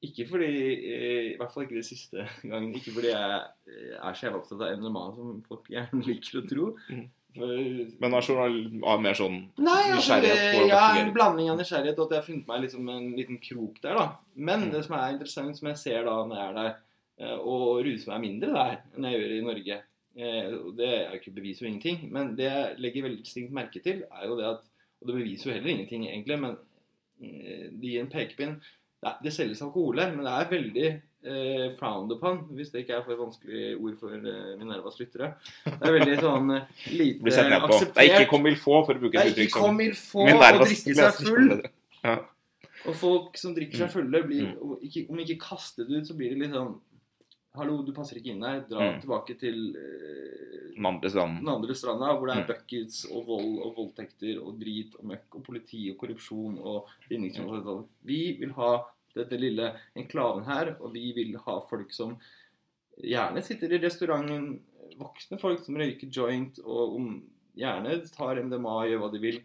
Ikke 0.07 0.27
fordi 0.29 0.47
eh, 0.47 1.27
I 1.33 1.37
hvert 1.37 1.53
fall 1.53 1.65
ikke 1.65 1.77
de 1.77 1.85
siste 1.85 2.25
gangen. 2.49 2.73
Ikke 2.77 2.95
fordi 2.95 3.11
jeg 3.13 3.37
eh, 3.69 3.93
er 3.97 4.17
så 4.17 4.27
jævla 4.27 4.41
opptatt 4.41 4.65
av 4.65 4.81
MDMA 4.81 5.05
som 5.17 5.37
folk 5.45 5.69
gjerne 5.73 6.01
liker 6.09 6.41
å 6.41 6.45
tro. 6.49 6.71
Men 7.37 8.13
er 8.13 8.21
journal- 8.25 8.99
mer 9.01 9.13
sånn 9.17 9.37
Nei, 9.57 9.91
altså, 9.91 10.17
Nysgjerrighet 10.17 10.55
det 10.57 10.67
ja, 10.69 10.81
en 11.01 11.13
blanding 11.13 11.49
av 11.51 11.57
nysgjerrighet 11.59 11.99
og 11.99 12.05
at 12.07 12.11
jeg 12.15 12.19
har 12.21 12.27
funnet 12.27 12.47
meg 12.47 12.61
liksom 12.65 12.89
en 12.89 13.07
liten 13.17 13.37
krok 13.43 13.81
der, 13.81 13.93
da. 13.95 14.05
Men 14.35 14.65
Mm. 14.67 14.71
det 14.71 14.85
som 14.85 14.95
er 14.97 15.11
interessant, 15.13 15.57
som 15.57 15.67
jeg 15.69 15.77
ser 15.77 16.03
da 16.03 16.15
når 16.25 16.35
jeg 16.35 16.47
er 16.49 16.53
der, 16.53 16.75
eh, 17.19 17.37
og 17.37 17.83
ruser 17.85 18.11
meg 18.13 18.21
mindre 18.21 18.53
der 18.53 18.77
enn 18.95 19.03
jeg 19.11 19.19
gjør 19.21 19.37
i 19.37 19.45
Norge 19.45 19.81
eh, 20.17 20.49
Det 20.77 20.87
er 20.87 21.11
jo 21.11 21.19
ikke 21.19 21.35
bevis 21.35 21.59
for 21.59 21.65
ingenting, 21.69 22.11
men 22.11 22.35
det 22.35 22.45
jeg 22.49 22.75
legger 22.79 23.03
veldig 23.03 23.23
distinkt 23.23 23.53
merke 23.53 23.83
til, 23.83 24.03
er 24.11 24.25
jo 24.27 24.35
det 24.37 24.45
at 24.45 24.61
Og 25.01 25.07
det 25.07 25.15
beviser 25.15 25.51
jo 25.51 25.53
heller 25.59 25.69
ingenting, 25.69 26.07
egentlig, 26.09 26.39
men 26.41 26.57
eh, 27.21 27.69
det 27.71 27.81
gir 27.91 27.99
en 28.01 28.07
pekepinn. 28.09 28.55
Det, 29.03 29.11
det 29.23 29.31
selges 29.33 29.61
alkohol 29.61 29.99
her, 29.99 30.09
men 30.15 30.25
det 30.25 30.33
er 30.33 30.49
veldig 30.49 31.01
eh, 31.23 31.71
frowned 31.79 32.11
upon, 32.11 32.37
hvis 32.55 32.71
det 32.71 32.83
ikke 32.85 32.95
er 32.97 33.03
for 33.03 33.15
vanskelig 33.15 33.75
ord 33.81 33.97
for 33.99 34.13
eh, 34.15 34.55
Minervas 34.59 34.99
lyttere. 34.99 35.33
Det 35.65 35.81
er 35.81 35.95
veldig 35.99 36.17
sånn 36.21 36.55
eh, 36.55 36.61
lite 36.93 37.19
på. 37.19 37.79
Det 37.79 37.97
er 37.97 38.21
ikke 38.21 38.29
comme 38.29 38.49
il 38.49 38.55
faut, 38.55 38.85
for 38.85 38.93
å 38.93 38.99
bruke 38.99 39.19
et 39.19 39.33
uttrykk 39.33 39.51
som 39.57 39.75
Minervas 39.77 40.61
å 40.61 40.67
drikke 40.67 40.95
seg 40.95 41.13
full. 41.27 41.61
Ja. 42.03 42.17
Og 42.87 42.95
folk 42.95 43.37
som 43.37 43.55
drikker 43.57 43.77
seg 43.85 43.89
fulle, 43.91 44.21
blir, 44.23 44.45
Mm. 44.47 44.61
om 44.61 44.77
ikke, 44.81 45.09
om 45.09 45.17
ikke 45.19 45.39
kastet 45.41 45.89
ut, 45.89 46.05
så 46.07 46.13
blir 46.15 46.29
det 46.35 46.39
litt 46.45 46.53
sånn 46.53 46.79
Hallo, 47.57 47.81
du 47.81 47.89
passer 47.91 48.19
ikke 48.19 48.35
inn 48.35 48.43
her. 48.45 48.59
Dra 48.69 48.77
Mm. 48.93 48.99
tilbake 49.01 49.33
til 49.39 49.73
eh, 49.75 50.75
Den 50.75 50.85
andre 50.85 51.09
stranden. 51.09 51.39
den 51.43 51.49
andre 51.49 51.73
stranda, 51.73 52.13
hvor 52.13 52.27
det 52.27 52.35
er 52.37 52.43
Mm. 52.43 52.47
buckets 52.47 53.05
og 53.09 53.25
vold 53.25 53.59
og 53.65 53.75
voldtekter 53.75 54.37
og 54.45 54.59
drit 54.59 54.93
og 54.99 55.05
møkk 55.05 55.35
og 55.39 55.43
politi 55.43 55.89
og 55.89 55.97
korrupsjon 55.97 56.59
og 56.59 56.85
vinningskriminalitet. 57.09 57.87
Vi 58.05 58.37
vil 58.39 58.51
ha 58.53 58.85
dette 59.19 59.39
lille 59.39 59.71
enklaven 59.97 60.45
her, 60.47 60.75
og 60.81 60.93
vi 60.95 61.11
vil 61.17 61.35
ha 61.43 61.57
folk 61.69 61.93
som 61.95 62.15
gjerne 62.97 63.43
sitter 63.45 63.75
i 63.75 63.81
restauranten, 63.81 64.57
voksne 64.97 65.37
folk 65.41 65.61
som 65.65 65.77
røyker 65.77 66.09
joint 66.13 66.57
og 66.63 66.95
om, 66.97 67.11
gjerne 67.57 67.99
tar 68.13 68.41
MDMA 68.41 68.73
og 68.73 68.89
gjør 68.91 69.03
hva 69.03 69.11
de 69.13 69.21
vil, 69.21 69.39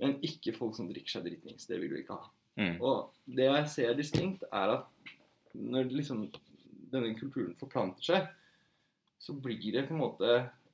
men 0.00 0.16
ikke 0.24 0.56
folk 0.56 0.76
som 0.76 0.88
drikker 0.88 1.18
seg 1.18 1.26
dritings. 1.28 1.68
Det 1.68 1.78
vil 1.80 1.92
vi 1.94 2.02
ikke 2.02 2.16
ha. 2.16 2.28
Mm. 2.60 2.76
Og 2.82 3.34
det 3.36 3.46
jeg 3.46 3.72
ser 3.72 3.96
distinkt, 3.98 4.44
er 4.52 4.76
at 4.78 5.12
når 5.56 5.90
liksom 5.92 6.26
denne 6.90 7.14
kulturen 7.18 7.56
forplanter 7.58 8.06
seg, 8.06 8.28
så 9.20 9.36
blir 9.36 9.74
det 9.74 9.86
på 9.88 9.94
en 9.94 10.00
måte 10.00 10.28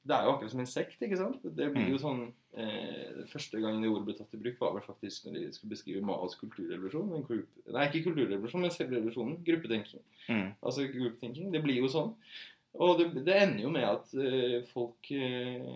Det 0.06 0.14
er 0.14 0.22
jo 0.22 0.36
akkurat 0.36 0.52
som 0.52 0.60
en 0.62 0.68
sekt, 0.70 1.00
ikke 1.02 1.18
sant? 1.18 1.40
Det 1.42 1.66
blir 1.74 1.88
jo 1.90 1.98
sånn 1.98 2.28
eh, 2.60 3.22
Første 3.30 3.60
gangen 3.62 3.84
det 3.84 3.90
ordet 3.90 4.06
ble 4.08 4.16
tatt 4.18 4.34
i 4.36 4.40
bruk, 4.40 4.58
var 4.60 4.74
vel 4.76 4.84
faktisk 4.86 5.26
når 5.26 5.38
de 5.38 5.44
skulle 5.54 5.74
beskrive 5.74 6.04
Maos 6.06 6.36
kulturrevolusjon. 6.40 7.12
Nei, 7.74 7.86
ikke 7.88 8.04
kulturrevolusjon, 8.08 8.64
men 8.64 8.74
selvrevolusjonen. 8.74 9.38
Gruppetenking. 9.46 10.04
Mm. 10.28 10.50
Altså 10.60 10.86
gruppetenking. 10.92 11.52
Det 11.54 11.62
blir 11.64 11.80
jo 11.82 11.90
sånn. 11.92 12.12
Og 12.76 12.98
det, 13.00 13.10
det 13.26 13.36
ender 13.40 13.62
jo 13.64 13.72
med 13.72 13.86
at 13.88 14.16
eh, 14.20 14.58
folk 14.72 15.12
eh, 15.14 15.70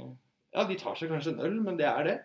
Ja, 0.51 0.65
de 0.67 0.77
tar 0.81 0.99
seg 0.99 1.13
kanskje 1.13 1.37
en 1.37 1.45
øl, 1.47 1.61
men 1.65 1.79
det 1.79 1.87
er 1.89 2.07
det. 2.09 2.17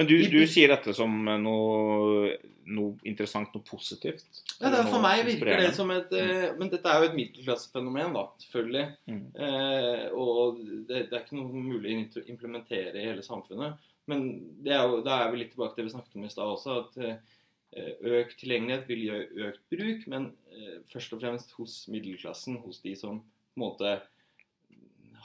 Men 0.00 0.08
du, 0.08 0.14
du 0.32 0.38
sier 0.48 0.70
dette 0.72 0.94
som 0.96 1.12
noe, 1.42 2.30
noe 2.72 3.08
interessant, 3.08 3.52
noe 3.52 3.66
positivt? 3.68 4.24
Ja, 4.54 4.70
det 4.70 4.78
er, 4.78 4.86
For 4.88 5.04
meg 5.04 5.26
virker 5.26 5.60
det 5.60 5.74
som 5.76 5.92
et 5.92 6.08
mm. 6.08 6.56
Men 6.56 6.70
dette 6.72 6.88
er 6.88 7.02
jo 7.02 7.10
et 7.10 7.18
middelklassefenomen, 7.18 8.14
da, 8.16 8.22
selvfølgelig. 8.46 8.84
Mm. 9.12 9.26
Eh, 9.44 10.06
og 10.16 10.62
det, 10.88 11.02
det 11.10 11.18
er 11.18 11.20
ikke 11.20 11.36
noe 11.36 11.64
mulig 11.66 11.92
å 12.16 12.24
implementere 12.32 12.96
i 12.96 13.10
hele 13.10 13.26
samfunnet. 13.26 13.76
Men 14.08 14.24
det 14.64 14.72
er 14.72 14.88
jo, 14.88 15.02
da 15.04 15.20
er 15.20 15.34
vi 15.34 15.42
litt 15.42 15.52
tilbake 15.52 15.76
til 15.76 15.84
det 15.84 15.90
vi 15.90 15.94
snakket 15.98 16.16
om 16.16 16.24
i 16.24 16.32
stad 16.32 16.54
også, 16.54 16.78
at 16.80 16.96
eh, 17.04 18.08
økt 18.22 18.40
tilgjengelighet 18.40 18.88
vil 18.88 19.04
gi 19.04 19.44
økt 19.50 19.62
bruk, 19.76 20.08
men 20.14 20.30
eh, 20.56 20.80
først 20.94 21.12
og 21.12 21.20
fremst 21.20 21.52
hos 21.58 21.76
middelklassen, 21.92 22.56
hos 22.64 22.80
de 22.86 22.96
som 22.98 23.20
på 23.20 23.60
en 23.60 23.66
måte 23.66 23.98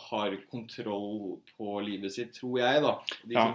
har 0.10 0.34
kontroll 0.52 1.38
på 1.56 1.76
livet 1.86 2.14
sitt, 2.14 2.34
tror 2.36 2.60
jeg, 2.60 2.82
da. 2.84 2.94
De 3.24 3.38
Ja. 3.38 3.46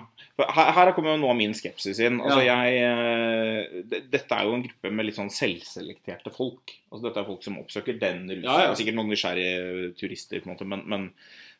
Her, 0.41 0.71
her 0.77 0.93
kommer 0.97 1.15
jo 1.15 1.21
noe 1.23 1.35
av 1.35 1.39
min 1.39 1.55
skepsis 1.57 2.01
inn. 2.01 2.21
Altså, 2.21 2.41
jeg, 2.47 2.79
eh, 2.87 4.01
dette 4.13 4.37
er 4.37 4.49
jo 4.49 4.57
en 4.57 4.65
gruppe 4.65 4.93
med 4.95 5.09
litt 5.09 5.19
sånn 5.19 5.33
selvselekterte 5.33 6.33
folk. 6.35 6.75
Altså, 6.91 7.05
dette 7.09 7.23
er 7.23 7.29
folk 7.29 7.45
som 7.47 7.61
oppsøker 7.61 8.01
den 8.01 8.25
rusen. 8.29 8.49
Ja, 8.49 8.71
ja. 8.71 8.75
Sikkert 8.79 8.99
noen 8.99 9.13
nysgjerrige 9.13 9.93
turister, 10.01 10.41
på 10.41 10.49
en 10.51 10.55
måte, 10.55 10.69
men, 10.69 10.87
men 10.91 11.07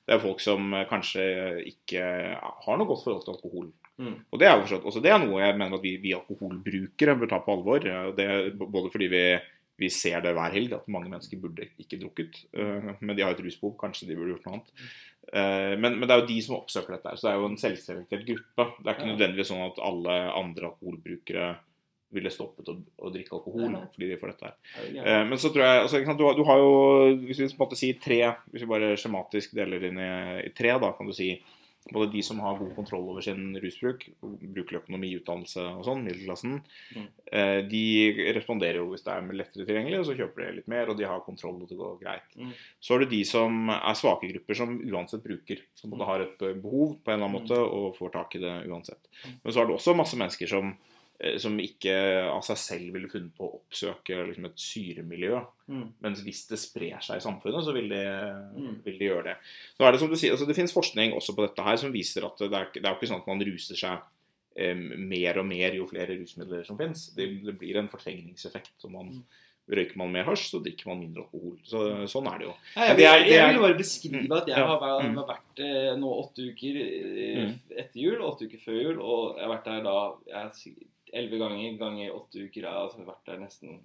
det 0.07 0.17
er 0.17 0.25
folk 0.25 0.41
som 0.43 0.73
eh, 0.75 0.89
kanskje 0.91 1.29
ikke 1.71 2.09
har 2.41 2.81
noe 2.81 2.89
godt 2.89 3.05
forhold 3.05 3.25
til 3.27 3.37
alkohol. 3.37 3.71
Mm. 4.01 4.17
Og 4.33 4.41
det 4.41 4.49
er 4.49 4.61
forstått, 4.63 4.87
også 4.89 5.03
det 5.05 5.13
er 5.13 5.21
noe 5.21 5.43
jeg 5.43 5.57
mener 5.61 5.77
at 5.77 5.85
vi, 5.85 5.97
vi 6.01 6.17
alkoholbrukere 6.17 7.19
bør 7.21 7.31
ta 7.31 7.41
på 7.45 7.57
alvor. 7.59 7.85
Det, 8.17 8.29
både 8.57 8.93
fordi 8.93 9.11
vi, 9.13 9.25
vi 9.81 9.89
ser 9.93 10.21
det 10.25 10.35
hver 10.37 10.53
helg, 10.53 10.75
at 10.77 10.91
mange 10.93 11.09
mennesker 11.09 11.41
burde 11.41 11.65
ikke 11.81 11.99
drukket. 12.03 12.43
eh, 12.53 12.91
Men 13.01 13.17
de 13.17 13.25
har 13.25 13.33
et 13.33 13.41
rusbehov, 13.47 13.79
kanskje 13.81 14.11
de 14.11 14.19
burde 14.19 14.35
gjort 14.37 14.47
noe 14.47 14.59
annet. 14.59 14.71
Eh, 15.33 15.75
Men, 15.81 15.97
men 15.99 16.05
det 16.07 16.15
er 16.15 16.21
jo 16.23 16.29
de 16.29 16.39
som 16.45 16.59
oppsøker 16.61 16.97
dette, 16.99 17.17
så 17.17 17.27
det 17.27 17.33
er 17.33 17.41
jo 17.41 17.49
en 17.49 17.59
selvselektert 17.65 18.27
gruppe. 18.29 18.69
Det 18.83 18.87
er 18.93 18.99
ikke 18.99 19.11
nødvendigvis 19.15 19.51
sånn 19.55 19.67
at 19.67 19.83
alle 19.89 20.17
andre 20.37 20.71
alkoholbrukere 20.73 21.49
ville 22.11 22.31
stoppet 22.35 22.67
å, 22.67 22.75
å 23.07 23.11
drikke 23.15 23.37
alkohol 23.37 23.69
fordi 23.95 24.09
de 24.11 24.17
får 24.19 24.33
dette 24.33 24.49
her. 24.49 24.55
er? 24.99 25.21
Eh, 25.21 25.25
Men 25.31 25.39
så 25.39 25.53
tror 25.55 25.63
jeg 25.63 25.83
altså, 25.85 26.01
du, 26.19 26.25
har, 26.27 26.35
du 26.35 26.43
har 26.49 26.59
jo 26.59 26.73
Hvis 27.23 27.39
vi 27.39 27.47
på 27.53 27.55
en 27.55 27.63
måte 27.63 27.79
sier 27.79 28.01
tre, 28.03 28.19
hvis 28.51 28.65
vi 28.65 28.71
bare 28.73 28.97
skjematisk 28.99 29.55
deler 29.55 29.85
inn 29.87 30.01
i, 30.03 30.11
i 30.49 30.51
tre, 30.51 30.75
da 30.83 30.91
kan 30.99 31.07
du 31.07 31.15
si 31.15 31.31
både 31.93 32.13
de 32.13 32.21
som 32.23 32.39
har 32.45 32.59
god 32.59 32.75
kontroll 32.77 33.07
over 33.09 33.23
sin 33.25 33.55
rusbruk, 33.57 34.05
bruker 34.21 34.77
økonomi, 34.83 35.15
utdannelse 35.17 35.63
og 35.79 35.85
sånn, 35.87 36.03
middelklassen, 36.05 36.61
Mm. 36.95 37.07
eh, 37.33 37.63
de 37.67 38.33
responderer 38.37 38.77
jo 38.77 38.91
hvis 38.91 39.03
det 39.03 39.13
er 39.15 39.33
lettere 39.33 39.67
tilgjengelig, 39.67 39.99
og 40.01 40.07
så 40.07 40.17
kjøper 40.19 40.47
de 40.47 40.53
litt 40.57 40.69
mer, 40.69 40.91
og 40.91 40.97
de 40.99 41.05
har 41.09 41.21
kontroll, 41.25 41.63
og 41.63 41.69
det 41.69 41.79
går 41.79 41.99
greit. 42.01 42.29
Mm. 42.37 42.53
Så 42.81 42.95
er 42.95 42.99
det 43.01 43.11
de 43.11 43.23
som 43.25 43.71
er 43.71 43.95
svake 43.95 44.29
grupper, 44.33 44.55
som 44.55 44.79
uansett 44.79 45.23
bruker, 45.25 45.59
som 45.75 45.91
både 45.91 46.03
Mm. 46.05 46.07
har 46.07 46.21
et 46.21 46.43
eh, 46.43 46.55
behov 46.55 46.99
på 47.03 47.09
en 47.11 47.15
eller 47.21 47.27
annen 47.29 47.41
måte, 47.43 47.59
og 47.59 47.97
får 47.97 48.13
tak 48.13 48.37
i 48.37 48.39
det 48.41 48.67
uansett. 48.69 49.01
Men 49.43 49.53
så 49.53 49.63
er 49.63 49.67
det 49.67 49.77
også 49.77 49.97
masse 49.97 50.17
mennesker 50.17 50.47
som 50.49 50.77
som 51.39 51.59
ikke 51.61 51.93
av 52.33 52.41
seg 52.43 52.57
selv 52.57 52.93
ville 52.95 53.09
funnet 53.13 53.35
på 53.37 53.45
å 53.45 53.59
oppsøke 53.61 54.17
liksom, 54.27 54.47
et 54.47 54.57
syremiljø. 54.57 55.41
Mm. 55.69 55.83
Mens 56.01 56.23
hvis 56.25 56.47
det 56.49 56.59
sprer 56.59 57.01
seg 57.05 57.17
i 57.21 57.25
samfunnet, 57.27 57.65
så 57.67 57.75
vil 57.77 57.89
de, 57.93 58.05
Mm. 58.57 58.79
vil 58.85 58.99
de 58.99 59.05
gjøre 59.11 59.25
det. 59.25 59.37
Nå 59.79 59.87
er 59.87 59.93
Det 59.93 60.01
som 60.01 60.09
du 60.09 60.17
sier, 60.17 60.33
altså 60.33 60.47
det 60.47 60.57
finnes 60.57 60.73
forskning 60.73 61.13
også 61.13 61.35
på 61.37 61.47
dette 61.47 61.63
her 61.63 61.77
som 61.77 61.93
viser 61.93 62.25
at 62.25 62.39
det 62.39 62.53
er, 62.53 62.69
det 62.73 62.85
er 62.85 62.95
ikke 62.97 63.09
sånn 63.11 63.21
at 63.21 63.27
man 63.27 63.41
ruser 63.45 63.77
seg 63.77 64.01
eh, 64.57 64.75
mer 64.75 65.39
og 65.39 65.47
mer 65.47 65.73
jo 65.77 65.87
flere 65.87 66.17
rusmidler 66.19 66.65
som 66.67 66.77
finnes. 66.77 67.15
Det, 67.15 67.29
det 67.45 67.59
blir 67.59 67.77
en 67.77 67.89
fortrengningseffekt. 67.89 68.73
Så 68.81 68.91
man, 68.91 69.07
Mm. 69.21 69.23
Røyker 69.71 69.97
man 69.99 70.11
mer 70.11 70.25
hasj, 70.25 70.49
så 70.51 70.59
drikker 70.65 70.87
man 70.89 70.99
mindre 70.99 71.23
alkohol. 71.23 71.55
Så, 71.63 71.79
sånn 72.11 72.27
er 72.27 72.39
det 72.41 72.47
jo. 72.49 72.55
Nei, 72.75 72.87
Jeg, 72.89 72.97
er- 73.07 73.23
jeg, 73.23 73.31
jeg 73.31 73.53
vil 73.55 73.61
bare 73.63 73.79
beskrive 73.79 74.33
at 74.41 74.47
jeg 74.49 74.57
Ja. 74.59 74.67
har, 74.67 74.81
vært- 74.81 75.05
Mm. 75.07 75.15
har 75.15 75.27
vært 75.29 75.61
eh, 75.61 75.97
nå 75.97 76.09
åtte 76.11 76.43
uker 76.51 76.75
eh, 76.81 77.47
Mm. 77.47 77.61
etter 77.79 78.01
jul, 78.03 78.19
åtte 78.19 78.49
uker 78.51 78.59
før 78.59 78.83
jul, 78.83 78.99
og 79.01 79.37
jeg 79.39 79.47
har 79.47 79.55
vært 79.57 79.65
der 79.65 79.83
da 79.85 80.15
jeg 80.27 80.51
elleve 81.13 81.39
ganger 81.39 81.79
ganger 81.79 82.15
åtte 82.15 82.45
uker. 82.47 82.63
Jeg 82.63 82.71
har 82.73 83.07
vært 83.07 83.25
der 83.27 83.39
nesten 83.39 83.81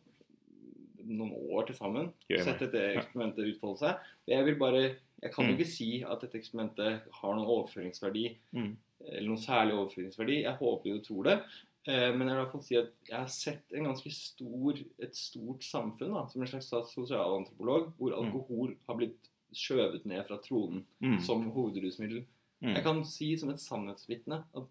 noen 1.05 1.33
år 1.53 1.67
til 1.67 1.75
sammen. 1.77 2.11
Sett 2.29 2.59
dette 2.63 2.81
eksperimentet 2.97 3.45
utfolde 3.53 3.77
seg. 3.83 3.99
Jeg 4.27 4.45
vil 4.45 4.55
bare 4.61 4.95
Jeg 5.23 5.31
kan 5.33 5.45
jo 5.47 5.53
Mm. 5.53 5.57
ikke 5.57 5.67
si 5.71 6.03
at 6.03 6.19
dette 6.21 6.35
eksperimentet 6.37 7.01
har 7.11 7.33
noen 7.35 7.47
overføringsverdi, 7.47 8.35
Mm. 8.53 8.75
eller 9.07 9.27
noen 9.29 9.37
særlig 9.41 9.73
overføringsverdi. 9.73 10.41
Jeg 10.43 10.57
håper 10.57 10.85
jo 10.89 10.99
tror 10.99 11.23
det. 11.23 11.43
Eh, 11.87 12.11
Men 12.11 12.27
jeg 12.27 12.35
vil 12.35 12.41
i 12.41 12.43
hvert 12.43 12.51
fall 12.51 12.61
si 12.61 12.75
at 12.75 12.89
jeg 13.09 13.17
har 13.17 13.25
sett 13.27 13.63
en 13.73 13.83
ganske 13.85 14.11
stor, 14.11 14.73
et 14.99 15.15
stort 15.15 15.61
samfunn 15.63 16.13
da, 16.13 16.27
som 16.27 16.41
en 16.41 16.47
slags 16.47 16.69
sosialantropolog, 16.93 17.93
hvor 17.97 18.11
Mm. 18.11 18.25
alkohol 18.25 18.75
har 18.87 18.95
blitt 18.97 19.29
skjøvet 19.53 20.05
ned 20.05 20.27
fra 20.27 20.37
tronen 20.37 20.83
Mm. 21.01 21.19
som 21.21 21.49
hovedrusmiddel. 21.51 22.25
Mm. 22.61 22.75
Jeg 22.75 22.83
kan 22.83 23.03
si 23.05 23.35
som 23.37 23.49
et 23.49 23.55
sannhetsvitne 23.59 24.43
at 24.53 24.63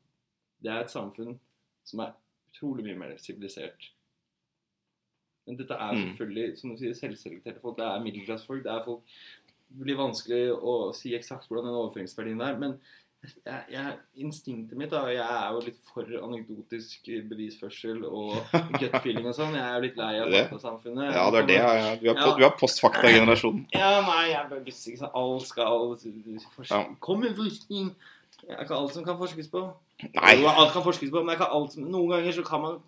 det 0.63 0.71
er 0.71 0.81
et 0.83 0.91
samfunn 0.91 1.39
som 1.85 2.01
er 2.01 2.13
utrolig 2.55 2.85
mye 2.87 2.97
mer 2.99 3.17
sivilisert. 3.19 3.91
Men 5.47 5.57
dette 5.59 5.75
er 5.77 5.93
Mm. 5.93 6.05
selvfølgelig 6.09 6.59
som 6.59 6.71
du 6.71 6.77
sier, 6.79 6.95
selvselekterte 6.95 7.61
folk. 7.61 7.77
Det 7.77 7.85
er 7.85 8.01
middelklassefolk. 8.01 8.63
Det 8.65 8.73
er 8.73 8.85
folk 8.85 9.03
Det 9.75 9.83
blir 9.83 9.97
vanskelig 9.97 10.53
å 10.63 10.95
si 10.95 11.15
eksakt 11.17 11.49
hvordan 11.49 11.65
den 11.67 11.75
overføringsverdien 11.75 12.41
er. 12.41 12.57
Men 12.59 12.79
jeg, 13.45 13.65
jeg, 13.73 13.97
instinktet 14.21 14.77
mitt 14.79 14.91
da, 14.91 15.07
Jeg 15.09 15.19
er 15.25 15.51
jo 15.53 15.61
litt 15.65 15.79
for 15.89 16.05
anekdotisk 16.05 17.09
bevisførsel 17.29 18.05
og 18.05 18.37
gut 18.79 18.95
feeling 19.03 19.27
og 19.27 19.35
sånn. 19.35 19.55
Jeg 19.57 19.65
er 19.65 19.75
jo 19.75 19.81
litt 19.83 19.97
lei 19.97 20.21
av 20.21 20.29
faktasamfunnet. 20.31 21.13
Ja, 21.15 21.31
det 21.31 21.41
er 21.43 21.47
det. 21.47 21.57
Ja, 21.57 21.73
ja. 21.75 21.97
Du 21.97 22.09
er, 22.11 22.15
Ja. 22.15 22.37
er 22.47 22.57
postfakta-generasjonen. 22.61 23.67
Ja, 23.73 24.01
nei, 24.03 24.29
jeg 24.31 24.49
bare 24.51 24.65
lyst 24.65 24.87
ikke 24.87 24.99
sånn 24.99 25.15
Alt 25.15 25.43
skal. 25.43 26.97
Kom 27.01 27.21
med 27.21 27.35
forskning! 27.37 27.95
Det 28.47 28.53
er 28.59 28.63
ikke 28.65 28.77
alt 28.77 28.93
som 28.93 29.05
kan 29.05 29.17
forskes 29.19 29.49
på. 29.51 29.61
Nei. 30.15 30.35
Jo, 30.43 30.49
alt 30.49 30.73
kan 30.75 30.83
forskes 30.85 31.11
på, 31.11 31.23
men 31.25 31.37
som 31.73 31.85
Noen 31.89 32.11
ganger 32.11 32.33
så 32.37 32.45
kan 32.45 32.61
man 32.61 32.81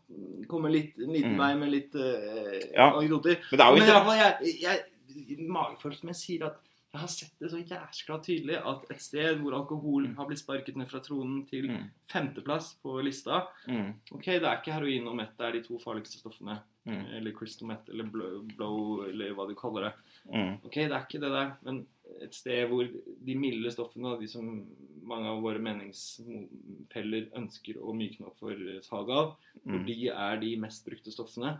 komme 0.48 0.70
litt, 0.70 0.98
en 0.98 1.12
liten 1.14 1.32
Mm. 1.32 1.38
vei 1.38 1.54
med 1.56 1.70
litt 1.72 1.94
uh, 1.94 2.60
Ja. 2.74 2.90
anekdoter. 2.92 3.38
Men 3.50 3.58
det 3.58 3.60
er 3.60 3.70
jo 3.70 3.74
Men 3.74 3.82
ikke 3.82 3.92
fall, 4.04 4.18
jeg, 4.18 4.60
jeg, 4.60 5.38
magefølelsen 5.48 6.04
min 6.04 6.14
sier 6.14 6.46
at 6.46 6.62
Jeg 6.96 7.00
har 7.02 7.08
sett 7.12 7.32
det 7.40 7.50
så 7.50 7.58
jæskla 7.60 8.16
tydelig 8.24 8.56
at 8.56 8.84
et 8.90 9.00
sted 9.02 9.36
hvor 9.42 9.52
alkohol 9.52 10.06
har 10.16 10.24
blitt 10.30 10.38
sparket 10.40 10.76
ned 10.80 10.88
fra 10.88 11.00
tronen 11.04 11.42
til 11.46 11.66
Mm. 11.68 11.90
femteplass 12.08 12.76
på 12.82 13.02
lista 13.04 13.42
Mm. 13.68 13.92
Ok, 14.12 14.24
det 14.24 14.42
er 14.44 14.56
ikke 14.62 14.72
heroin 14.72 15.06
og 15.08 15.16
mett 15.16 15.36
det 15.36 15.44
er 15.46 15.52
de 15.52 15.62
to 15.62 15.78
farligste 15.78 16.18
stoffene. 16.22 16.58
Mm. 16.86 17.04
Eller 17.16 17.32
crystal 17.32 17.68
meth, 17.68 17.90
eller 17.90 18.04
blow, 18.04 19.02
eller 19.08 19.34
hva 19.34 19.46
du 19.48 19.54
kaller 19.54 19.80
det. 19.90 19.92
Mm. 20.32 20.54
Ok, 20.64 20.74
det 20.74 20.92
er 20.92 21.04
ikke 21.04 21.20
det 21.20 21.32
der, 21.32 21.52
men 21.64 21.86
et 22.22 22.32
sted 22.34 22.66
hvor 22.68 22.86
de 23.26 23.34
milde 23.34 23.70
stoffene, 23.72 24.18
de 24.18 24.26
som 24.28 24.64
mange 25.06 25.30
av 25.30 25.40
våre 25.44 25.60
meningsfeller 25.62 27.30
ønsker 27.38 27.78
å 27.80 27.94
mykne 27.96 28.26
opp 28.30 28.38
for 28.42 28.52
salg 28.86 29.10
av, 29.10 29.32
hvor 29.62 29.80
Mm. 29.80 29.86
de 29.86 30.08
er 30.08 30.36
de 30.40 30.56
mest 30.60 30.84
brukte 30.86 31.12
stoffene, 31.12 31.56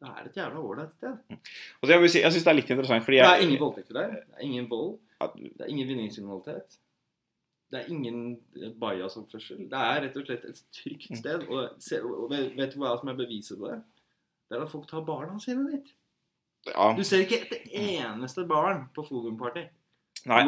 det 0.00 0.08
er 0.08 0.24
et 0.26 0.36
jævla 0.36 0.60
ålreit 0.64 0.92
sted. 0.96 1.18
Og 1.82 1.84
så 1.88 1.92
jeg, 1.92 2.10
si, 2.10 2.20
jeg 2.20 2.32
syns 2.32 2.44
det 2.44 2.50
er 2.50 2.56
litt 2.56 2.70
interessant, 2.70 3.04
fordi 3.04 3.18
Det 3.20 3.26
er 3.26 3.42
ingen 3.44 3.60
voldtekter 3.60 3.94
der. 3.94 4.10
Det 4.10 4.36
er 4.38 4.44
ingen 4.46 4.70
vold. 4.70 4.98
Det 5.20 5.60
er 5.60 5.68
ingen 5.68 5.88
vinningskriminalitet. 5.88 6.78
Det 7.70 7.78
er 7.84 7.90
ingen 7.92 8.40
bajasoppførsel. 8.80 9.58
Det 9.70 9.78
er 9.78 10.00
rett 10.02 10.16
og 10.16 10.24
slett 10.26 10.44
et 10.48 10.62
trygt 10.72 11.18
sted. 11.20 11.44
Og, 11.48 11.76
og 12.02 12.30
vet 12.32 12.72
du 12.74 12.78
hva 12.80 12.96
som 12.98 13.12
er 13.12 13.18
beviset 13.20 13.58
på 13.60 13.68
det? 13.68 13.82
Det 14.48 14.56
er 14.58 14.64
at 14.64 14.72
folk 14.72 14.88
tar 14.88 15.04
barna 15.06 15.38
sine 15.38 15.68
dit. 15.70 15.92
ja, 16.66 16.88
Du 16.96 17.04
ser 17.04 17.22
ikke 17.22 17.44
et 17.44 17.68
eneste 17.70 18.46
barn 18.48 18.88
på 18.94 19.04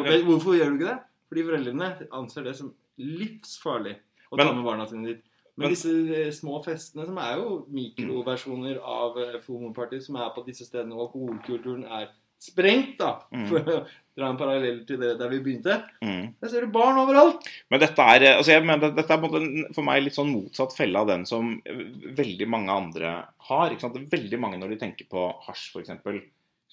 men, 0.03 0.25
Hvorfor 0.25 0.57
gjør 0.57 0.73
du 0.73 0.79
ikke 0.81 0.89
det? 0.89 0.99
Fordi 1.33 1.45
foreldrene 1.49 1.87
anser 2.13 2.45
det 2.45 2.53
som 2.59 2.69
livsfarlig 3.01 3.95
å 4.29 4.37
ta 4.37 4.51
med 4.53 4.65
barna 4.65 4.85
sine 4.89 5.07
dit. 5.15 5.23
Men, 5.55 5.67
men- 5.67 5.73
disse 5.73 5.89
eh, 6.13 6.31
små 6.33 6.59
festene, 6.65 7.05
som 7.09 7.17
er 7.21 7.37
jo 7.41 7.59
mikroversjoner 7.73 8.77
av 8.81 9.17
eh, 9.21 9.39
FOMO-party, 9.41 9.99
som 10.01 10.17
er 10.21 10.29
på 10.33 10.45
disse 10.45 10.65
stedene, 10.65 10.93
og 10.97 11.07
alkoholkulturen 11.07 11.83
er 11.89 12.07
sprengt, 12.43 12.97
da, 12.99 13.11
Mm. 13.31 13.45
for 13.49 13.59
å 13.71 13.75
dra 14.17 14.29
en 14.29 14.37
parallell 14.37 14.81
til 14.85 14.97
det 15.01 15.13
der 15.17 15.29
vi 15.31 15.39
begynte, 15.45 15.77
mm. 16.03 16.35
der 16.41 16.49
ser 16.51 16.65
du 16.65 16.73
barn 16.73 16.97
overalt. 17.01 17.45
Men 17.71 17.79
dette 17.81 18.03
er, 18.13 18.25
altså 18.37 18.51
jeg 18.53 18.65
mener, 18.67 18.91
dette 18.93 19.13
er 19.15 19.73
for 19.73 19.85
meg 19.87 20.03
litt 20.03 20.17
sånn 20.17 20.29
motsatt 20.33 20.75
felle 20.75 20.99
av 21.01 21.07
den 21.07 21.23
som 21.25 21.55
veldig 21.65 22.49
mange 22.51 22.69
andre 22.73 23.13
har. 23.49 23.73
Veldig 23.79 24.39
mange 24.41 24.59
når 24.61 24.75
de 24.75 24.79
tenker 24.83 25.09
på 25.09 25.23
hasj, 25.47 25.69
f.eks. 25.73 25.95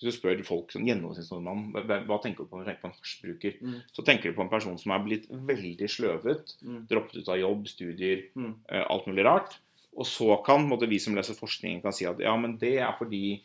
Hvis 0.00 0.14
du 0.14 0.18
spør 0.18 0.42
folk 0.44 0.72
som 0.72 0.84
gjennomsnittsnordmann 0.86 1.72
hva 1.74 1.98
hva 2.08 2.16
tenker 2.22 2.44
du 2.44 2.48
på 2.48 2.56
når 2.56 2.64
du 2.64 2.70
tenker 2.70 2.80
på 2.80 2.88
en 2.88 2.98
hasjbruker, 3.00 3.54
Mm. 3.60 3.80
så 3.92 4.04
tenker 4.04 4.30
du 4.30 4.36
på 4.36 4.42
en 4.42 4.48
person 4.48 4.78
som 4.78 4.92
er 4.92 5.04
blitt 5.04 5.28
veldig 5.28 5.88
sløvet, 5.88 6.54
Mm. 6.64 6.86
droppet 6.88 7.16
ut 7.20 7.28
av 7.28 7.38
jobb, 7.38 7.68
studier, 7.68 8.22
Mm. 8.34 8.54
eh, 8.70 8.84
alt 8.88 9.06
mulig 9.06 9.24
rart. 9.24 9.58
Og 9.96 10.06
så 10.06 10.42
kan 10.44 10.66
måtte, 10.68 10.88
vi 10.88 10.98
som 10.98 11.14
leser 11.14 11.34
forskningen, 11.34 11.82
kan 11.82 11.92
si 11.92 12.06
at 12.06 12.18
ja, 12.18 12.34
men 12.36 12.56
det 12.56 12.78
er 12.78 12.92
fordi 12.98 13.40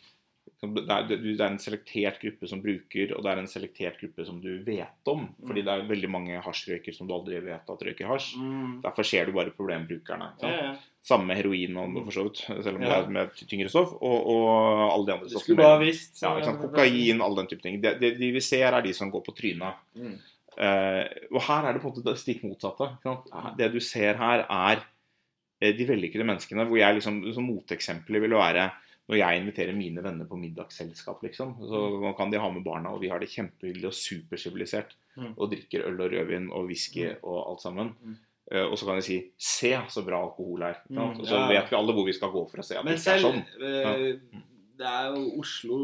det 0.56 0.82
er, 0.88 1.06
det 1.10 1.34
er 1.36 1.50
en 1.50 1.58
selektert 1.60 2.18
gruppe 2.22 2.48
som 2.48 2.62
bruker, 2.64 3.12
og 3.16 3.24
det 3.24 3.32
er 3.32 3.40
en 3.42 3.48
selektert 3.50 3.98
gruppe 4.00 4.24
som 4.26 4.38
du 4.40 4.50
vet 4.64 5.10
om. 5.12 5.26
Fordi 5.44 5.62
det 5.66 5.72
er 5.72 5.88
veldig 5.88 6.10
mange 6.10 6.38
hasjrøyker 6.42 6.96
som 6.96 7.08
du 7.08 7.12
aldri 7.16 7.40
vet 7.44 7.72
at 7.72 7.84
røyker 7.88 8.08
hasj. 8.08 8.30
Mm. 8.40 8.78
Derfor 8.84 9.06
ser 9.06 9.28
du 9.28 9.34
bare 9.36 9.52
problembrukerne. 9.56 10.30
Ja, 10.42 10.52
ja. 10.56 10.70
Samme 11.06 11.28
med 11.28 11.38
heroin, 11.38 11.76
og 11.78 11.98
for 12.08 12.16
så 12.16 12.24
vidt, 12.26 12.40
selv 12.48 12.78
om 12.78 12.82
Ja. 12.82 12.88
det 12.88 12.96
er 12.96 13.12
med 13.18 13.36
tyngre 13.42 13.68
stoff. 13.70 13.92
Og, 14.00 14.30
og 14.32 14.48
alle 14.94 15.06
de 15.06 15.14
andre 15.18 15.28
stoffene. 15.34 15.60
sant? 16.48 16.62
Kokain, 16.64 17.20
alle 17.22 17.42
den 17.42 17.52
type 17.52 17.62
ting. 17.62 17.78
Det, 17.82 17.94
det, 18.00 18.14
de 18.18 18.32
vi 18.34 18.42
ser, 18.42 18.72
er 18.72 18.82
de 18.82 18.94
som 18.96 19.12
går 19.12 19.22
på 19.28 19.36
trynet. 19.36 19.84
Mm. 19.94 20.16
Uh, 20.56 21.04
og 21.36 21.42
her 21.50 21.68
er 21.68 21.76
det 21.76 21.82
på 21.82 21.90
en 21.90 21.92
måte 21.92 22.06
det 22.06 22.16
stikk 22.18 22.42
motsatte. 22.48 22.88
Det 23.60 23.70
du 23.74 23.78
ser 23.84 24.16
her, 24.16 24.46
er 24.48 24.82
eh, 25.60 25.76
de 25.76 25.86
vellykkede 25.86 26.24
menneskene. 26.24 26.64
Hvor 26.64 26.80
jeg 26.80 26.96
liksom, 26.96 27.20
som 27.36 27.44
moteksempler 27.44 28.24
vil 28.24 28.34
være 28.40 28.70
når 29.08 29.18
jeg 29.20 29.40
inviterer 29.40 29.76
mine 29.76 30.02
venner 30.02 30.26
på 30.26 30.36
middagsselskap, 30.40 31.20
liksom. 31.22 31.52
Så 31.70 32.12
kan 32.18 32.30
de 32.32 32.40
ha 32.42 32.48
med 32.50 32.64
barna, 32.64 32.90
og 32.90 33.00
vi 33.04 33.08
har 33.12 33.20
det 33.22 33.28
kjempehyggelig 33.30 33.86
og 33.86 33.94
supersivilisert. 33.94 34.96
Mm. 35.16 35.34
Og 35.36 35.50
drikker 35.52 35.86
øl 35.86 36.00
og 36.00 36.10
rødvin 36.12 36.48
og 36.52 36.66
whisky 36.66 37.06
og 37.22 37.38
alt 37.52 37.62
sammen. 37.62 37.92
Mm. 38.02 38.16
Uh, 38.46 38.64
og 38.70 38.76
så 38.78 38.86
kan 38.86 38.96
de 38.98 39.02
si 39.02 39.16
'se 39.38 39.72
så 39.90 40.02
bra 40.06 40.20
alkohol 40.22 40.62
er'. 40.62 40.82
Mm, 40.88 40.98
Og 41.20 41.26
så 41.26 41.34
ja. 41.34 41.46
vet 41.48 41.70
vi 41.70 41.76
alle 41.76 41.92
hvor 41.92 42.04
vi 42.06 42.12
skal 42.12 42.28
gå 42.30 42.42
for 42.50 42.58
å 42.58 42.64
se 42.64 42.76
at 42.78 42.84
Men 42.84 42.94
det 42.94 43.00
ikke 43.00 43.14
er 43.14 43.18
selv 43.18 43.32
sånn. 43.32 43.42
eh, 43.62 44.42
Det 44.78 44.86
er 44.86 45.06
jo 45.14 45.40
Oslo 45.40 45.78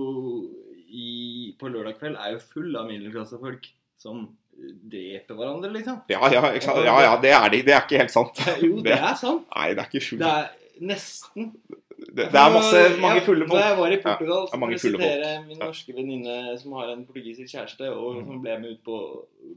i, 0.88 1.54
på 1.58 1.68
lørdag 1.72 1.98
kveld 1.98 2.16
er 2.20 2.32
jo 2.34 2.38
full 2.38 2.76
av 2.76 2.86
middelklassefolk 2.86 3.66
som 3.98 4.28
dreper 4.90 5.34
hverandre, 5.34 5.72
liksom. 5.72 6.02
Ja, 6.12 6.20
ja, 6.30 6.42
ja, 6.54 6.96
ja, 7.02 7.16
det 7.22 7.30
er 7.32 7.48
de. 7.50 7.62
Det 7.62 7.72
er 7.74 7.82
ikke 7.86 7.98
helt 8.02 8.10
sant. 8.14 8.36
Jo, 8.62 8.76
det 8.84 8.92
er 8.98 9.14
sant. 9.18 9.46
Nei, 9.56 9.68
det 9.74 9.78
er 9.78 9.88
ikke 9.90 10.04
fullt. 10.06 10.20
Det 10.20 10.28
er 10.28 10.50
nesten. 10.92 11.52
Det, 12.12 12.26
det 12.32 12.36
er 12.40 12.50
masse, 12.52 12.80
mange 13.00 13.20
Ja, 13.20 13.24
fulle 13.24 13.46
Da 13.46 13.48
folk. 13.48 13.62
jeg 13.64 13.76
var 13.78 13.92
i 13.92 14.00
Portugal, 14.02 14.42
ja, 14.42 14.78
skulle 14.78 14.98
er 14.98 15.06
sitere 15.16 15.46
min 15.46 15.58
norske 15.62 15.94
venninne 15.96 16.34
som 16.60 16.72
har 16.76 16.90
en 16.92 17.06
portugisisk 17.08 17.54
kjæreste, 17.54 17.88
og 17.90 18.16
Mhm. 18.18 18.26
som 18.26 18.42
ble 18.42 18.58
med 18.60 18.70
ut 18.74 18.82
på 18.84 18.96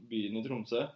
byen 0.08 0.36
i 0.40 0.42
Tromsø. 0.46 0.86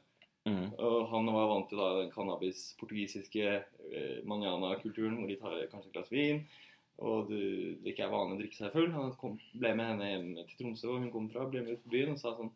Mm. 0.46 0.73
Og 0.79 1.09
han 1.11 1.27
var 1.27 1.46
vant 1.53 1.68
til 1.68 1.77
da 1.79 1.88
den 2.01 2.11
cannabis-portugisiske 2.14 3.44
eh, 3.92 4.25
manana-kulturen, 4.25 5.18
hvor 5.20 5.29
de 5.29 5.37
tar 5.37 5.66
kanskje 5.70 5.88
et 5.90 5.92
glass 5.92 6.11
vin. 6.11 6.46
Og 6.99 7.29
du, 7.29 7.37
det 7.83 7.92
ikke 7.92 8.05
er 8.07 8.11
vanlig 8.12 8.37
å 8.37 8.40
drikke 8.40 8.57
seg 8.57 8.73
full. 8.73 8.90
Han 8.92 9.12
kom, 9.20 9.38
ble 9.55 9.75
med 9.77 9.87
henne 9.87 10.09
hjem 10.11 10.46
til 10.49 10.57
Tromsø, 10.64 10.88
og 10.88 10.99
hun 11.05 11.12
kom 11.12 11.29
fra, 11.33 11.44
ble 11.49 11.61
med 11.62 11.73
ut 11.77 11.85
på 11.85 11.90
byen 11.92 12.11
og 12.16 12.18
sa 12.18 12.33
sånn 12.37 12.51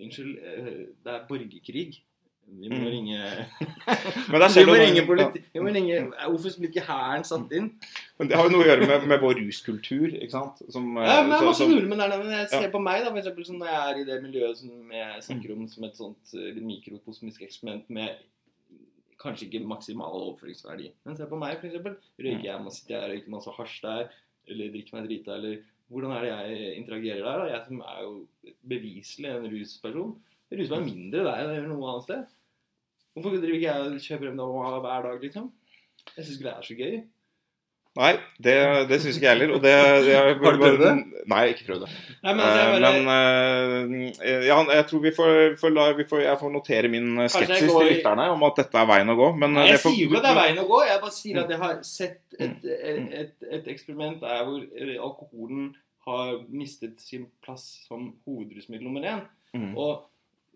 Unnskyld, 0.00 0.36
eh, 0.44 0.86
det 1.04 1.12
er 1.14 1.26
borgerkrig. 1.28 2.00
Vi 2.50 2.68
må 2.68 2.76
Mm. 2.80 2.86
ringe 2.90 3.18
Vi 4.30 4.64
må 4.66 4.74
ringe 4.74 5.02
politi... 5.06 5.42
Vi 5.54 5.60
må 5.62 5.70
ringe 5.74 5.98
Hvorfor 6.10 6.56
blir 6.58 6.70
ikke 6.72 6.82
hæren 6.88 7.22
satt 7.24 7.52
inn? 7.56 7.68
Men 8.18 8.28
det 8.28 8.36
har 8.36 8.48
jo 8.48 8.52
noe 8.56 8.64
å 8.64 8.68
gjøre 8.68 8.88
med, 8.90 9.06
med 9.12 9.20
vår 9.22 9.38
ruskultur, 9.38 10.08
ikke 10.18 10.32
sant? 10.34 10.58
Som, 10.68 10.88
Ja, 10.98 11.20
men 11.22 11.30
det 11.30 11.38
er 11.38 11.46
masse 11.46 11.62
som- 11.62 11.70
nordmenn 11.70 12.02
der, 12.02 12.16
men 12.18 12.32
jeg 12.34 12.48
ser 12.50 12.66
Ja. 12.66 12.72
på 12.74 12.82
meg, 12.82 13.04
da, 13.04 13.10
for 13.14 13.20
eksempel, 13.22 13.46
som 13.46 13.58
når 13.60 13.70
jeg 13.70 13.80
er 13.86 14.00
i 14.00 14.04
det 14.10 14.18
miljøet 14.24 14.56
som 14.58 14.90
jeg 14.92 15.22
snakker 15.28 15.52
om 15.54 15.68
som 15.68 15.84
et 15.84 15.96
sånt 15.96 16.34
eh, 16.34 16.58
mikrokosmisk 16.60 17.42
eksperiment 17.46 17.88
med 17.88 18.16
kanskje 19.20 19.46
ikke 19.50 19.66
maksimal 19.68 20.14
overføringsverdi. 20.16 20.90
Men 21.04 21.16
se 21.16 21.26
på 21.28 21.38
meg, 21.38 21.58
eksempel. 21.62 21.96
Røyker 22.18 22.44
jeg, 22.48 22.62
masse, 22.64 22.80
sitter 22.82 22.96
jeg 22.98 23.10
røyker 23.14 23.30
masse 23.36 23.52
hasj 23.58 23.80
der, 23.84 24.10
eller 24.48 24.72
drikker 24.72 24.96
meg 24.96 25.06
drita, 25.10 25.36
eller 25.36 25.58
hvordan 25.90 26.12
er 26.16 26.20
det 26.24 26.30
jeg 26.32 26.76
interagerer 26.80 27.22
der? 27.26 27.38
da? 27.38 27.46
Jeg 27.52 27.62
som 27.66 27.80
er 27.84 28.02
jo 28.02 28.12
beviselig 28.66 29.30
en 29.34 29.48
rusperson. 29.52 30.12
Ruser 30.50 30.80
meg 30.80 30.88
mindre 30.90 31.24
der 31.28 31.50
enn 31.60 31.68
noe 31.70 31.90
annet 31.92 32.06
sted. 32.08 32.36
Hvorfor 33.14 33.38
driver 33.40 33.56
ikke 33.56 33.70
jeg 33.70 33.80
og 33.86 34.04
kjøper 34.04 34.30
MDMA 34.34 34.76
hver 34.84 35.08
dag, 35.08 35.16
liksom? 35.24 35.48
Jeg 36.16 36.24
syns 36.24 36.36
ikke 36.38 36.46
det 36.48 36.52
er 36.56 36.68
så 36.68 36.76
gøy. 36.78 37.00
Nei, 37.98 38.10
det, 38.38 38.52
det 38.86 38.96
syns 39.02 39.16
ikke 39.18 39.26
jeg 39.26 39.34
heller. 39.34 39.54
Og 39.56 39.62
det, 39.64 39.72
det 40.06 40.12
Har 40.14 40.28
du 40.30 40.60
prøvd 40.62 40.76
det? 40.78 40.90
Nei, 41.28 41.40
jeg 41.48 41.54
ikke 41.56 41.64
prøvd 41.72 41.80
det. 41.82 41.88
Nei, 42.22 42.34
men 42.36 42.42
altså, 42.44 42.60
jeg 42.60 42.68
Eh, 42.70 42.84
bare... 42.84 43.80
Men 43.90 44.04
eh, 44.30 44.44
ja, 44.46 44.58
jeg 44.76 44.84
tror 44.92 45.02
vi 45.02 45.12
får, 45.16 45.32
får, 45.60 45.72
la, 45.74 45.86
vi 45.98 46.06
får 46.12 46.22
Jeg 46.22 46.38
får 46.44 46.52
notere 46.54 46.90
min 46.92 47.08
eh, 47.24 47.28
skepsis 47.34 47.66
går 47.72 47.82
til 47.82 47.90
lytterne 47.96 48.28
om 48.36 48.46
at 48.46 48.60
dette 48.62 48.78
er 48.84 48.86
veien 48.92 49.10
å 49.10 49.16
gå. 49.18 49.28
Men 49.42 49.56
Nei, 49.58 49.64
eh, 49.66 49.72
jeg 49.74 49.82
får- 49.82 49.96
sier 49.96 50.04
jo 50.06 50.12
ikke 50.12 50.20
at 50.22 50.28
det 50.28 50.30
er 50.36 50.40
veien 50.40 50.62
å 50.62 50.68
gå. 50.70 50.80
Jeg 50.86 51.02
bare 51.02 51.16
sier 51.18 51.42
at 51.42 51.50
jeg 51.56 51.62
har 51.64 51.82
sett 51.90 52.20
et, 52.38 52.62
Mm. 52.62 53.10
et, 53.10 53.10
et, 53.24 53.48
et 53.58 53.66
eksperiment 53.74 54.20
der 54.22 54.44
hvor 54.46 54.62
eh, 54.62 54.94
alkoholen 55.02 55.66
har 56.06 56.30
mistet 56.48 57.02
sin 57.02 57.26
plass 57.44 57.66
som 57.88 58.12
hovedrusmiddel 58.24 58.86
nummer 58.86 59.02
én. 59.16 59.26
Mm. 59.52 59.74
Og 59.76 60.06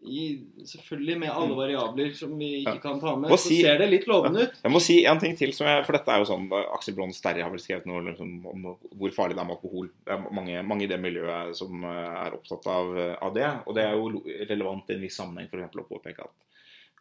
i, 0.04 0.24
selvfølgelig 0.68 1.16
med 1.22 1.32
alle 1.32 1.56
variabler 1.56 2.12
som 2.16 2.34
vi 2.38 2.50
ikke 2.60 2.76
kan 2.82 3.00
ta 3.00 3.14
med, 3.16 3.32
si, 3.40 3.58
så 3.58 3.68
ser 3.68 3.80
det 3.80 3.88
litt 3.90 4.06
lovende 4.10 4.44
ut. 4.44 4.58
Jeg 4.60 4.74
må 4.74 4.82
si 4.84 4.98
en 5.08 5.20
ting 5.22 5.36
til, 5.38 5.54
som 5.56 5.68
jeg, 5.70 5.84
for 5.86 5.96
dette 5.96 6.12
er 6.12 6.22
jo 6.22 6.28
sånn 6.28 6.46
Aksel 6.76 6.96
Blond 6.98 7.16
Sterri 7.16 7.44
har 7.44 7.52
vel 7.52 7.62
skrevet 7.62 7.88
noe 7.88 8.02
liksom, 8.10 8.34
om 8.50 8.66
hvor 8.74 9.14
farlig 9.16 9.38
det 9.38 9.44
er 9.44 9.48
med 9.48 9.56
alkohol. 9.56 9.90
Det 10.04 10.16
er 10.16 10.24
mange, 10.26 10.64
mange 10.68 10.86
i 10.86 10.90
det 10.90 11.00
miljøet 11.00 11.56
som 11.58 11.86
eh, 11.88 12.16
er 12.26 12.36
opptatt 12.36 12.68
av, 12.70 12.92
eh, 13.00 13.14
av 13.24 13.36
det. 13.36 13.50
Og 13.64 13.78
det 13.78 13.86
er 13.86 13.96
jo 13.96 14.24
relevant 14.50 14.90
i 14.92 14.98
en 14.98 15.06
viss 15.06 15.20
sammenheng 15.20 15.48
for 15.50 15.60
eksempel, 15.62 15.84
å 15.84 15.90
påpeke 15.96 16.28
at 16.28 16.53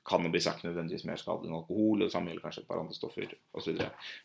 cannabis 0.07 0.47
er 0.47 0.57
ikke 0.57 0.67
nødvendigvis 0.69 1.05
mer 1.07 1.19
skadelig 1.19 1.49
enn 1.49 1.57
alkohol. 1.57 2.01
og 2.01 2.07
Det 2.07 2.13
samme 2.13 2.31
gjelder 2.31 2.45
kanskje 2.47 2.63
et 2.63 2.69
par 2.69 2.81
andre 2.81 2.97
stoffer 2.97 3.35
osv. 3.55 3.83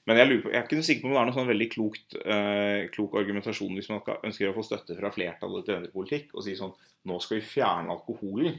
Men 0.09 0.21
jeg, 0.21 0.41
på, 0.43 0.53
jeg 0.53 0.59
er 0.59 0.67
ikke 0.67 0.87
sikker 0.89 1.05
på 1.05 1.11
om 1.11 1.15
det 1.15 1.21
er 1.21 1.29
noe 1.31 1.37
sånn 1.39 1.53
veldig 1.53 1.69
klokt, 1.75 2.19
eh, 2.25 2.81
klok 2.95 3.19
argumentasjon 3.21 3.79
hvis 3.79 3.91
man 3.93 4.03
ønsker 4.27 4.51
å 4.51 4.57
få 4.57 4.67
støtte 4.67 4.99
fra 4.99 5.13
flertallet 5.15 5.67
til 5.69 5.77
denne 5.77 5.93
politikk 5.95 6.35
og 6.35 6.47
si 6.47 6.59
sånn 6.59 6.75
Nå 7.09 7.15
skal 7.23 7.39
vi 7.39 7.47
fjerne 7.47 7.95
alkoholen. 7.95 8.57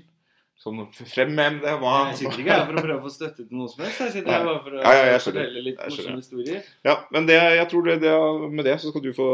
Sånn, 0.59 0.79
frem 0.91 1.37
det. 1.37 1.71
Hva, 1.79 1.91
Jeg 2.09 2.17
sitter 2.19 2.41
ikke 2.41 2.51
her 2.51 2.65
for 2.67 2.75
å 2.75 2.81
prøve 2.83 2.95
å 2.97 3.03
få 3.05 3.11
støtte 3.13 3.45
til 3.45 3.55
noe 3.55 3.69
som 3.71 3.83
helst. 3.85 4.01
Jeg 4.03 4.11
sitter 4.17 4.33
her 4.33 4.41
bare 4.43 4.59
for 4.65 4.75
å 4.75 4.81
Ja, 4.83 5.05
ja, 5.07 5.19
fortelle 5.23 5.61
litt 5.63 5.77
morsomme 5.79 6.15
historier. 6.19 6.65
Ja, 6.83 6.95
men 7.15 7.29
det, 7.29 7.37
jeg 7.55 7.67
tror 7.71 7.85
det, 7.85 7.93
det, 8.03 8.15
med 8.57 8.67
det 8.67 8.73
så 8.83 8.91
skal 8.91 9.05
du 9.05 9.07
få, 9.15 9.27